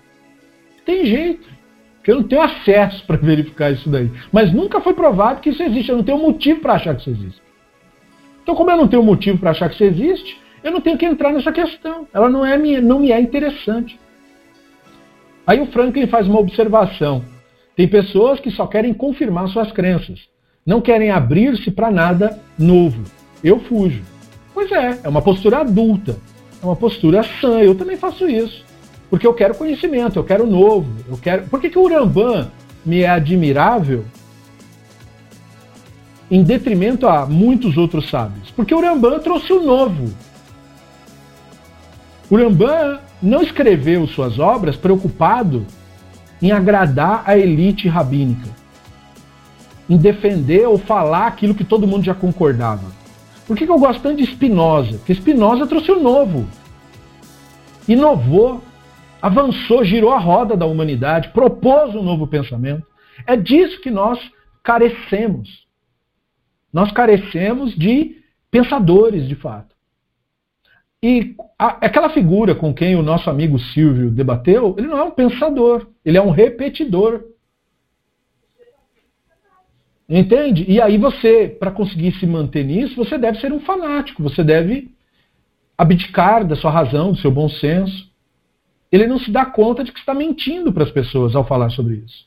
[0.86, 1.48] Tem jeito.
[2.02, 4.12] Porque eu não tenho acesso para verificar isso daí.
[4.34, 5.92] Mas nunca foi provado que isso existe.
[5.92, 7.42] Eu não tenho motivo para achar que isso existe.
[8.42, 11.06] Então, como eu não tenho motivo para achar que isso existe, eu não tenho que
[11.06, 12.08] entrar nessa questão.
[12.12, 14.00] Ela não, é minha, não me é interessante.
[15.46, 17.24] Aí o Franklin faz uma observação.
[17.76, 20.28] Tem pessoas que só querem confirmar suas crenças,
[20.66, 23.04] não querem abrir-se para nada novo.
[23.44, 24.02] Eu fujo.
[24.56, 26.18] Pois é, é uma postura adulta,
[26.62, 27.60] é uma postura sã.
[27.60, 28.66] Eu também faço isso.
[29.12, 31.46] Porque eu quero conhecimento, eu quero novo, eu quero.
[31.48, 32.50] Por que, que o Urambã
[32.86, 34.06] me é admirável
[36.32, 38.50] em detrimento a muitos outros sábios?
[38.52, 40.14] Porque o Urambã trouxe o novo.
[42.30, 45.66] O Urambã não escreveu suas obras preocupado
[46.42, 48.50] em agradar a elite rabínica,
[49.90, 52.86] em defender ou falar aquilo que todo mundo já concordava.
[53.46, 55.00] Por que, que eu gosto tanto de Spinoza?
[55.00, 56.48] Porque Spinoza trouxe o novo,
[57.90, 58.64] inovou
[59.22, 62.86] avançou, girou a roda da humanidade, propôs um novo pensamento.
[63.28, 64.20] É disso que nós
[64.64, 65.68] carecemos.
[66.74, 68.18] Nós carecemos de
[68.50, 69.76] pensadores, de fato.
[71.04, 75.12] E a, aquela figura com quem o nosso amigo Silvio debateu, ele não é um
[75.12, 77.24] pensador, ele é um repetidor.
[80.08, 80.66] Entende?
[80.68, 84.94] E aí você, para conseguir se manter nisso, você deve ser um fanático, você deve
[85.78, 88.11] abdicar da sua razão, do seu bom senso
[88.92, 92.04] ele não se dá conta de que está mentindo para as pessoas ao falar sobre
[92.06, 92.26] isso.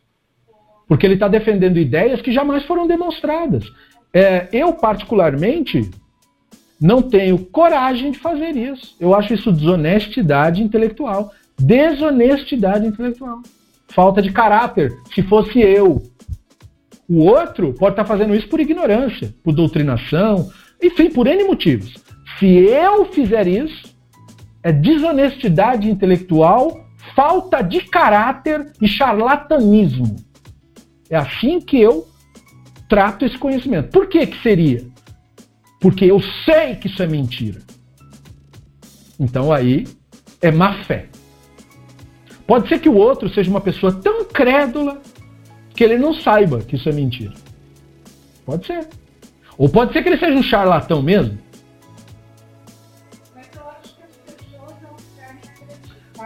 [0.88, 3.70] Porque ele está defendendo ideias que jamais foram demonstradas.
[4.12, 5.90] É, eu, particularmente,
[6.80, 8.96] não tenho coragem de fazer isso.
[8.98, 11.32] Eu acho isso desonestidade intelectual.
[11.58, 13.40] Desonestidade intelectual.
[13.88, 14.92] Falta de caráter.
[15.14, 16.02] Se fosse eu.
[17.08, 20.50] O outro pode estar fazendo isso por ignorância, por doutrinação,
[20.82, 21.94] enfim, por N motivos.
[22.38, 23.93] Se eu fizer isso,
[24.64, 30.16] é desonestidade intelectual, falta de caráter e charlatanismo.
[31.10, 32.08] É assim que eu
[32.88, 33.90] trato esse conhecimento.
[33.90, 34.86] Por que que seria?
[35.78, 37.60] Porque eu sei que isso é mentira.
[39.20, 39.86] Então aí
[40.40, 41.08] é má fé.
[42.46, 45.00] Pode ser que o outro seja uma pessoa tão crédula
[45.74, 47.34] que ele não saiba que isso é mentira.
[48.46, 48.88] Pode ser.
[49.58, 51.38] Ou pode ser que ele seja um charlatão mesmo.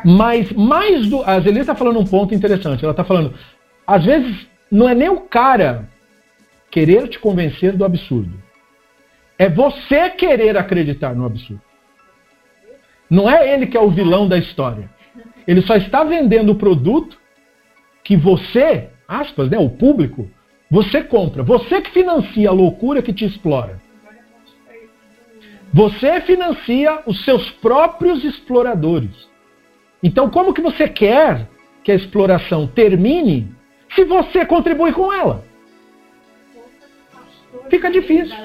[0.04, 1.22] Mas mais do.
[1.22, 2.84] A Zelina está falando um ponto interessante.
[2.84, 3.34] Ela está falando,
[3.86, 5.88] às vezes, não é nem o cara
[6.70, 8.42] querer te convencer do absurdo.
[9.38, 11.62] É você querer acreditar no absurdo.
[13.08, 14.90] Não é ele que é o vilão da história.
[15.46, 17.18] Ele só está vendendo o produto
[18.04, 20.28] que você, aspas, né, o público,
[20.70, 21.42] você compra.
[21.42, 23.80] Você que financia a loucura que te explora.
[25.72, 29.28] Você financia os seus próprios exploradores.
[30.02, 31.48] Então, como que você quer
[31.82, 33.50] que a exploração termine
[33.94, 35.44] se você contribui com ela?
[37.68, 38.36] Fica difícil.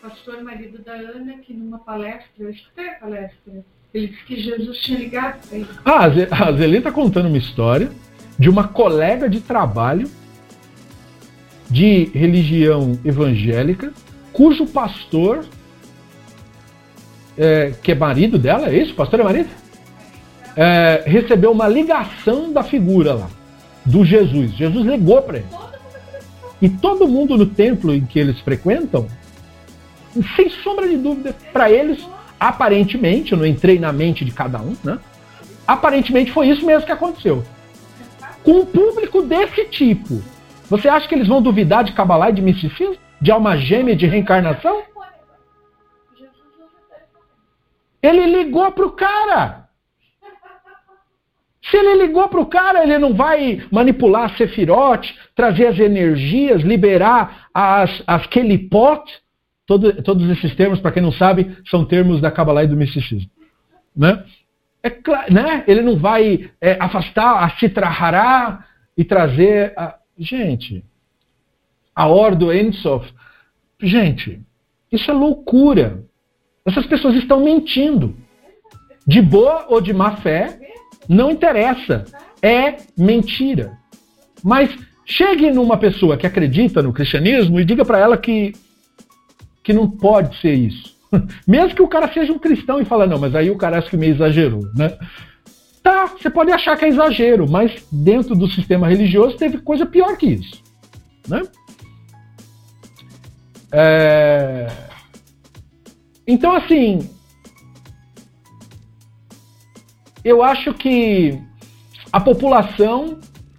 [0.00, 4.78] pastor marido da Ana, que numa palestra, eu escutei a palestra, ele disse que Jesus
[4.78, 5.68] tinha ligado para ele.
[5.84, 7.90] Ah, a Zelê está contando uma história
[8.38, 10.10] de uma colega de trabalho
[11.70, 13.92] de religião evangélica,
[14.32, 15.44] cujo pastor,
[17.36, 18.92] é, que é marido dela, é isso?
[18.92, 19.63] O pastor é marido?
[20.56, 23.28] É, recebeu uma ligação da figura lá,
[23.84, 24.52] do Jesus.
[24.52, 25.46] Jesus ligou para ele.
[26.62, 29.06] E todo mundo no templo em que eles frequentam,
[30.36, 32.06] sem sombra de dúvida, para eles,
[32.38, 34.98] aparentemente, eu não entrei na mente de cada um, né?
[35.66, 37.42] Aparentemente foi isso mesmo que aconteceu.
[38.42, 40.22] Com um público desse tipo,
[40.68, 42.96] você acha que eles vão duvidar de Kabbalah e de misticismo?
[43.20, 44.82] De alma gêmea, de reencarnação?
[48.02, 49.63] Ele ligou pro cara.
[51.70, 57.48] Se ele ligou pro cara, ele não vai manipular a Sefirote, trazer as energias, liberar
[57.54, 59.02] as, as Kelipot.
[59.66, 63.30] Todo, todos esses termos, para quem não sabe, são termos da Kabbalah e do misticismo.
[63.96, 64.22] Né?
[64.82, 65.64] É claro, né?
[65.66, 68.66] Ele não vai é, afastar a Citrahará
[68.96, 69.72] e trazer.
[69.76, 69.96] A...
[70.18, 70.84] Gente,
[71.96, 73.10] a Ordo Ensof.
[73.80, 74.40] Gente,
[74.92, 76.04] isso é loucura.
[76.66, 78.14] Essas pessoas estão mentindo.
[79.06, 80.58] De boa ou de má fé,
[81.08, 82.04] não interessa.
[82.42, 83.78] É mentira.
[84.42, 84.70] Mas
[85.04, 88.52] chegue numa pessoa que acredita no cristianismo e diga para ela que,
[89.62, 90.94] que não pode ser isso.
[91.46, 93.90] Mesmo que o cara seja um cristão e fala, não, mas aí o cara acho
[93.90, 94.96] que meio exagerou, né?
[95.82, 100.16] Tá, você pode achar que é exagero, mas dentro do sistema religioso teve coisa pior
[100.16, 100.62] que isso.
[101.28, 101.42] Né?
[103.70, 104.66] É...
[106.26, 107.10] Então, assim,
[110.24, 111.38] eu acho que
[112.10, 113.18] a população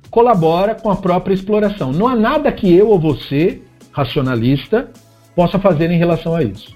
[0.10, 1.92] colabora com a própria exploração.
[1.92, 3.62] Não há nada que eu ou você,
[3.92, 4.90] racionalista,
[5.36, 6.76] possa fazer em relação a isso.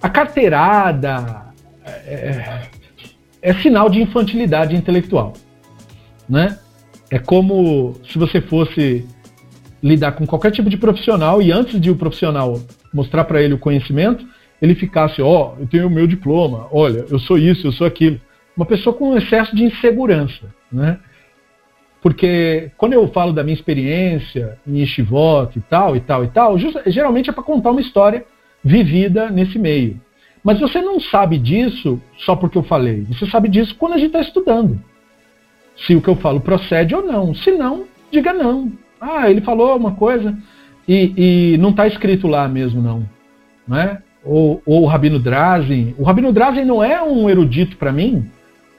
[0.00, 1.46] A carteirada
[1.84, 2.62] é, é,
[3.42, 5.34] é sinal de infantilidade intelectual.
[6.28, 6.58] Né?
[7.10, 9.04] É como se você fosse
[9.82, 12.60] lidar com qualquer tipo de profissional e antes de o profissional
[12.94, 14.24] mostrar para ele o conhecimento,
[14.62, 17.86] ele ficasse, ó, oh, eu tenho o meu diploma, olha, eu sou isso, eu sou
[17.86, 18.20] aquilo
[18.56, 20.98] uma pessoa com excesso de insegurança, né?
[22.02, 26.56] Porque quando eu falo da minha experiência em Yeshivot e tal, e tal, e tal,
[26.86, 28.24] geralmente é para contar uma história
[28.62, 30.00] vivida nesse meio.
[30.42, 33.04] Mas você não sabe disso só porque eu falei.
[33.10, 34.80] Você sabe disso quando a gente está estudando.
[35.76, 37.34] Se o que eu falo procede ou não.
[37.34, 38.70] Se não, diga não.
[39.00, 40.36] Ah, ele falou uma coisa
[40.86, 43.04] e, e não está escrito lá mesmo, não.
[43.66, 44.00] Né?
[44.24, 45.94] Ou, ou o Rabino Drazen.
[45.98, 48.30] O Rabino Drazen não é um erudito para mim,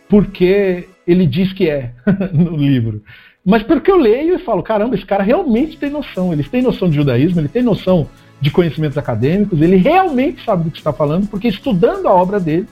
[0.09, 1.91] porque ele diz que é
[2.33, 3.03] no livro.
[3.45, 6.33] Mas porque eu leio e falo, caramba, esse cara realmente tem noção.
[6.33, 8.09] Ele tem noção de judaísmo, ele tem noção
[8.39, 12.67] de conhecimentos acadêmicos, ele realmente sabe do que está falando, porque estudando a obra dele,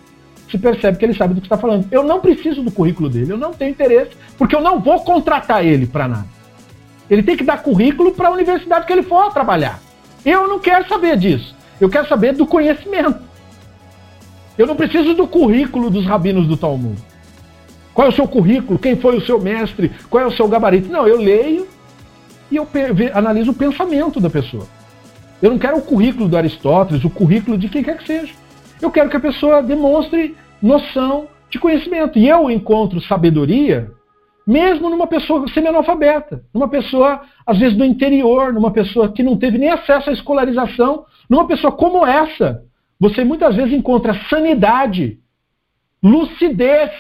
[0.49, 1.87] se percebe que ele sabe do que está falando.
[1.91, 5.65] Eu não preciso do currículo dele, eu não tenho interesse, porque eu não vou contratar
[5.65, 6.27] ele para nada.
[7.09, 9.79] Ele tem que dar currículo para a universidade que ele for trabalhar.
[10.25, 11.55] Eu não quero saber disso.
[11.79, 13.19] Eu quero saber do conhecimento.
[14.57, 16.95] Eu não preciso do currículo dos rabinos do Talmud.
[17.95, 18.77] Qual é o seu currículo?
[18.77, 19.89] Quem foi o seu mestre?
[20.09, 20.91] Qual é o seu gabarito?
[20.91, 21.65] Não, eu leio
[22.51, 22.67] e eu
[23.13, 24.67] analiso o pensamento da pessoa.
[25.41, 28.33] Eu não quero o currículo do Aristóteles, o currículo de quem quer que seja.
[28.81, 32.19] Eu quero que a pessoa demonstre noção de conhecimento.
[32.19, 33.89] E eu encontro sabedoria
[34.45, 39.57] mesmo numa pessoa semi-analfabeta, numa pessoa, às vezes, do interior, numa pessoa que não teve
[39.57, 42.61] nem acesso à escolarização, numa pessoa como essa.
[42.99, 45.17] Você muitas vezes encontra sanidade
[46.03, 46.91] lucidez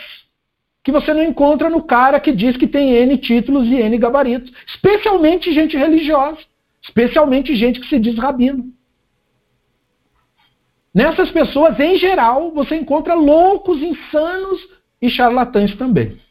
[0.85, 4.53] que você não encontra no cara que diz que tem N títulos e N gabaritos.
[4.67, 6.37] Especialmente gente religiosa.
[6.79, 8.71] Especialmente gente que se diz rabino.
[10.93, 14.61] Nessas pessoas, em geral, você encontra loucos, insanos
[15.01, 16.21] e charlatães também.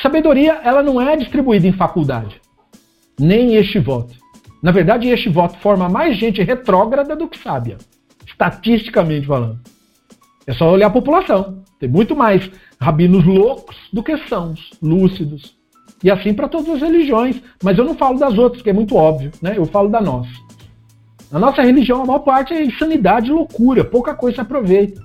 [0.00, 2.40] Sabedoria, ela não é distribuída em faculdade,
[3.20, 4.14] nem em voto.
[4.62, 7.76] Na verdade, este voto forma mais gente retrógrada do que sábia,
[8.26, 9.75] estatisticamente falando.
[10.46, 11.62] É só olhar a população.
[11.78, 12.50] Tem muito mais
[12.80, 15.56] rabinos loucos do que sãos, lúcidos.
[16.04, 17.42] E assim para todas as religiões.
[17.62, 19.32] Mas eu não falo das outras, que é muito óbvio.
[19.42, 19.54] Né?
[19.56, 20.30] Eu falo da nossa.
[21.32, 23.84] Na nossa religião, a maior parte é insanidade e loucura.
[23.84, 25.02] Pouca coisa se aproveita.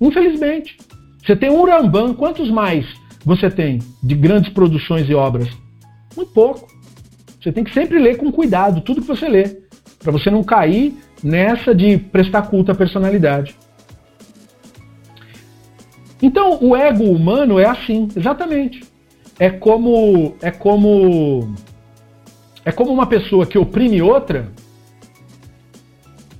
[0.00, 0.78] Infelizmente.
[1.24, 2.86] Você tem um Urambam, quantos mais
[3.24, 5.48] você tem de grandes produções e obras?
[6.16, 6.68] Muito pouco.
[7.40, 9.44] Você tem que sempre ler com cuidado tudo que você lê.
[9.98, 13.56] Para você não cair nessa de prestar culto à personalidade.
[16.24, 18.82] Então, o ego humano é assim, exatamente.
[19.38, 21.54] É como é como
[22.64, 24.48] é como uma pessoa que oprime outra.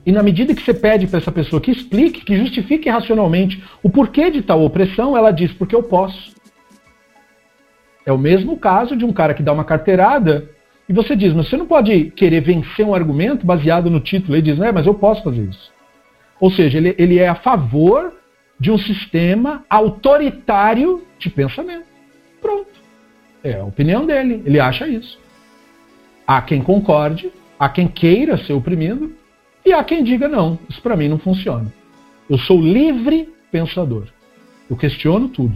[0.06, 3.90] E na medida que você pede para essa pessoa que explique, que justifique racionalmente o
[3.90, 6.32] porquê de tal opressão, ela diz porque eu posso.
[8.06, 10.48] É o mesmo caso de um cara que dá uma carteirada
[10.88, 14.34] e você diz, mas você não pode querer vencer um argumento baseado no título.
[14.34, 15.70] Ele diz, é, mas eu posso fazer isso.
[16.40, 18.23] Ou seja, ele, ele é a favor
[18.58, 21.86] de um sistema autoritário de pensamento.
[22.40, 22.68] Pronto.
[23.42, 24.42] É a opinião dele.
[24.44, 25.18] Ele acha isso.
[26.26, 29.12] Há quem concorde, há quem queira ser oprimido,
[29.64, 31.72] e há quem diga: não, isso para mim não funciona.
[32.28, 34.06] Eu sou livre pensador.
[34.68, 35.54] Eu questiono tudo.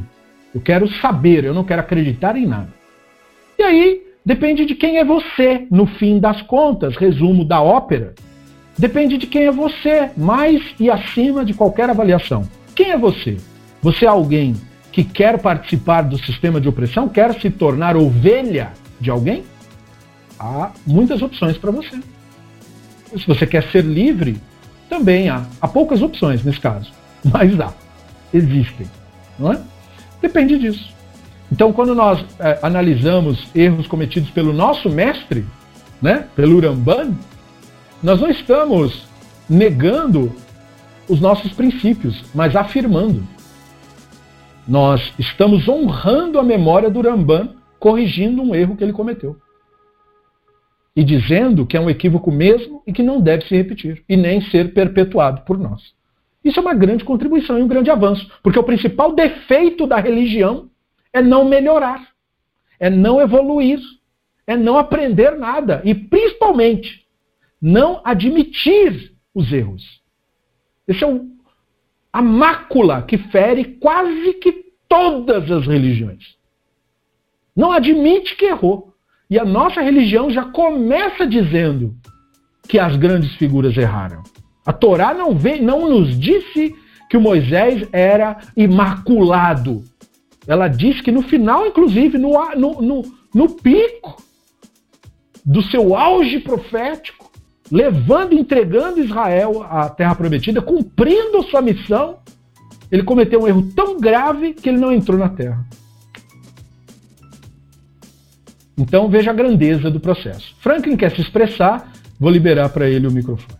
[0.54, 2.72] Eu quero saber, eu não quero acreditar em nada.
[3.58, 8.14] E aí, depende de quem é você, no fim das contas, resumo da ópera.
[8.78, 12.48] Depende de quem é você, mais e acima de qualquer avaliação.
[12.78, 13.36] Quem é você?
[13.82, 14.54] Você é alguém
[14.92, 17.08] que quer participar do sistema de opressão?
[17.08, 19.42] Quer se tornar ovelha de alguém?
[20.38, 21.98] Há muitas opções para você.
[23.16, 24.40] Se você quer ser livre,
[24.88, 25.44] também há.
[25.60, 26.92] Há poucas opções nesse caso,
[27.24, 27.74] mas há.
[28.32, 28.86] Existem.
[29.36, 29.60] Não é?
[30.22, 30.94] Depende disso.
[31.50, 35.44] Então, quando nós é, analisamos erros cometidos pelo nosso mestre,
[36.00, 37.10] né, pelo Uramban,
[38.00, 39.02] nós não estamos
[39.50, 40.32] negando
[41.08, 43.22] os nossos princípios, mas afirmando.
[44.66, 49.36] Nós estamos honrando a memória do Ramban, corrigindo um erro que ele cometeu.
[50.94, 54.40] E dizendo que é um equívoco mesmo e que não deve se repetir, e nem
[54.40, 55.94] ser perpetuado por nós.
[56.44, 60.68] Isso é uma grande contribuição e um grande avanço, porque o principal defeito da religião
[61.12, 62.08] é não melhorar,
[62.78, 63.80] é não evoluir,
[64.46, 67.06] é não aprender nada e, principalmente,
[67.60, 69.97] não admitir os erros.
[70.88, 71.26] Esse é o,
[72.10, 76.36] a mácula que fere quase que todas as religiões.
[77.54, 78.94] Não admite que errou.
[79.30, 81.94] E a nossa religião já começa dizendo
[82.66, 84.22] que as grandes figuras erraram.
[84.64, 86.74] A Torá não, vem, não nos disse
[87.10, 89.82] que o Moisés era imaculado.
[90.46, 93.02] Ela diz que no final, inclusive, no, no, no,
[93.34, 94.22] no pico
[95.44, 97.17] do seu auge profético,
[97.70, 102.18] levando, entregando Israel à terra prometida, cumprindo sua missão,
[102.90, 105.64] ele cometeu um erro tão grave que ele não entrou na terra.
[108.76, 110.54] Então veja a grandeza do processo.
[110.60, 113.58] Franklin quer se expressar, vou liberar para ele o microfone.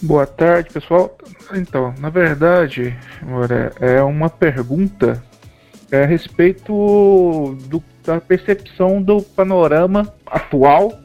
[0.00, 1.16] Boa tarde, pessoal.
[1.54, 2.96] Então, na verdade,
[3.80, 5.20] é uma pergunta
[5.90, 10.98] é a respeito do da percepção do panorama atual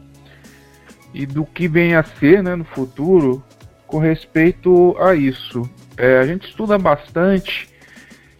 [1.13, 3.43] e do que vem a ser né, no futuro
[3.85, 5.69] com respeito a isso.
[5.97, 7.69] É, a gente estuda bastante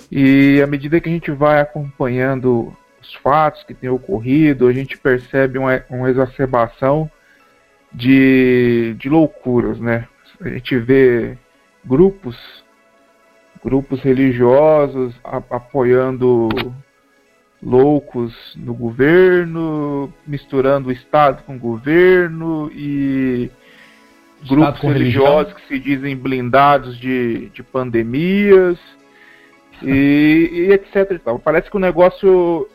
[0.10, 4.98] e à medida que a gente vai acompanhando os fatos que têm ocorrido, a gente
[4.98, 7.12] percebe uma, uma exacerbação
[7.92, 10.08] de, de loucuras, né?
[10.40, 11.38] A gente vê
[11.84, 12.63] grupos,
[13.64, 16.50] grupos religiosos a, apoiando
[17.62, 23.50] loucos no governo, misturando o Estado com o governo e
[24.42, 28.78] Estado grupos religiosos que se dizem blindados de, de pandemias
[29.82, 31.12] e, e etc.
[31.12, 31.40] E tal.
[31.40, 32.68] Parece que o negócio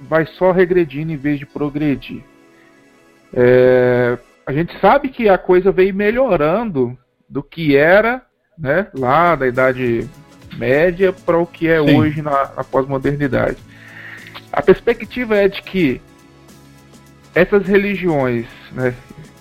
[0.00, 2.22] vai só regredindo em vez de progredir.
[3.34, 4.16] É,
[4.46, 6.96] a gente sabe que a coisa veio melhorando
[7.28, 8.22] do que era
[8.58, 10.08] né, lá da Idade
[10.58, 11.96] Média para o que é Sim.
[11.96, 13.58] hoje na, na pós-modernidade.
[14.52, 16.00] A perspectiva é de que
[17.34, 18.94] essas religiões, né,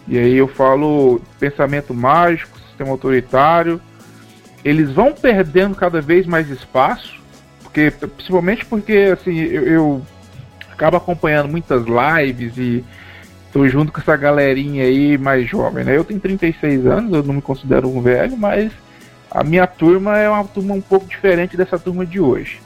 [0.08, 3.82] e aí eu falo pensamento mágico, sistema autoritário,
[4.64, 7.20] eles vão perdendo cada vez mais espaço,
[7.64, 10.02] porque principalmente porque assim eu, eu
[10.72, 12.86] acabo acompanhando muitas lives e
[13.52, 15.98] tô junto com essa galerinha aí mais jovem, né?
[15.98, 18.72] Eu tenho 36 anos, eu não me considero um velho, mas
[19.32, 22.60] a minha turma é uma turma um pouco diferente dessa turma de hoje.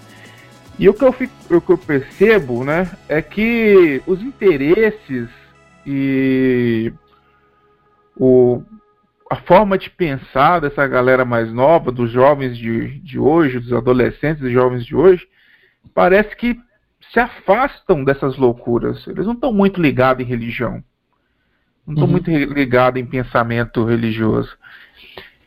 [0.78, 5.30] E o que eu, fico, o que eu percebo, né, é que os interesses
[5.86, 6.92] e
[8.16, 8.64] o,
[9.30, 14.44] a forma de pensar dessa galera mais nova, dos jovens de, de hoje, dos adolescentes
[14.44, 15.28] e jovens de hoje,
[15.94, 16.60] parece que
[17.12, 19.06] se afastam dessas loucuras.
[19.08, 20.84] Eles não estão muito ligados em religião.
[21.86, 22.12] Não estão uhum.
[22.12, 24.56] muito ligados em pensamento religioso.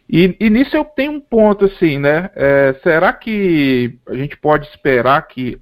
[0.09, 2.31] E, e, nisso eu tenho um ponto assim, né?
[2.35, 5.59] É, será que a gente pode esperar que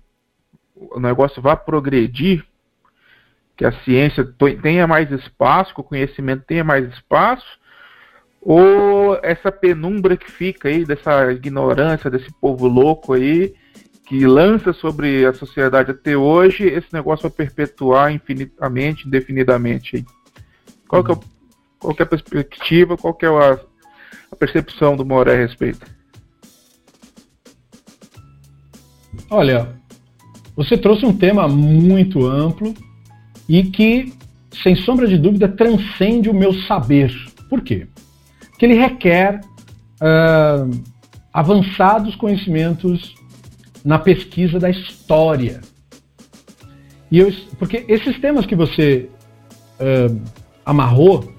[0.75, 2.45] o negócio vá progredir?
[3.57, 4.27] Que a ciência
[4.61, 7.47] tenha mais espaço, que o conhecimento tenha mais espaço?
[8.41, 13.55] Ou essa penumbra que fica aí, dessa ignorância, desse povo louco aí,
[14.05, 20.05] que lança sobre a sociedade até hoje, esse negócio vai perpetuar infinitamente, indefinidamente?
[20.89, 21.17] Qual que é,
[21.79, 23.61] qual que é a perspectiva, qual que é a
[24.43, 25.87] percepção do Moré a respeito?
[29.31, 29.69] Olha,
[30.57, 32.75] você trouxe um tema muito amplo
[33.49, 34.13] e que,
[34.63, 37.15] sem sombra de dúvida, transcende o meu saber.
[37.49, 37.87] Por quê?
[38.51, 39.41] Porque ele requer
[40.01, 40.83] uh,
[41.33, 43.15] avançados conhecimentos
[43.85, 45.61] na pesquisa da história.
[47.13, 49.09] E eu, porque esses temas que você
[49.79, 50.21] uh,
[50.65, 51.33] amarrou,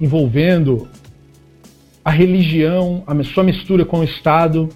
[0.00, 0.88] envolvendo
[2.04, 4.68] a religião, a sua mistura com o Estado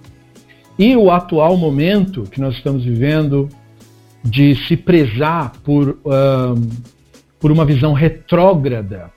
[0.78, 3.48] e o atual momento que nós estamos vivendo
[4.24, 6.68] de se prezar por, um,
[7.38, 9.12] por uma visão retrógrada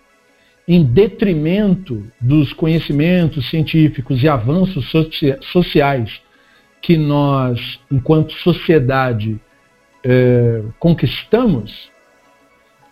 [0.67, 6.21] em detrimento dos conhecimentos científicos e avanços socia sociais
[6.81, 9.39] que nós, enquanto sociedade,
[10.03, 11.91] eh, conquistamos,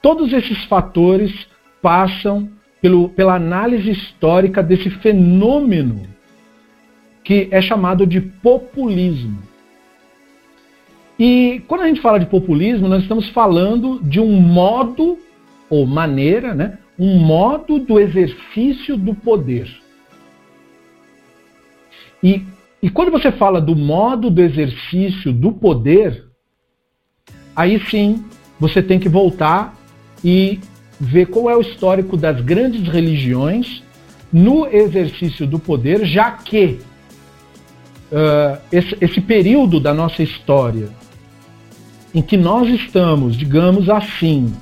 [0.01, 1.33] todos esses fatores
[1.81, 2.49] passam
[2.81, 6.03] pelo, pela análise histórica desse fenômeno
[7.23, 9.41] que é chamado de populismo.
[11.17, 15.17] E quando a gente fala de populismo, nós estamos falando de um modo
[15.69, 19.69] ou maneira, né, um modo do exercício do poder.
[22.23, 22.43] E,
[22.81, 26.25] e quando você fala do modo do exercício do poder,
[27.55, 28.25] aí sim
[28.59, 29.77] você tem que voltar
[30.23, 30.59] e
[30.99, 33.81] ver qual é o histórico das grandes religiões
[34.31, 36.79] no exercício do poder, já que
[38.11, 40.89] uh, esse, esse período da nossa história
[42.13, 44.53] em que nós estamos, digamos assim,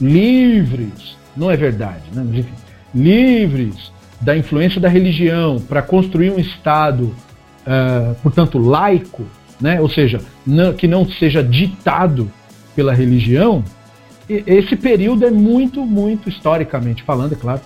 [0.00, 2.24] livres, não é verdade, né?
[2.26, 2.54] Mas, enfim,
[2.94, 9.24] livres da influência da religião para construir um Estado, uh, portanto, laico,
[9.60, 9.80] né?
[9.80, 12.30] ou seja, não, que não seja ditado
[12.74, 13.64] pela religião,
[14.46, 17.60] esse período é muito, muito, historicamente falando, é claro,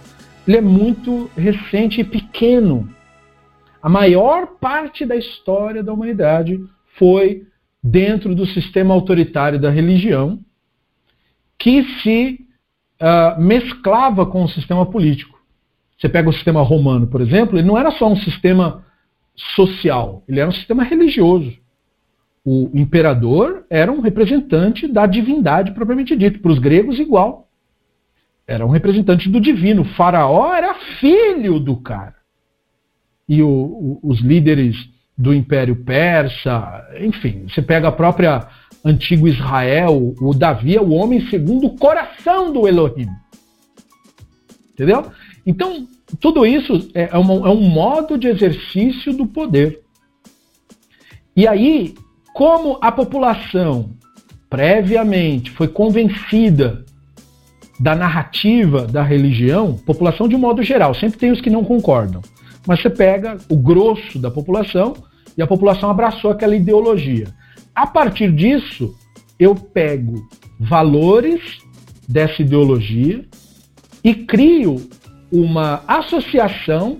[0.46, 2.88] ele é muito recente e pequeno.
[3.82, 6.60] A maior parte da história da humanidade
[6.98, 7.46] foi
[7.82, 10.40] dentro do sistema autoritário da religião,
[11.58, 12.40] que se
[13.00, 15.38] uh, mesclava com o sistema político.
[15.98, 18.84] Você pega o sistema romano, por exemplo, ele não era só um sistema
[19.54, 21.56] social, ele era um sistema religioso
[22.48, 26.38] o imperador era um representante da divindade propriamente dito.
[26.38, 27.48] Para os gregos, igual.
[28.46, 29.82] Era um representante do divino.
[29.82, 32.14] O faraó era filho do cara.
[33.28, 34.76] E o, o, os líderes
[35.18, 38.46] do Império Persa, enfim, você pega a própria
[38.84, 43.08] antigo Israel, o Davi é o homem segundo o coração do Elohim.
[44.72, 45.10] Entendeu?
[45.44, 45.88] Então,
[46.20, 49.80] tudo isso é, é, uma, é um modo de exercício do poder.
[51.34, 51.94] E aí,
[52.36, 53.92] como a população
[54.50, 56.84] previamente foi convencida
[57.80, 62.20] da narrativa da religião, população de modo geral, sempre tem os que não concordam,
[62.66, 64.92] mas você pega o grosso da população
[65.34, 67.28] e a população abraçou aquela ideologia.
[67.74, 68.94] A partir disso,
[69.40, 70.28] eu pego
[70.60, 71.40] valores
[72.06, 73.24] dessa ideologia
[74.04, 74.76] e crio
[75.32, 76.98] uma associação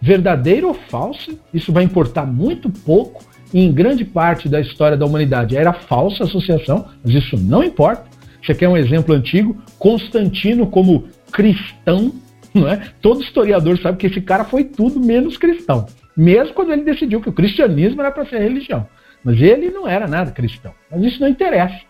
[0.00, 3.24] verdadeira ou falsa, isso vai importar muito pouco,
[3.54, 8.04] em grande parte da história da humanidade era falsa associação, mas isso não importa.
[8.42, 9.56] Você quer um exemplo antigo?
[9.78, 12.12] Constantino como cristão,
[12.54, 12.90] não é?
[13.00, 15.86] Todo historiador sabe que esse cara foi tudo menos cristão.
[16.16, 18.86] Mesmo quando ele decidiu que o cristianismo era para ser religião.
[19.22, 20.72] Mas ele não era nada cristão.
[20.90, 21.80] Mas isso não interessa.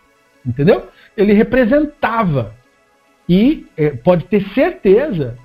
[0.45, 0.89] Entendeu?
[1.17, 2.55] Ele representava
[3.29, 5.37] E é, pode ter certeza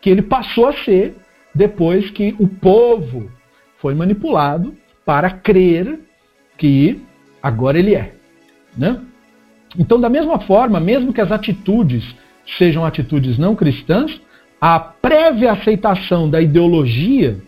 [0.00, 1.14] que ele passou a ser
[1.54, 3.30] depois que o povo
[3.78, 4.74] foi manipulado
[5.04, 6.00] para crer
[6.56, 7.00] que
[7.42, 8.14] agora ele é.
[8.76, 9.00] Né?
[9.78, 12.04] Então, da mesma forma, mesmo que as atitudes
[12.58, 14.20] sejam atitudes não cristãs,
[14.60, 17.38] a prévia aceitação da ideologia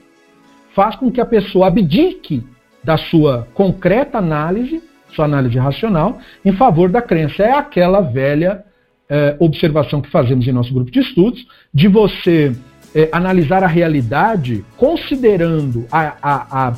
[0.74, 2.44] faz com que a pessoa abdique
[2.84, 4.82] da sua concreta análise,
[5.14, 7.42] sua análise racional, em favor da crença.
[7.42, 8.64] É aquela velha
[9.08, 12.54] é, observação que fazemos em nosso grupo de estudos, de você
[12.94, 16.76] é, analisar a realidade considerando a, a, a,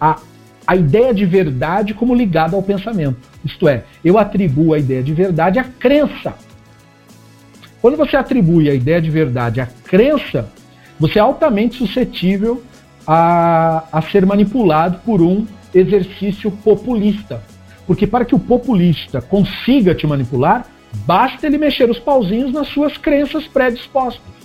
[0.00, 0.20] a,
[0.66, 3.16] a ideia de verdade como ligada ao pensamento.
[3.44, 6.34] Isto é, eu atribuo a ideia de verdade à crença.
[7.80, 10.50] Quando você atribui a ideia de verdade à crença,
[10.98, 12.62] você é altamente suscetível
[13.06, 17.42] a, a ser manipulado por um exercício populista.
[17.86, 20.66] Porque para que o populista consiga te manipular,
[21.06, 24.37] basta ele mexer os pauzinhos nas suas crenças predispostas.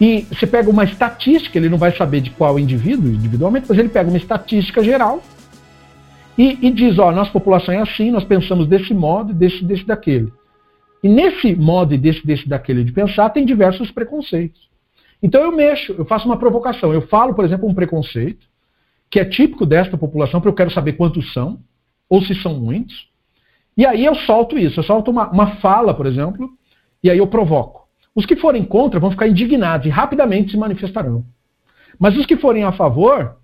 [0.00, 3.90] E você pega uma estatística, ele não vai saber de qual indivíduo, individualmente, mas ele
[3.90, 5.22] pega uma estatística geral
[6.38, 10.32] e, e diz, ó, nossa população é assim, nós pensamos desse modo, desse, desse, daquele.
[11.02, 14.70] E nesse modo e desse, desse, daquele de pensar, tem diversos preconceitos.
[15.22, 16.94] Então eu mexo, eu faço uma provocação.
[16.94, 18.46] Eu falo, por exemplo, um preconceito,
[19.10, 21.60] que é típico desta população, porque eu quero saber quantos são,
[22.08, 23.10] ou se são muitos.
[23.76, 26.48] E aí eu solto isso, eu solto uma, uma fala, por exemplo,
[27.02, 27.86] e aí eu provoco.
[28.14, 31.24] Os que forem contra vão ficar indignados e rapidamente se manifestarão.
[31.98, 33.36] Mas os que forem a favor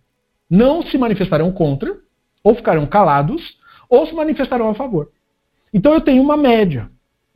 [0.51, 1.97] não se manifestarão contra,
[2.43, 3.57] ou ficarão calados,
[3.89, 5.11] ou se manifestarão a favor.
[5.73, 6.89] Então eu tenho uma média,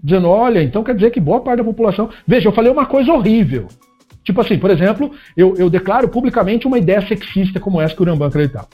[0.03, 2.09] dizendo, olha, então quer dizer que boa parte da população.
[2.27, 3.69] Veja, eu falei uma coisa horrível.
[4.25, 8.05] Tipo assim, por exemplo, eu, eu declaro publicamente uma ideia sexista como essa que o
[8.05, 8.69] Urambam acreditava.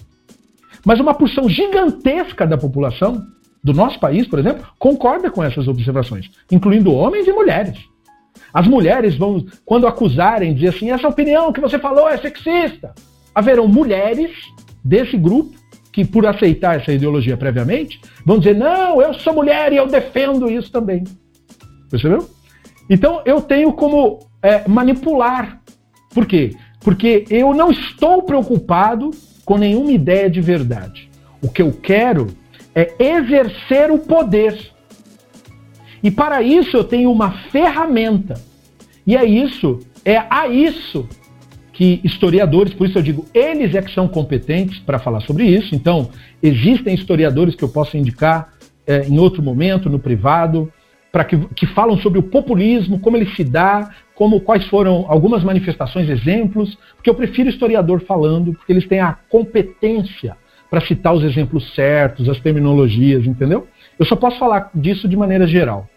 [0.84, 3.20] Mas uma porção gigantesca da população
[3.62, 7.78] do nosso país, por exemplo, concorda com essas observações, incluindo homens e mulheres.
[8.52, 12.94] As mulheres vão, quando acusarem, dizer assim: essa opinião que você falou é sexista.
[13.34, 14.30] Haverão mulheres
[14.84, 15.56] desse grupo
[15.92, 20.50] que, por aceitar essa ideologia previamente, vão dizer: não, eu sou mulher e eu defendo
[20.50, 21.04] isso também.
[21.90, 22.28] Percebeu?
[22.88, 25.60] Então eu tenho como é, manipular.
[26.14, 26.54] Por quê?
[26.80, 29.10] Porque eu não estou preocupado
[29.44, 31.10] com nenhuma ideia de verdade.
[31.42, 32.26] O que eu quero
[32.74, 34.72] é exercer o poder.
[36.06, 38.34] E para isso eu tenho uma ferramenta.
[39.04, 41.08] E é isso, é a isso
[41.72, 45.74] que historiadores, por isso eu digo, eles é que são competentes para falar sobre isso.
[45.74, 46.08] Então,
[46.40, 48.52] existem historiadores que eu posso indicar
[48.86, 50.72] é, em outro momento, no privado,
[51.10, 55.42] para que, que falam sobre o populismo, como ele se dá, como quais foram algumas
[55.42, 60.36] manifestações, exemplos, porque eu prefiro historiador falando, porque eles têm a competência
[60.70, 63.66] para citar os exemplos certos, as terminologias, entendeu?
[63.98, 65.88] Eu só posso falar disso de maneira geral.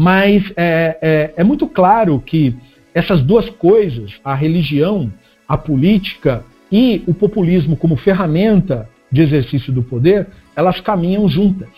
[0.00, 2.56] Mas é, é, é muito claro que
[2.94, 5.12] essas duas coisas, a religião,
[5.48, 11.70] a política e o populismo como ferramenta de exercício do poder, elas caminham juntas.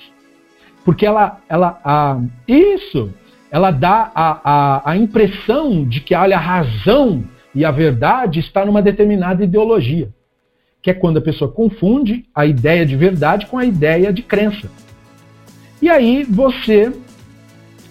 [0.84, 3.10] Porque ela, ela a, isso,
[3.50, 7.24] ela dá a, a, a impressão de que olha, a razão
[7.54, 10.10] e a verdade está numa determinada ideologia,
[10.82, 14.70] que é quando a pessoa confunde a ideia de verdade com a ideia de crença.
[15.80, 16.92] E aí você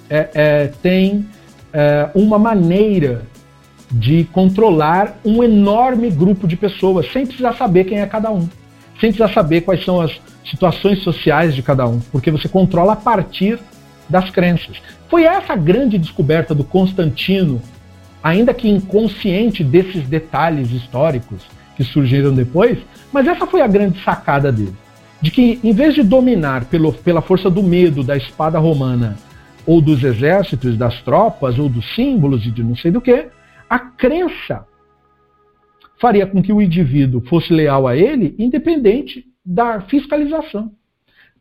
[0.09, 1.27] é, é, tem
[1.71, 3.21] é, uma maneira
[3.91, 8.47] de controlar um enorme grupo de pessoas, sem precisar saber quem é cada um,
[8.99, 10.19] sem precisar saber quais são as
[10.49, 13.59] situações sociais de cada um, porque você controla a partir
[14.07, 14.77] das crenças.
[15.07, 17.61] Foi essa a grande descoberta do Constantino,
[18.23, 21.43] ainda que inconsciente desses detalhes históricos
[21.75, 22.77] que surgiram depois,
[23.11, 24.75] mas essa foi a grande sacada dele.
[25.21, 29.17] De que, em vez de dominar pelo, pela força do medo da espada romana
[29.65, 33.27] ou dos exércitos, das tropas, ou dos símbolos e de não sei do que,
[33.69, 34.65] a crença
[35.99, 40.71] faria com que o indivíduo fosse leal a ele, independente da fiscalização.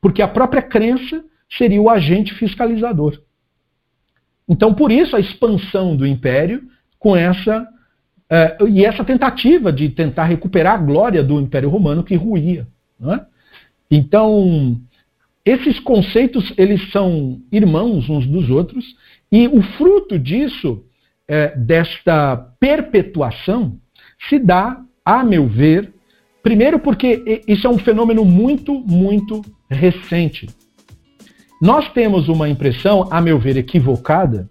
[0.01, 3.21] Porque a própria crença seria o agente fiscalizador.
[4.49, 6.63] Então, por isso, a expansão do império
[6.99, 7.67] com essa.
[8.31, 12.67] Uh, e essa tentativa de tentar recuperar a glória do Império Romano que ruía.
[13.03, 13.21] É?
[13.91, 14.79] Então,
[15.49, 18.85] esses conceitos eles são irmãos uns dos outros,
[19.33, 20.85] e o fruto disso,
[21.27, 23.79] é, desta perpetuação,
[24.29, 25.93] se dá, a meu ver,
[26.43, 30.49] primeiro porque isso é um fenômeno muito, muito recente.
[31.63, 34.51] Nós temos uma impressão, a meu ver, equivocada,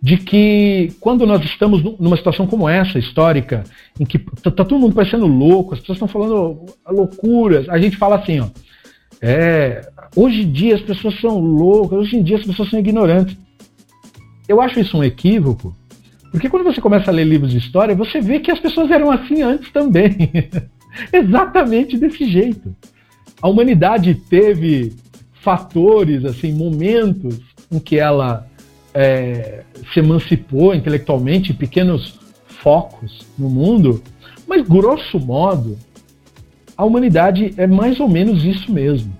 [0.00, 3.64] de que quando nós estamos numa situação como essa, histórica,
[3.98, 8.16] em que tá todo mundo parecendo louco, as pessoas estão falando loucuras, a gente fala
[8.16, 8.48] assim, ó,
[9.22, 13.36] é, hoje em dia as pessoas são loucas, hoje em dia as pessoas são ignorantes.
[14.48, 15.74] eu acho isso um equívoco,
[16.32, 19.10] porque quando você começa a ler livros de história, você vê que as pessoas eram
[19.10, 20.12] assim antes também.
[21.12, 22.74] Exatamente desse jeito.
[23.40, 24.92] A humanidade teve
[25.34, 27.38] fatores, assim, momentos
[27.70, 28.46] em que ela
[28.94, 29.62] é,
[29.92, 34.02] se emancipou intelectualmente, pequenos focos no mundo,
[34.46, 35.76] mas grosso modo,
[36.82, 39.16] a humanidade é mais ou menos isso mesmo.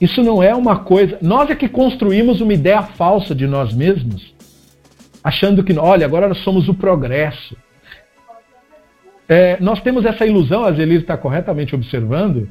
[0.00, 1.18] Isso não é uma coisa.
[1.20, 4.34] Nós é que construímos uma ideia falsa de nós mesmos,
[5.22, 7.54] achando que, olha, agora nós somos o progresso.
[9.28, 12.48] É, nós temos essa ilusão, a Zelir está corretamente observando,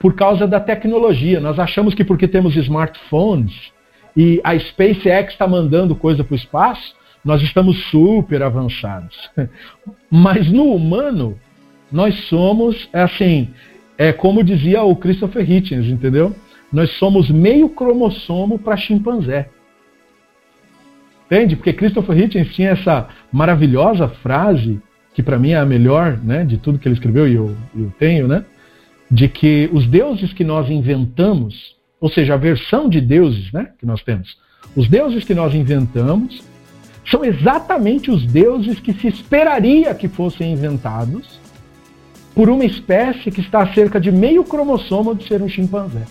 [0.00, 1.38] por causa da tecnologia.
[1.38, 3.70] Nós achamos que porque temos smartphones
[4.16, 9.30] e a SpaceX está mandando coisa para o espaço, nós estamos super avançados.
[10.10, 11.38] Mas no humano,
[11.90, 13.48] nós somos, é assim,
[13.96, 16.34] é como dizia o Christopher Hitchens, entendeu?
[16.72, 19.48] Nós somos meio cromossomo para chimpanzé.
[21.26, 21.56] Entende?
[21.56, 24.80] Porque Christopher Hitchens tinha essa maravilhosa frase,
[25.14, 27.92] que para mim é a melhor né, de tudo que ele escreveu e eu, eu
[27.98, 28.44] tenho, né?
[29.10, 33.86] De que os deuses que nós inventamos, ou seja, a versão de deuses né, que
[33.86, 34.36] nós temos,
[34.74, 36.42] os deuses que nós inventamos
[37.10, 41.40] são exatamente os deuses que se esperaria que fossem inventados
[42.36, 46.02] por uma espécie que está a cerca de meio cromossomo de ser um chimpanzé.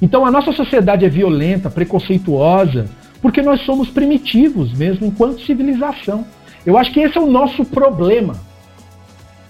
[0.00, 2.88] Então a nossa sociedade é violenta, preconceituosa,
[3.20, 6.24] porque nós somos primitivos mesmo enquanto civilização.
[6.64, 8.36] Eu acho que esse é o nosso problema.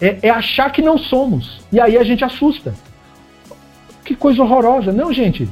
[0.00, 1.60] É, é achar que não somos.
[1.70, 2.74] E aí a gente assusta.
[4.02, 4.90] Que coisa horrorosa.
[4.90, 5.46] Não, gente.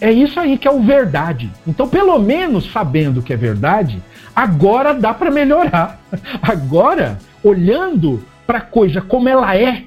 [0.00, 1.48] É isso aí que é o verdade.
[1.64, 4.02] Então, pelo menos sabendo que é verdade,
[4.34, 6.00] agora dá para melhorar.
[6.42, 9.84] Agora, olhando para a coisa como ela é,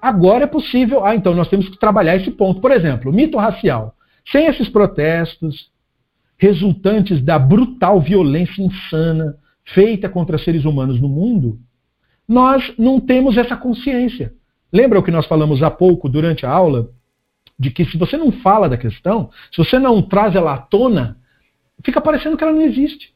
[0.00, 1.04] agora é possível.
[1.04, 2.58] Ah, então nós temos que trabalhar esse ponto.
[2.58, 3.94] Por exemplo, mito racial.
[4.32, 5.70] Sem esses protestos
[6.38, 11.58] resultantes da brutal violência insana feita contra seres humanos no mundo,
[12.26, 14.32] nós não temos essa consciência.
[14.72, 16.88] Lembra o que nós falamos há pouco durante a aula?
[17.58, 21.18] De que se você não fala da questão, se você não traz ela à tona,
[21.84, 23.13] fica parecendo que ela não existe.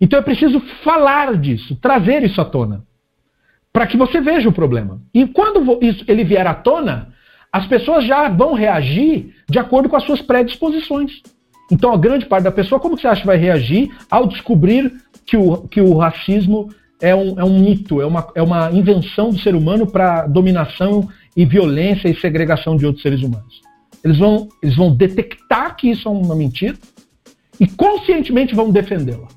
[0.00, 2.84] Então é preciso falar disso, trazer isso à tona,
[3.72, 5.00] para que você veja o problema.
[5.12, 7.12] E quando isso, ele vier à tona,
[7.52, 11.22] as pessoas já vão reagir de acordo com as suas predisposições.
[11.70, 14.92] Então a grande parte da pessoa, como você acha que vai reagir ao descobrir
[15.24, 16.68] que o, que o racismo
[17.00, 21.08] é um, é um mito, é uma, é uma invenção do ser humano para dominação
[21.36, 23.62] e violência e segregação de outros seres humanos?
[24.04, 26.76] Eles vão, eles vão detectar que isso é uma mentira
[27.58, 29.28] e conscientemente vão defendê-la.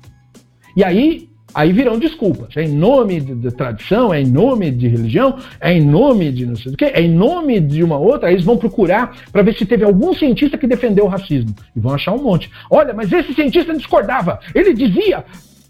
[0.76, 2.56] E aí, aí virão desculpas.
[2.56, 6.46] É em nome de, de, tradição, é em nome de religião, é em nome de
[6.46, 8.28] não sei o quê, é em nome de uma outra.
[8.28, 11.54] Aí eles vão procurar para ver se teve algum cientista que defendeu o racismo.
[11.74, 12.50] E vão achar um monte.
[12.70, 14.40] Olha, mas esse cientista discordava.
[14.54, 15.24] Ele dizia.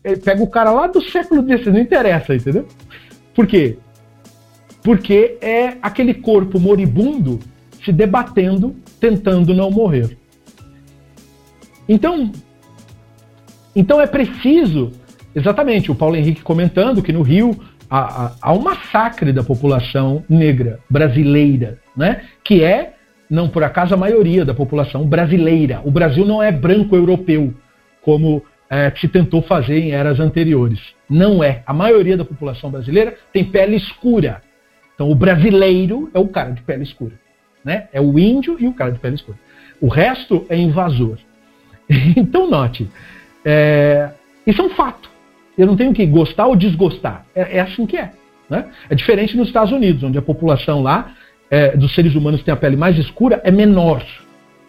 [0.05, 2.67] Ele pega o cara lá do século XVI, não interessa, entendeu?
[3.35, 3.79] Por quê?
[4.83, 7.41] Porque é aquele corpo moribundo
[7.85, 10.17] se debatendo, tentando não morrer.
[11.89, 12.31] Então,
[13.79, 14.91] então é preciso,
[15.33, 17.57] exatamente, o Paulo Henrique comentando que no Rio
[17.89, 22.23] há, há um massacre da população negra brasileira, né?
[22.43, 22.95] que é,
[23.31, 25.81] não por acaso, a maioria da população brasileira.
[25.85, 27.55] O Brasil não é branco europeu,
[28.03, 30.81] como é, se tentou fazer em eras anteriores.
[31.09, 31.63] Não é.
[31.65, 34.43] A maioria da população brasileira tem pele escura.
[34.93, 37.13] Então o brasileiro é o cara de pele escura.
[37.65, 37.87] Né?
[37.93, 39.39] É o índio e o cara de pele escura.
[39.81, 41.19] O resto é invasor.
[42.17, 42.87] Então note,
[43.45, 44.11] é,
[44.47, 45.11] isso é um fato.
[45.57, 47.27] Eu não tenho que gostar ou desgostar.
[47.35, 48.13] É, é assim que é.
[48.49, 48.67] Né?
[48.89, 51.13] É diferente nos Estados Unidos, onde a população lá
[51.51, 54.05] é, dos seres humanos que tem a pele mais escura é menor.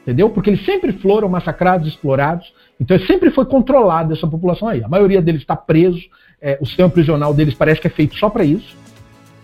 [0.01, 0.29] Entendeu?
[0.29, 2.51] Porque eles sempre foram massacrados, explorados.
[2.79, 4.83] Então sempre foi controlada essa população aí.
[4.83, 6.01] A maioria deles está preso.
[6.41, 8.75] É, o sistema prisional deles parece que é feito só para isso.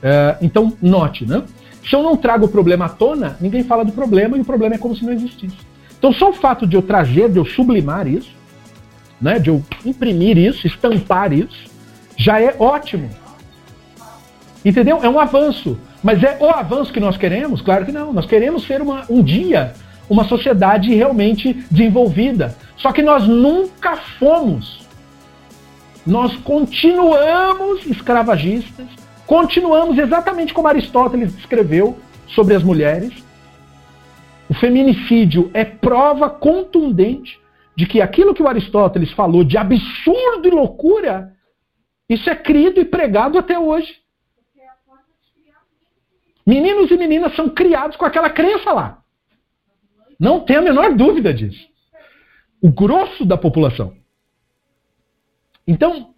[0.02, 1.44] É, então, note, né?
[1.88, 4.76] Se eu não trago o problema à tona, ninguém fala do problema e o problema
[4.76, 5.58] é como se não existisse.
[5.98, 8.32] Então, só o fato de eu trazer, de eu sublimar isso,
[9.22, 11.70] né, de eu imprimir isso, estampar isso,
[12.18, 13.10] já é ótimo.
[14.64, 15.00] Entendeu?
[15.04, 15.78] É um avanço.
[16.04, 17.62] Mas é o avanço que nós queremos?
[17.62, 18.14] Claro que não.
[18.14, 19.74] Nós queremos ser uma, um dia
[20.10, 22.56] uma sociedade realmente desenvolvida.
[22.78, 24.86] Só que nós nunca fomos.
[26.06, 28.86] Nós continuamos escravagistas,
[29.26, 31.98] continuamos exatamente como Aristóteles escreveu
[32.28, 33.12] sobre as mulheres.
[34.48, 37.40] O feminicídio é prova contundente
[37.76, 41.36] de que aquilo que o Aristóteles falou de absurdo e loucura,
[42.10, 44.02] isso é crido e pregado até hoje.
[46.46, 49.04] Meninos e meninas são criados com aquela crença lá.
[50.20, 51.68] Não tem a menor dúvida disso.
[52.62, 53.96] o grosso da população.
[55.68, 56.16] Então,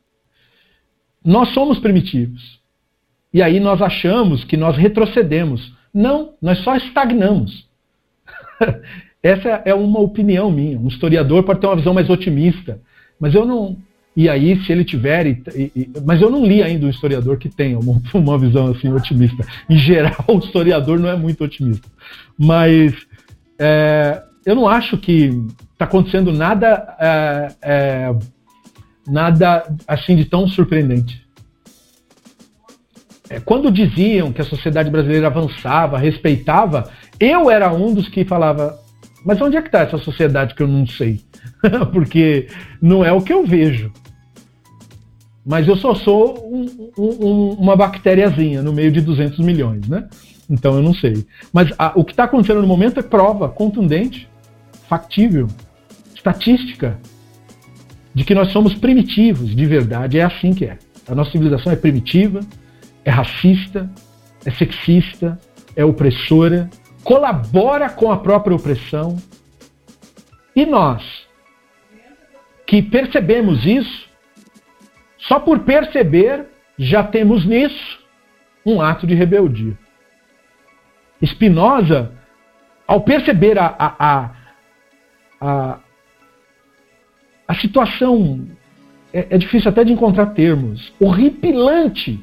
[1.23, 2.61] nós somos primitivos.
[3.33, 5.73] E aí nós achamos que nós retrocedemos.
[5.93, 7.67] Não, nós só estagnamos.
[9.27, 10.79] Essa é uma opinião minha.
[10.79, 12.79] Um historiador pode ter uma visão mais otimista,
[13.19, 13.75] mas eu não.
[14.15, 15.27] E aí, se ele tiver.
[15.27, 15.43] E,
[15.75, 19.45] e, mas eu não li ainda um historiador que tenha uma, uma visão assim otimista.
[19.69, 21.85] Em geral, o historiador não é muito otimista.
[22.37, 22.93] Mas
[23.59, 25.29] é, eu não acho que
[25.73, 28.15] está acontecendo nada, é, é,
[29.05, 31.21] nada assim de tão surpreendente.
[33.29, 36.89] É, quando diziam que a sociedade brasileira avançava, respeitava,
[37.19, 38.86] eu era um dos que falava,
[39.25, 41.21] mas onde é que está essa sociedade que eu não sei?
[41.91, 42.47] Porque
[42.81, 43.91] não é o que eu vejo.
[45.45, 50.07] Mas eu só sou um, um, uma bactériazinha no meio de 200 milhões, né?
[50.49, 51.25] Então eu não sei.
[51.53, 54.29] Mas a, o que está acontecendo no momento é prova contundente,
[54.89, 55.47] factível,
[56.13, 56.99] estatística,
[58.13, 60.19] de que nós somos primitivos, de verdade.
[60.19, 60.77] É assim que é.
[61.07, 62.41] A nossa civilização é primitiva,
[63.05, 63.89] é racista,
[64.45, 65.39] é sexista,
[65.75, 66.69] é opressora,
[67.07, 69.15] colabora com a própria opressão.
[70.53, 71.25] E nós,
[72.65, 74.09] que percebemos isso,
[75.17, 76.47] só por perceber,
[76.77, 77.99] já temos nisso
[78.65, 79.77] um ato de rebeldia.
[81.23, 82.11] Spinoza,
[82.85, 84.31] ao perceber a, a,
[85.39, 85.79] a,
[87.47, 88.49] a, situação,
[89.13, 92.21] é, é difícil até de encontrar termos, horripilante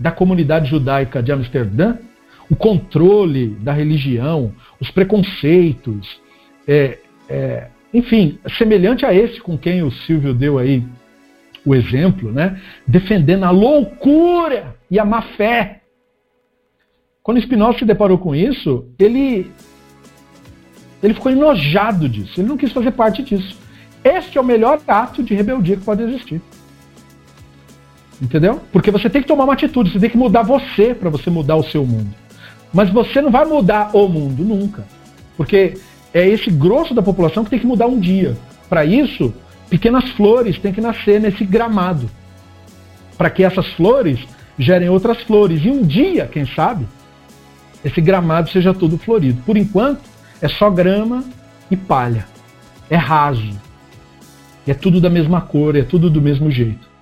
[0.00, 1.98] da comunidade judaica de Amsterdã,
[2.50, 6.20] o controle da religião, os preconceitos,
[6.66, 6.98] é,
[7.28, 10.82] é, enfim, semelhante a esse com quem o Silvio deu aí
[11.64, 12.60] o exemplo, né?
[12.86, 15.80] defendendo a loucura e a má fé.
[17.22, 19.50] Quando Spinoza se deparou com isso, ele,
[21.02, 23.58] ele ficou enojado disso, ele não quis fazer parte disso.
[24.04, 26.42] Este é o melhor ato de rebeldia que pode existir.
[28.20, 28.60] Entendeu?
[28.70, 31.56] Porque você tem que tomar uma atitude, você tem que mudar você para você mudar
[31.56, 32.23] o seu mundo.
[32.74, 34.84] Mas você não vai mudar o mundo nunca.
[35.36, 35.74] Porque
[36.12, 38.36] é esse grosso da população que tem que mudar um dia.
[38.68, 39.32] Para isso,
[39.70, 42.10] pequenas flores têm que nascer nesse gramado.
[43.16, 44.18] Para que essas flores
[44.58, 45.64] gerem outras flores.
[45.64, 46.84] E um dia, quem sabe,
[47.84, 49.40] esse gramado seja todo florido.
[49.46, 50.02] Por enquanto,
[50.42, 51.22] é só grama
[51.70, 52.26] e palha.
[52.90, 53.52] É raso.
[54.66, 56.93] E é tudo da mesma cor, é tudo do mesmo jeito.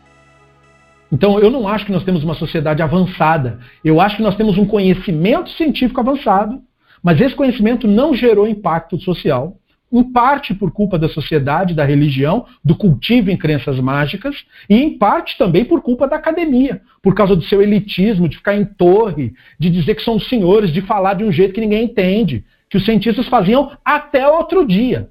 [1.12, 3.60] Então, eu não acho que nós temos uma sociedade avançada.
[3.84, 6.58] Eu acho que nós temos um conhecimento científico avançado,
[7.02, 9.58] mas esse conhecimento não gerou impacto social,
[9.92, 14.96] em parte por culpa da sociedade, da religião, do cultivo em crenças mágicas, e em
[14.96, 19.34] parte também por culpa da academia, por causa do seu elitismo, de ficar em torre,
[19.60, 22.86] de dizer que são senhores, de falar de um jeito que ninguém entende, que os
[22.86, 25.10] cientistas faziam até outro dia,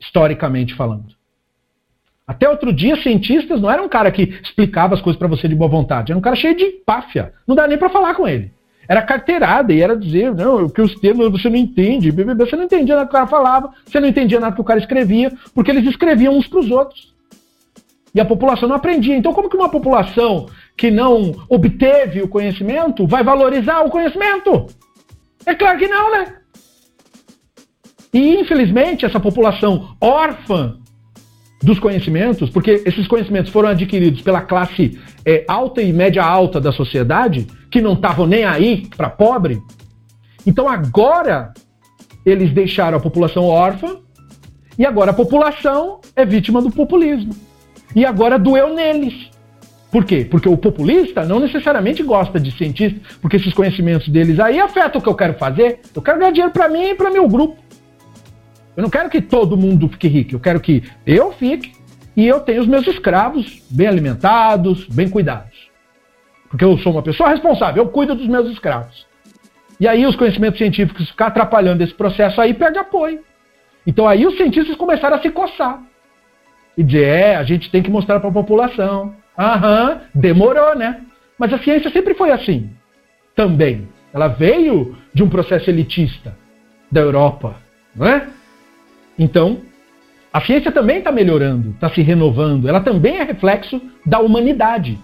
[0.00, 1.15] historicamente falando.
[2.26, 5.54] Até outro dia, cientistas não era um cara que explicava as coisas para você de
[5.54, 6.10] boa vontade.
[6.10, 7.32] Era um cara cheio de páfia.
[7.46, 8.50] Não dá nem para falar com ele.
[8.88, 12.10] Era carteirada e era dizer, não, que os termos você não entende.
[12.10, 14.80] Você não entendia nada que o cara falava, você não entendia nada que o cara
[14.80, 17.14] escrevia, porque eles escreviam uns para os outros.
[18.12, 19.16] E a população não aprendia.
[19.16, 20.46] Então, como que uma população
[20.76, 24.66] que não obteve o conhecimento vai valorizar o conhecimento?
[25.44, 26.36] É claro que não, né?
[28.12, 30.78] E, infelizmente, essa população órfã
[31.62, 36.70] dos conhecimentos, porque esses conhecimentos foram adquiridos pela classe é, alta e média alta da
[36.70, 39.60] sociedade, que não estavam nem aí para pobre.
[40.46, 41.52] Então agora
[42.24, 43.96] eles deixaram a população órfã
[44.78, 47.32] e agora a população é vítima do populismo.
[47.94, 49.30] E agora doeu neles.
[49.90, 50.26] Por quê?
[50.28, 55.02] Porque o populista não necessariamente gosta de cientistas, porque esses conhecimentos deles aí afetam o
[55.02, 55.80] que eu quero fazer.
[55.94, 57.56] Eu quero ganhar dinheiro para mim e para meu grupo.
[58.76, 61.72] Eu não quero que todo mundo fique rico, eu quero que eu fique
[62.16, 65.70] e eu tenha os meus escravos bem alimentados, bem cuidados.
[66.48, 69.06] Porque eu sou uma pessoa responsável, eu cuido dos meus escravos.
[69.80, 73.20] E aí os conhecimentos científicos ficar atrapalhando esse processo aí perde apoio.
[73.86, 75.82] Então aí os cientistas começaram a se coçar.
[76.76, 79.14] E dizer, é, a gente tem que mostrar para a população.
[79.38, 81.00] Aham, demorou, né?
[81.38, 82.70] Mas a ciência sempre foi assim.
[83.34, 83.88] Também.
[84.12, 86.36] Ela veio de um processo elitista
[86.90, 87.56] da Europa,
[87.94, 88.28] não é?
[89.18, 89.62] Então,
[90.32, 92.68] a ciência também está melhorando, está se renovando.
[92.68, 94.98] Ela também é reflexo da humanidade.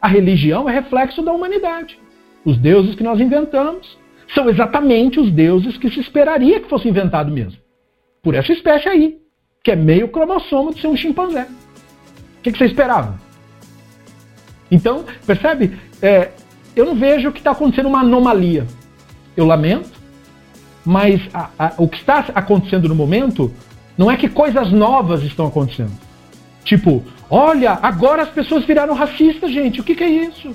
[0.00, 1.98] A religião é reflexo da humanidade.
[2.44, 3.98] Os deuses que nós inventamos
[4.34, 7.58] são exatamente os deuses que se esperaria que fosse inventado mesmo.
[8.22, 9.18] Por essa espécie aí,
[9.62, 11.48] que é meio cromossomo de ser um chimpanzé.
[12.38, 13.18] O que, você esperava?
[14.70, 15.76] Então, percebe?
[16.02, 16.30] É,
[16.74, 18.66] eu não vejo que está acontecendo uma anomalia.
[19.36, 19.95] Eu lamento,
[20.86, 23.52] mas a, a, o que está acontecendo no momento
[23.98, 25.92] Não é que coisas novas estão acontecendo.
[26.64, 29.80] Tipo, olha, agora as pessoas viraram racistas, gente.
[29.80, 30.54] O que, que é isso?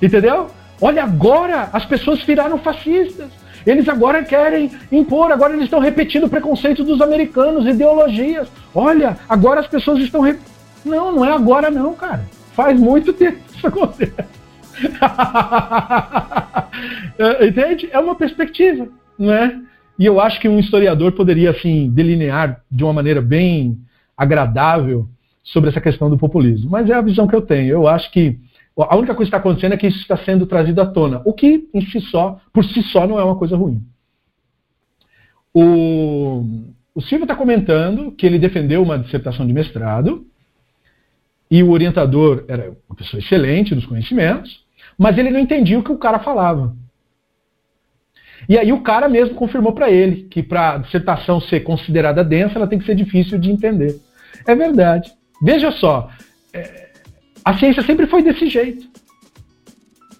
[0.00, 0.48] Entendeu?
[0.80, 3.28] Olha, agora as pessoas viraram fascistas.
[3.66, 8.48] Eles agora querem impor, agora eles estão repetindo o preconceito dos americanos, ideologias.
[8.74, 10.20] Olha, agora as pessoas estão.
[10.20, 10.36] Re...
[10.84, 12.24] Não, não é agora, não, cara.
[12.52, 14.12] Faz muito tempo que isso acontece.
[17.48, 17.88] Entende?
[17.90, 18.86] É uma perspectiva,
[19.18, 19.60] não é?
[19.98, 23.78] E eu acho que um historiador poderia assim delinear de uma maneira bem
[24.16, 25.08] agradável
[25.42, 26.70] sobre essa questão do populismo.
[26.70, 27.70] Mas é a visão que eu tenho.
[27.70, 28.38] Eu acho que
[28.76, 31.32] a única coisa que está acontecendo é que isso está sendo trazido à tona, o
[31.32, 33.82] que em si só, por si só, não é uma coisa ruim.
[35.54, 36.44] O,
[36.94, 40.26] o Silvio está comentando que ele defendeu uma dissertação de mestrado
[41.50, 44.62] e o orientador era uma pessoa excelente nos conhecimentos,
[44.98, 46.76] mas ele não entendia o que o cara falava.
[48.48, 52.56] E aí o cara mesmo confirmou para ele que para a dissertação ser considerada densa,
[52.56, 54.00] ela tem que ser difícil de entender.
[54.46, 55.12] É verdade.
[55.42, 56.08] Veja só,
[56.52, 56.90] é,
[57.44, 58.86] a ciência sempre foi desse jeito.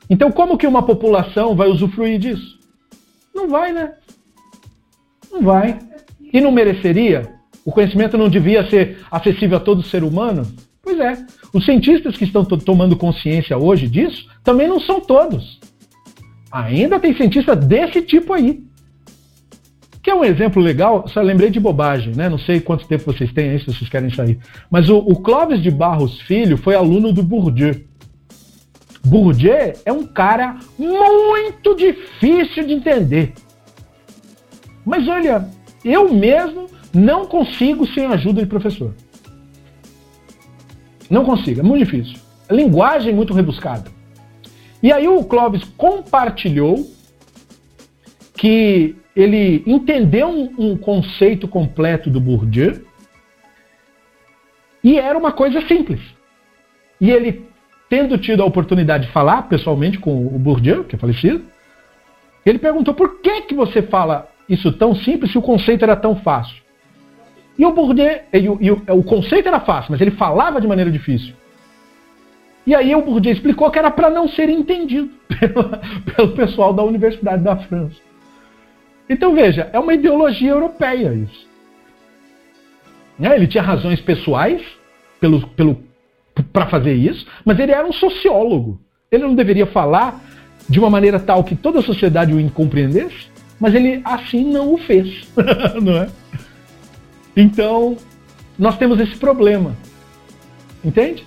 [0.08, 2.58] Então como que uma população vai usufruir disso?
[3.34, 3.92] Não vai, né?
[5.30, 5.78] Não vai.
[6.32, 7.34] E não mereceria?
[7.64, 10.46] O conhecimento não devia ser acessível a todo ser humano?
[10.82, 11.16] Pois é.
[11.52, 15.58] Os cientistas que estão tomando consciência hoje disso também não são todos.
[16.50, 18.64] Ainda tem cientista desse tipo aí.
[20.02, 22.28] Que é um exemplo legal, só lembrei de bobagem, né?
[22.28, 24.38] Não sei quanto tempo vocês têm aí, se vocês querem sair.
[24.70, 27.74] Mas o, o Clóvis de Barros Filho foi aluno do Bourdieu.
[29.04, 33.34] Bourdieu é um cara muito difícil de entender.
[34.84, 35.48] Mas olha,
[35.84, 38.94] eu mesmo não consigo sem a ajuda de professor.
[41.10, 42.18] Não consigo, é muito difícil.
[42.48, 43.95] A linguagem é muito rebuscada.
[44.82, 46.86] E aí o Clóvis compartilhou
[48.34, 52.84] que ele entendeu um, um, conceito completo do Bourdieu
[54.84, 56.00] e era uma coisa simples.
[57.00, 57.46] E ele,
[57.88, 61.42] tendo tido a oportunidade de falar pessoalmente com o Bourdieu, que é falecido,
[62.44, 66.16] ele perguntou por que, que você fala isso tão simples se o conceito era tão
[66.16, 66.62] fácil.
[67.58, 70.90] E o Bourdieu, e, e, o, o conceito era fácil, mas ele falava de maneira
[70.90, 71.34] difícil.
[72.66, 75.08] E aí o Bourdieu explicou que era para não ser entendido
[76.16, 77.96] pelo, pessoal da Universidade da França.
[79.08, 81.46] Então veja, é uma ideologia europeia isso.
[83.16, 84.60] Né, ele tinha razões pessoais
[85.20, 85.80] pelo, pelo,
[86.52, 88.80] para fazer isso, mas ele era um sociólogo.
[89.10, 90.20] Ele não deveria falar
[90.68, 93.28] de uma maneira tal que toda a sociedade o incompreendesse,
[93.60, 95.28] mas ele assim não o fez.
[95.80, 96.08] não é?
[97.36, 97.96] Então,
[98.58, 99.76] nós temos esse problema.
[100.84, 101.24] Entende?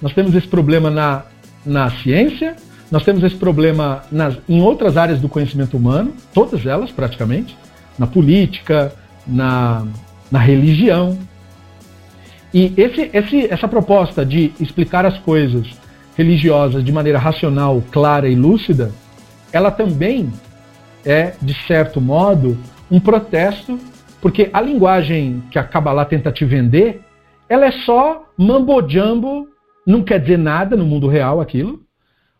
[0.00, 1.24] Nós temos esse problema na,
[1.64, 2.56] na ciência,
[2.90, 7.56] nós temos esse problema nas, em outras áreas do conhecimento humano, todas elas praticamente,
[7.98, 8.92] na política,
[9.26, 9.86] na,
[10.30, 11.18] na religião.
[12.54, 15.66] E esse, esse, essa proposta de explicar as coisas
[16.16, 18.90] religiosas de maneira racional, clara e lúcida,
[19.52, 20.32] ela também
[21.04, 22.56] é, de certo modo,
[22.90, 23.78] um protesto,
[24.20, 27.00] porque a linguagem que a Kabbalah tenta te vender,
[27.48, 29.48] ela é só mambo-jumbo
[29.88, 31.82] não quer dizer nada no mundo real aquilo,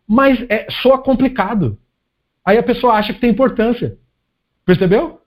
[0.06, 1.78] mas é, soa complicado.
[2.44, 3.96] Aí a pessoa acha que tem importância.
[4.66, 5.22] Percebeu?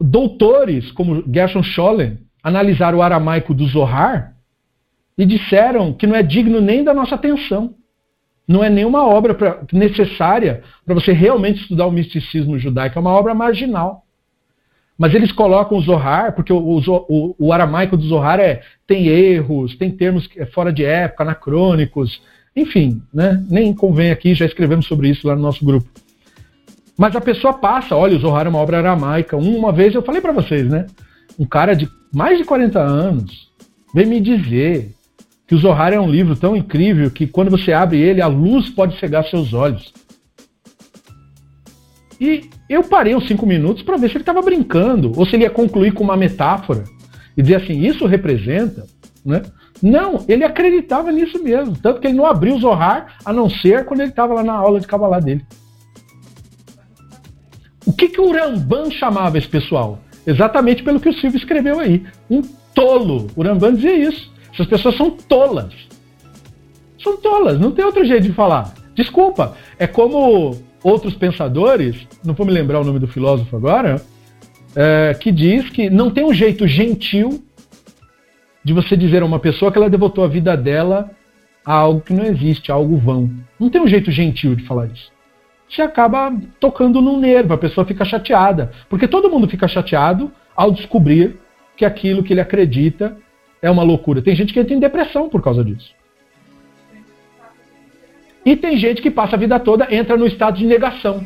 [0.00, 4.34] Doutores como Gershon Scholem analisaram o aramaico do Zohar
[5.18, 7.74] e disseram que não é digno nem da nossa atenção.
[8.46, 13.12] Não é nenhuma obra pra, necessária para você realmente estudar o misticismo judaico, é uma
[13.12, 14.06] obra marginal.
[14.98, 19.76] Mas eles colocam o Zohar, porque o, o, o aramaico do Zohar é, tem erros,
[19.76, 22.20] tem termos é fora de época, anacrônicos,
[22.56, 23.40] enfim, né?
[23.48, 25.88] nem convém aqui, já escrevemos sobre isso lá no nosso grupo.
[26.98, 29.36] Mas a pessoa passa, olha, o Zohar é uma obra aramaica.
[29.36, 30.86] Uma vez eu falei para vocês, né?
[31.38, 33.48] Um cara de mais de 40 anos
[33.94, 34.92] veio me dizer
[35.46, 38.68] que o Zohar é um livro tão incrível que quando você abre ele, a luz
[38.68, 39.92] pode cegar seus olhos.
[42.20, 45.44] E eu parei uns cinco minutos para ver se ele estava brincando, ou se ele
[45.44, 46.84] ia concluir com uma metáfora
[47.36, 48.86] e dizer assim, isso representa,
[49.24, 49.42] né?
[49.80, 53.84] Não, ele acreditava nisso mesmo, tanto que ele não abriu o Zohar, a não ser
[53.84, 55.44] quando ele estava lá na aula de Kabbalah dele.
[57.86, 60.00] O que, que o Ramban chamava esse pessoal?
[60.26, 62.04] Exatamente pelo que o Silvio escreveu aí.
[62.28, 62.42] Um
[62.74, 63.28] tolo.
[63.34, 64.30] O Ramban dizia isso.
[64.52, 65.72] Essas pessoas são tolas.
[67.02, 68.74] São tolas, não tem outro jeito de falar.
[68.94, 69.56] Desculpa.
[69.78, 74.00] É como outros pensadores, não vou me lembrar o nome do filósofo agora,
[74.76, 77.42] é, que diz que não tem um jeito gentil
[78.64, 81.10] de você dizer a uma pessoa que ela devotou a vida dela
[81.64, 83.30] a algo que não existe, a algo vão.
[83.58, 85.10] Não tem um jeito gentil de falar isso.
[85.68, 88.72] Você acaba tocando num nervo, a pessoa fica chateada.
[88.88, 91.38] Porque todo mundo fica chateado ao descobrir
[91.76, 93.16] que aquilo que ele acredita
[93.60, 94.22] é uma loucura.
[94.22, 95.92] Tem gente que entra em depressão por causa disso.
[98.44, 101.24] E tem gente que passa a vida toda, entra no estado de negação,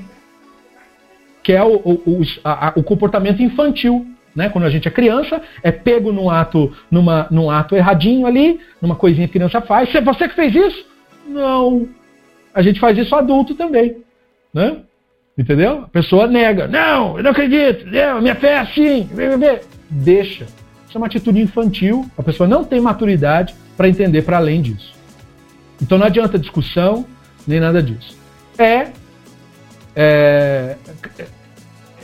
[1.43, 4.07] que é o, o, o, a, o comportamento infantil.
[4.35, 4.49] Né?
[4.49, 8.97] Quando a gente é criança, é pego num ato, numa, num ato erradinho ali, numa
[8.97, 9.91] coisinha que a criança faz.
[9.93, 10.87] Você que fez isso?
[11.27, 11.89] Não.
[12.55, 13.97] A gente faz isso adulto também.
[14.53, 14.79] Né?
[15.37, 15.83] Entendeu?
[15.85, 16.67] A pessoa nega.
[16.67, 17.87] Não, eu não acredito.
[17.87, 19.09] Não, minha fé é assim.
[19.91, 20.45] Deixa.
[20.45, 22.07] Isso é uma atitude infantil.
[22.17, 24.95] A pessoa não tem maturidade para entender para além disso.
[25.83, 27.05] Então não adianta discussão,
[27.45, 28.17] nem nada disso.
[28.57, 28.93] É,
[29.97, 30.77] é,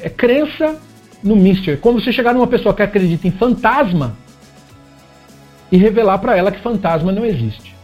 [0.03, 0.81] é crença
[1.23, 1.79] no Mister.
[1.79, 4.17] Quando você chegar numa pessoa que acredita em fantasma
[5.71, 7.77] e revelar para ela que fantasma não existe.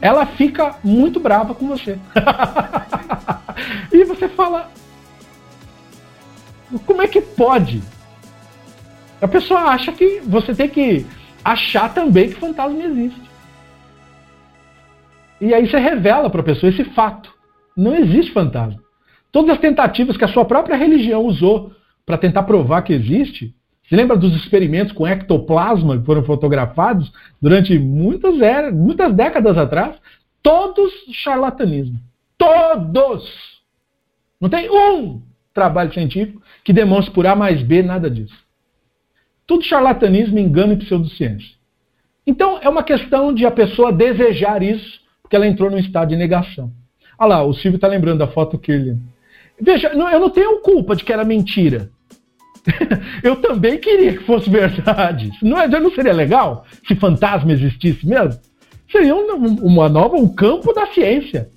[0.00, 1.96] Ela fica muito brava com você.
[3.92, 4.68] e você fala:
[6.84, 7.80] Como é que pode?
[9.20, 11.06] A pessoa acha que você tem que
[11.44, 13.31] achar também que fantasma existe.
[15.42, 17.34] E aí você revela para a pessoa esse fato.
[17.76, 18.80] Não existe fantasma.
[19.32, 21.72] Todas as tentativas que a sua própria religião usou
[22.06, 23.52] para tentar provar que existe,
[23.82, 29.96] você lembra dos experimentos com ectoplasma que foram fotografados durante muitas, eras, muitas décadas atrás?
[30.40, 31.98] Todos charlatanismo.
[32.38, 33.28] Todos!
[34.40, 38.38] Não tem um trabalho científico que demonstre por A mais B nada disso.
[39.44, 41.56] Tudo charlatanismo, engano e pseudociência.
[42.24, 45.01] Então, é uma questão de a pessoa desejar isso
[45.32, 46.70] porque ela entrou num estado de negação.
[47.18, 48.98] Olha lá, o Silvio está lembrando da foto Kirlian.
[49.58, 51.88] Veja, eu não tenho culpa de que era mentira.
[53.24, 55.30] eu também queria que fosse verdade.
[55.40, 58.38] Não, é, não seria legal se fantasma existisse mesmo?
[58.90, 61.48] Seria um, uma nova, um campo da ciência.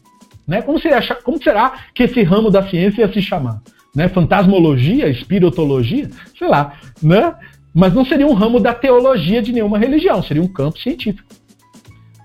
[0.47, 0.61] Né?
[0.61, 3.61] Como, seria, como será que esse ramo da ciência ia se chamar?
[3.93, 4.07] Né?
[4.07, 6.09] Fantasmologia, espiritologia?
[6.37, 6.79] Sei lá.
[7.03, 7.35] Né?
[7.73, 11.27] Mas não seria um ramo da teologia de nenhuma religião, seria um campo científico.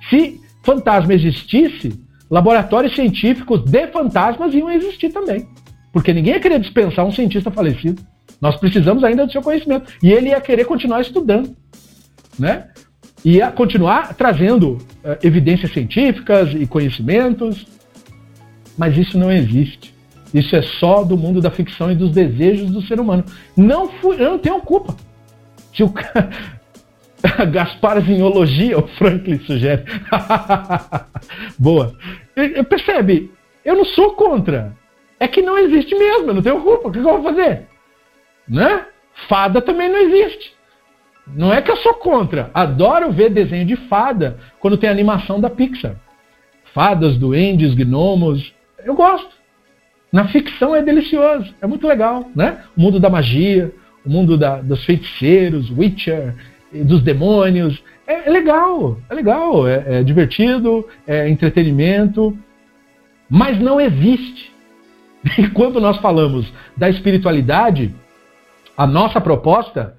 [0.09, 0.41] Se
[0.71, 1.93] fantasma existisse,
[2.31, 5.49] laboratórios científicos de fantasmas iam existir também.
[5.93, 8.01] Porque ninguém ia querer dispensar um cientista falecido.
[8.41, 9.93] Nós precisamos ainda do seu conhecimento.
[10.01, 11.57] E ele ia querer continuar estudando.
[12.39, 12.69] Né?
[13.25, 17.67] Ia continuar trazendo uh, evidências científicas e conhecimentos.
[18.79, 19.93] Mas isso não existe.
[20.33, 23.25] Isso é só do mundo da ficção e dos desejos do ser humano.
[23.57, 24.95] Não fui, eu não tenho culpa.
[25.75, 25.93] Se o,
[27.51, 29.85] Gasparzinhologia, o Franklin sugere.
[31.59, 31.95] Boa.
[32.37, 33.33] E, percebe?
[33.65, 34.77] Eu não sou contra.
[35.19, 36.89] É que não existe mesmo, eu não tenho culpa.
[36.89, 37.67] O que eu vou fazer?
[38.49, 38.87] Né?
[39.29, 40.55] Fada também não existe.
[41.27, 42.51] Não é que eu sou contra.
[42.55, 45.97] Adoro ver desenho de fada quando tem animação da Pixar.
[46.73, 48.55] Fadas, duendes, gnomos.
[48.85, 49.41] Eu gosto.
[50.13, 52.65] Na ficção é delicioso, é muito legal, né?
[52.77, 53.73] O mundo da magia,
[54.05, 56.35] o mundo da, dos feiticeiros, Witcher,
[56.73, 57.83] dos demônios.
[58.07, 62.37] É, é legal, é legal, é, é divertido, é entretenimento,
[63.29, 64.53] mas não existe.
[65.39, 67.95] E quando nós falamos da espiritualidade,
[68.77, 69.97] a nossa proposta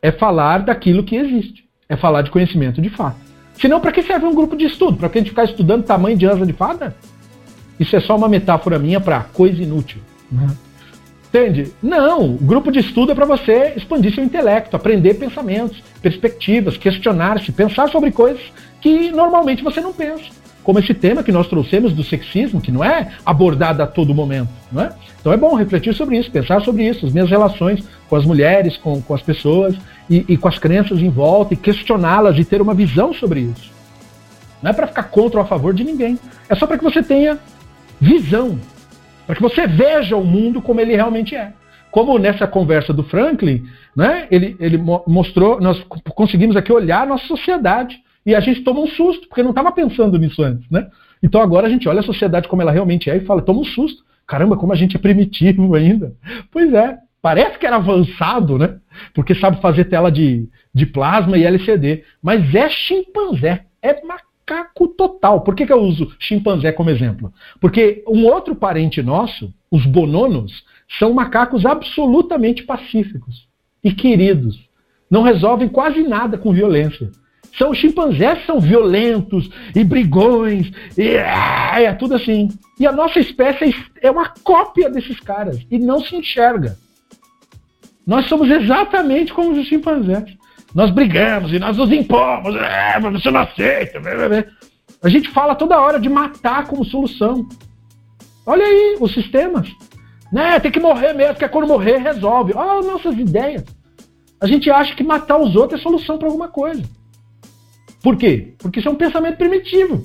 [0.00, 3.16] é falar daquilo que existe, é falar de conhecimento de fato.
[3.54, 4.96] Senão, para que serve um grupo de estudo?
[4.96, 6.96] Para que a gente ficar estudando tamanho de asa de fada?
[7.78, 10.00] Isso é só uma metáfora minha para coisa inútil.
[10.30, 10.48] Uhum.
[11.32, 11.72] Entende?
[11.82, 17.50] Não, o grupo de estudo é para você expandir seu intelecto, aprender pensamentos, perspectivas, questionar-se,
[17.52, 18.42] pensar sobre coisas
[18.82, 20.24] que normalmente você não pensa.
[20.62, 24.50] Como esse tema que nós trouxemos do sexismo, que não é abordado a todo momento.
[24.70, 24.92] Não é?
[25.18, 28.76] Então é bom refletir sobre isso, pensar sobre isso, as minhas relações com as mulheres,
[28.76, 29.74] com, com as pessoas
[30.10, 33.72] e, e com as crenças em volta, e questioná-las e ter uma visão sobre isso.
[34.62, 36.18] Não é para ficar contra ou a favor de ninguém.
[36.46, 37.38] É só para que você tenha
[37.98, 38.58] visão
[39.26, 41.52] para que você veja o mundo como ele realmente é.
[41.90, 45.78] Como nessa conversa do Franklin, né, ele, ele mostrou, nós
[46.14, 49.70] conseguimos aqui olhar a nossa sociedade e a gente toma um susto, porque não estava
[49.72, 50.68] pensando nisso antes.
[50.70, 50.88] Né?
[51.22, 53.64] Então agora a gente olha a sociedade como ela realmente é e fala, toma um
[53.64, 54.02] susto.
[54.26, 56.14] Caramba, como a gente é primitivo ainda.
[56.50, 58.76] Pois é, parece que era avançado, né?
[59.12, 62.04] Porque sabe fazer tela de, de plasma e LCD.
[62.22, 65.40] Mas é chimpanzé, é macaco macaco total.
[65.40, 67.32] Por que, que eu uso chimpanzé como exemplo?
[67.60, 70.64] Porque um outro parente nosso, os bononos,
[70.98, 73.48] são macacos absolutamente pacíficos
[73.82, 74.60] e queridos.
[75.10, 77.10] Não resolvem quase nada com violência.
[77.58, 82.48] São os chimpanzés são violentos e brigões, e é, é tudo assim.
[82.80, 86.78] E a nossa espécie é uma cópia desses caras e não se enxerga.
[88.06, 90.34] Nós somos exatamente como os chimpanzés.
[90.74, 94.00] Nós brigamos e nós nos impomos, é, você não aceita.
[95.02, 97.46] A gente fala toda hora de matar como solução.
[98.46, 99.68] Olha aí os sistemas.
[100.32, 100.58] Né?
[100.60, 102.54] Tem que morrer mesmo, porque quando morrer resolve.
[102.54, 103.64] Olha as nossas ideias.
[104.40, 106.82] A gente acha que matar os outros é solução para alguma coisa.
[108.02, 108.54] Por quê?
[108.58, 110.02] Porque isso é um pensamento primitivo.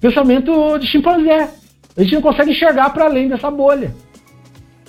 [0.00, 1.50] Pensamento de chimpanzé.
[1.96, 3.92] A gente não consegue enxergar para além dessa bolha.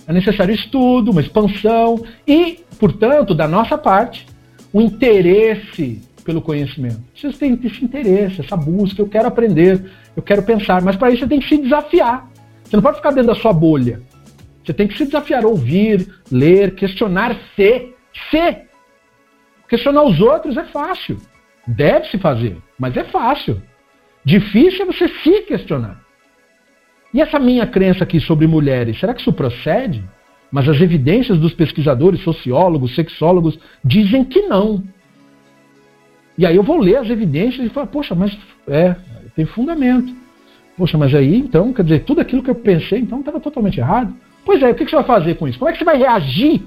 [0.07, 4.26] É necessário estudo, uma expansão e, portanto, da nossa parte,
[4.71, 7.01] o interesse pelo conhecimento.
[7.15, 9.81] Vocês têm esse interesse, essa busca, eu quero aprender,
[10.15, 12.29] eu quero pensar, mas para isso você tem que se desafiar.
[12.63, 14.01] Você não pode ficar dentro da sua bolha.
[14.63, 17.95] Você tem que se desafiar, ouvir, ler, questionar, ser.
[18.29, 18.67] Ser.
[19.69, 21.17] Questionar os outros é fácil.
[21.65, 23.61] Deve se fazer, mas é fácil.
[24.25, 26.01] Difícil é você se questionar.
[27.13, 30.03] E essa minha crença aqui sobre mulheres, será que isso procede?
[30.51, 34.83] Mas as evidências dos pesquisadores, sociólogos, sexólogos dizem que não.
[36.37, 38.37] E aí eu vou ler as evidências e falar, poxa, mas
[38.67, 38.95] é,
[39.35, 40.13] tem fundamento.
[40.77, 44.13] Poxa, mas aí então, quer dizer, tudo aquilo que eu pensei então estava totalmente errado.
[44.45, 45.57] Pois é, o que você vai fazer com isso?
[45.57, 46.61] Como é que você vai reagir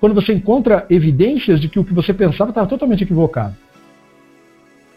[0.00, 3.54] quando você encontra evidências de que o que você pensava estava totalmente equivocado?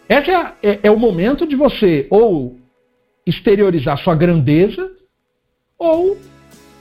[0.09, 2.57] Esse é, é, é, o momento de você ou
[3.25, 4.91] exteriorizar sua grandeza
[5.77, 6.17] ou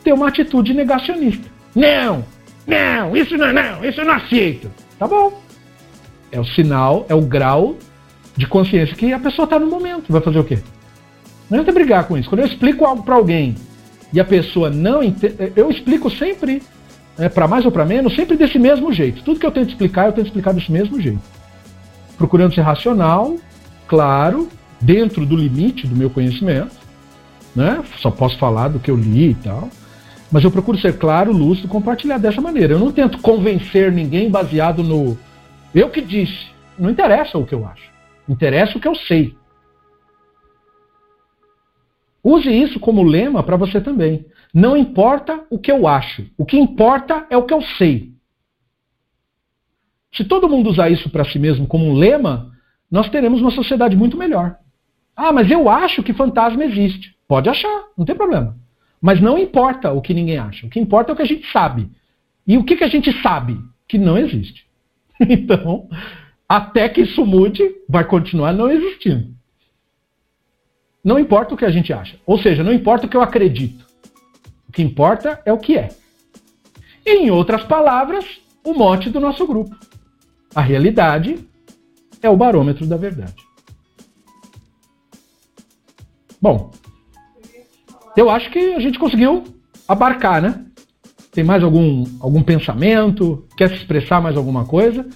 [0.08, 1.46] ter uma atitude negacionista.
[1.74, 2.24] Não,
[2.66, 4.70] não, isso não, não, isso eu não aceito.
[4.98, 5.38] Tá bom.
[6.32, 7.76] É o sinal, é o grau
[8.34, 10.10] de consciência que a pessoa está no momento.
[10.10, 10.58] Vai fazer o quê?
[11.50, 12.28] Não adianta brigar com isso.
[12.28, 13.54] Quando eu explico algo para alguém
[14.10, 16.62] e a pessoa não entende, eu explico sempre,
[17.18, 19.22] é, para mais ou para menos, sempre desse mesmo jeito.
[19.22, 21.20] Tudo que eu tento explicar, eu tento explicar desse mesmo jeito.
[22.16, 23.36] Procurando ser racional,
[23.86, 24.48] claro,
[24.80, 26.76] dentro do limite do meu conhecimento,
[27.54, 27.82] né?
[27.98, 29.68] Só posso falar do que eu li e tal.
[30.30, 32.74] Mas eu procuro ser claro, lúcido, compartilhar dessa maneira.
[32.74, 35.16] Eu não tento convencer ninguém baseado no
[35.74, 36.48] eu que disse.
[36.78, 37.90] Não interessa o que eu acho.
[38.28, 39.36] Interessa o que eu sei.
[42.22, 44.26] Use isso como lema para você também.
[44.52, 46.26] Não importa o que eu acho.
[46.36, 48.12] O que importa é o que eu sei.
[50.12, 52.52] Se todo mundo usar isso para si mesmo como um lema,
[52.90, 54.58] nós teremos uma sociedade muito melhor.
[55.14, 57.16] Ah, mas eu acho que fantasma existe.
[57.26, 58.56] Pode achar, não tem problema.
[59.00, 60.66] Mas não importa o que ninguém acha.
[60.66, 61.90] O que importa é o que a gente sabe.
[62.46, 63.58] E o que, que a gente sabe?
[63.86, 64.66] Que não existe.
[65.20, 65.88] Então,
[66.48, 69.34] até que isso mude, vai continuar não existindo.
[71.02, 72.16] Não importa o que a gente acha.
[72.24, 73.84] Ou seja, não importa o que eu acredito.
[74.68, 75.88] O que importa é o que é.
[77.04, 78.24] E, em outras palavras,
[78.64, 79.76] o mote do nosso grupo.
[80.54, 81.38] A realidade
[82.22, 83.42] é o barômetro da verdade.
[86.40, 86.70] Bom,
[88.18, 89.44] eu acho que a gente conseguiu
[89.86, 90.64] abarcar, né?
[91.30, 93.46] Tem mais algum, algum pensamento?
[93.56, 95.06] Quer se expressar mais alguma coisa?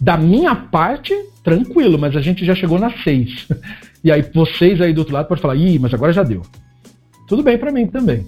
[0.00, 1.14] Da minha parte,
[1.44, 3.46] tranquilo, mas a gente já chegou nas seis.
[4.04, 6.42] E aí vocês aí do outro lado podem falar, ih, mas agora já deu.
[7.26, 8.24] Tudo bem para mim também.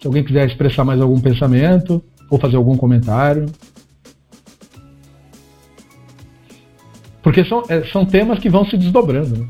[0.00, 3.44] Se alguém quiser expressar mais algum pensamento ou fazer algum comentário.
[7.22, 9.40] Porque são, é, são temas que vão se desdobrando.
[9.40, 9.46] Né?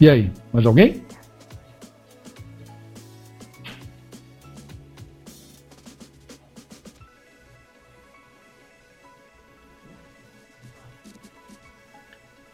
[0.00, 1.02] E aí, mais alguém?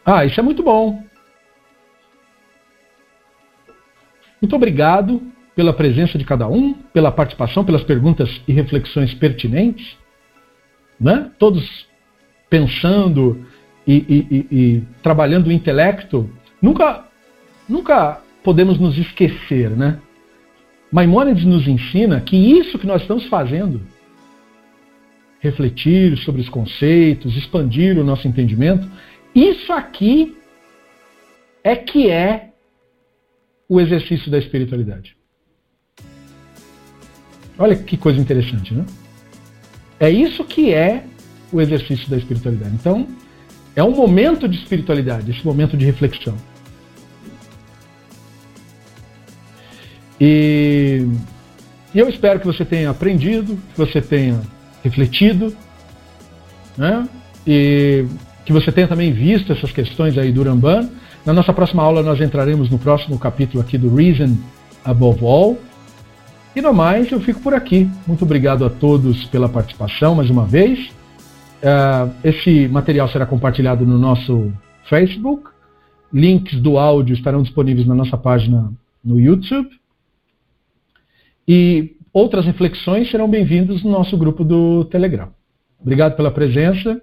[0.05, 1.03] Ah, isso é muito bom.
[4.41, 5.23] Muito obrigado
[5.57, 9.97] pela presença de cada um, pela participação, pelas perguntas e reflexões pertinentes.
[11.01, 11.31] Né?
[11.39, 11.87] Todos
[12.51, 13.47] pensando
[13.87, 16.31] e, e, e, e trabalhando o intelecto.
[16.61, 17.04] Nunca,
[17.69, 20.01] nunca podemos nos esquecer, né?
[20.93, 23.81] Maimônides nos ensina que isso que nós estamos fazendo,
[25.41, 28.89] refletir sobre os conceitos, expandir o nosso entendimento,
[29.35, 30.37] isso aqui
[31.63, 32.51] é que é
[33.69, 35.17] o exercício da espiritualidade.
[37.59, 38.85] Olha que coisa interessante, né?
[39.99, 41.05] É isso que é
[41.53, 42.75] o exercício da espiritualidade.
[42.75, 43.07] Então,
[43.77, 46.37] é um momento de espiritualidade, esse momento de reflexão.
[50.21, 51.07] E,
[51.95, 54.41] e eu espero que você tenha aprendido, que você tenha
[54.83, 55.55] refletido,
[56.77, 57.09] né?
[57.47, 58.07] E
[58.45, 60.89] que você tenha também visto essas questões aí do Ramban.
[61.25, 64.37] Na nossa próxima aula nós entraremos no próximo capítulo aqui do Reason
[64.85, 65.59] Above All.
[66.55, 67.89] E no mais, eu fico por aqui.
[68.07, 70.91] Muito obrigado a todos pela participação mais uma vez.
[71.65, 74.53] Uh, esse material será compartilhado no nosso
[74.89, 75.49] Facebook.
[76.13, 78.71] Links do áudio estarão disponíveis na nossa página
[79.05, 79.69] no YouTube.
[81.47, 85.33] E outras reflexões serão bem-vindas no nosso grupo do Telegram.
[85.81, 87.01] Obrigado pela presença.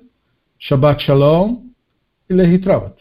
[0.57, 1.63] Shabbat Shalom
[2.29, 3.00] e Lehitraot.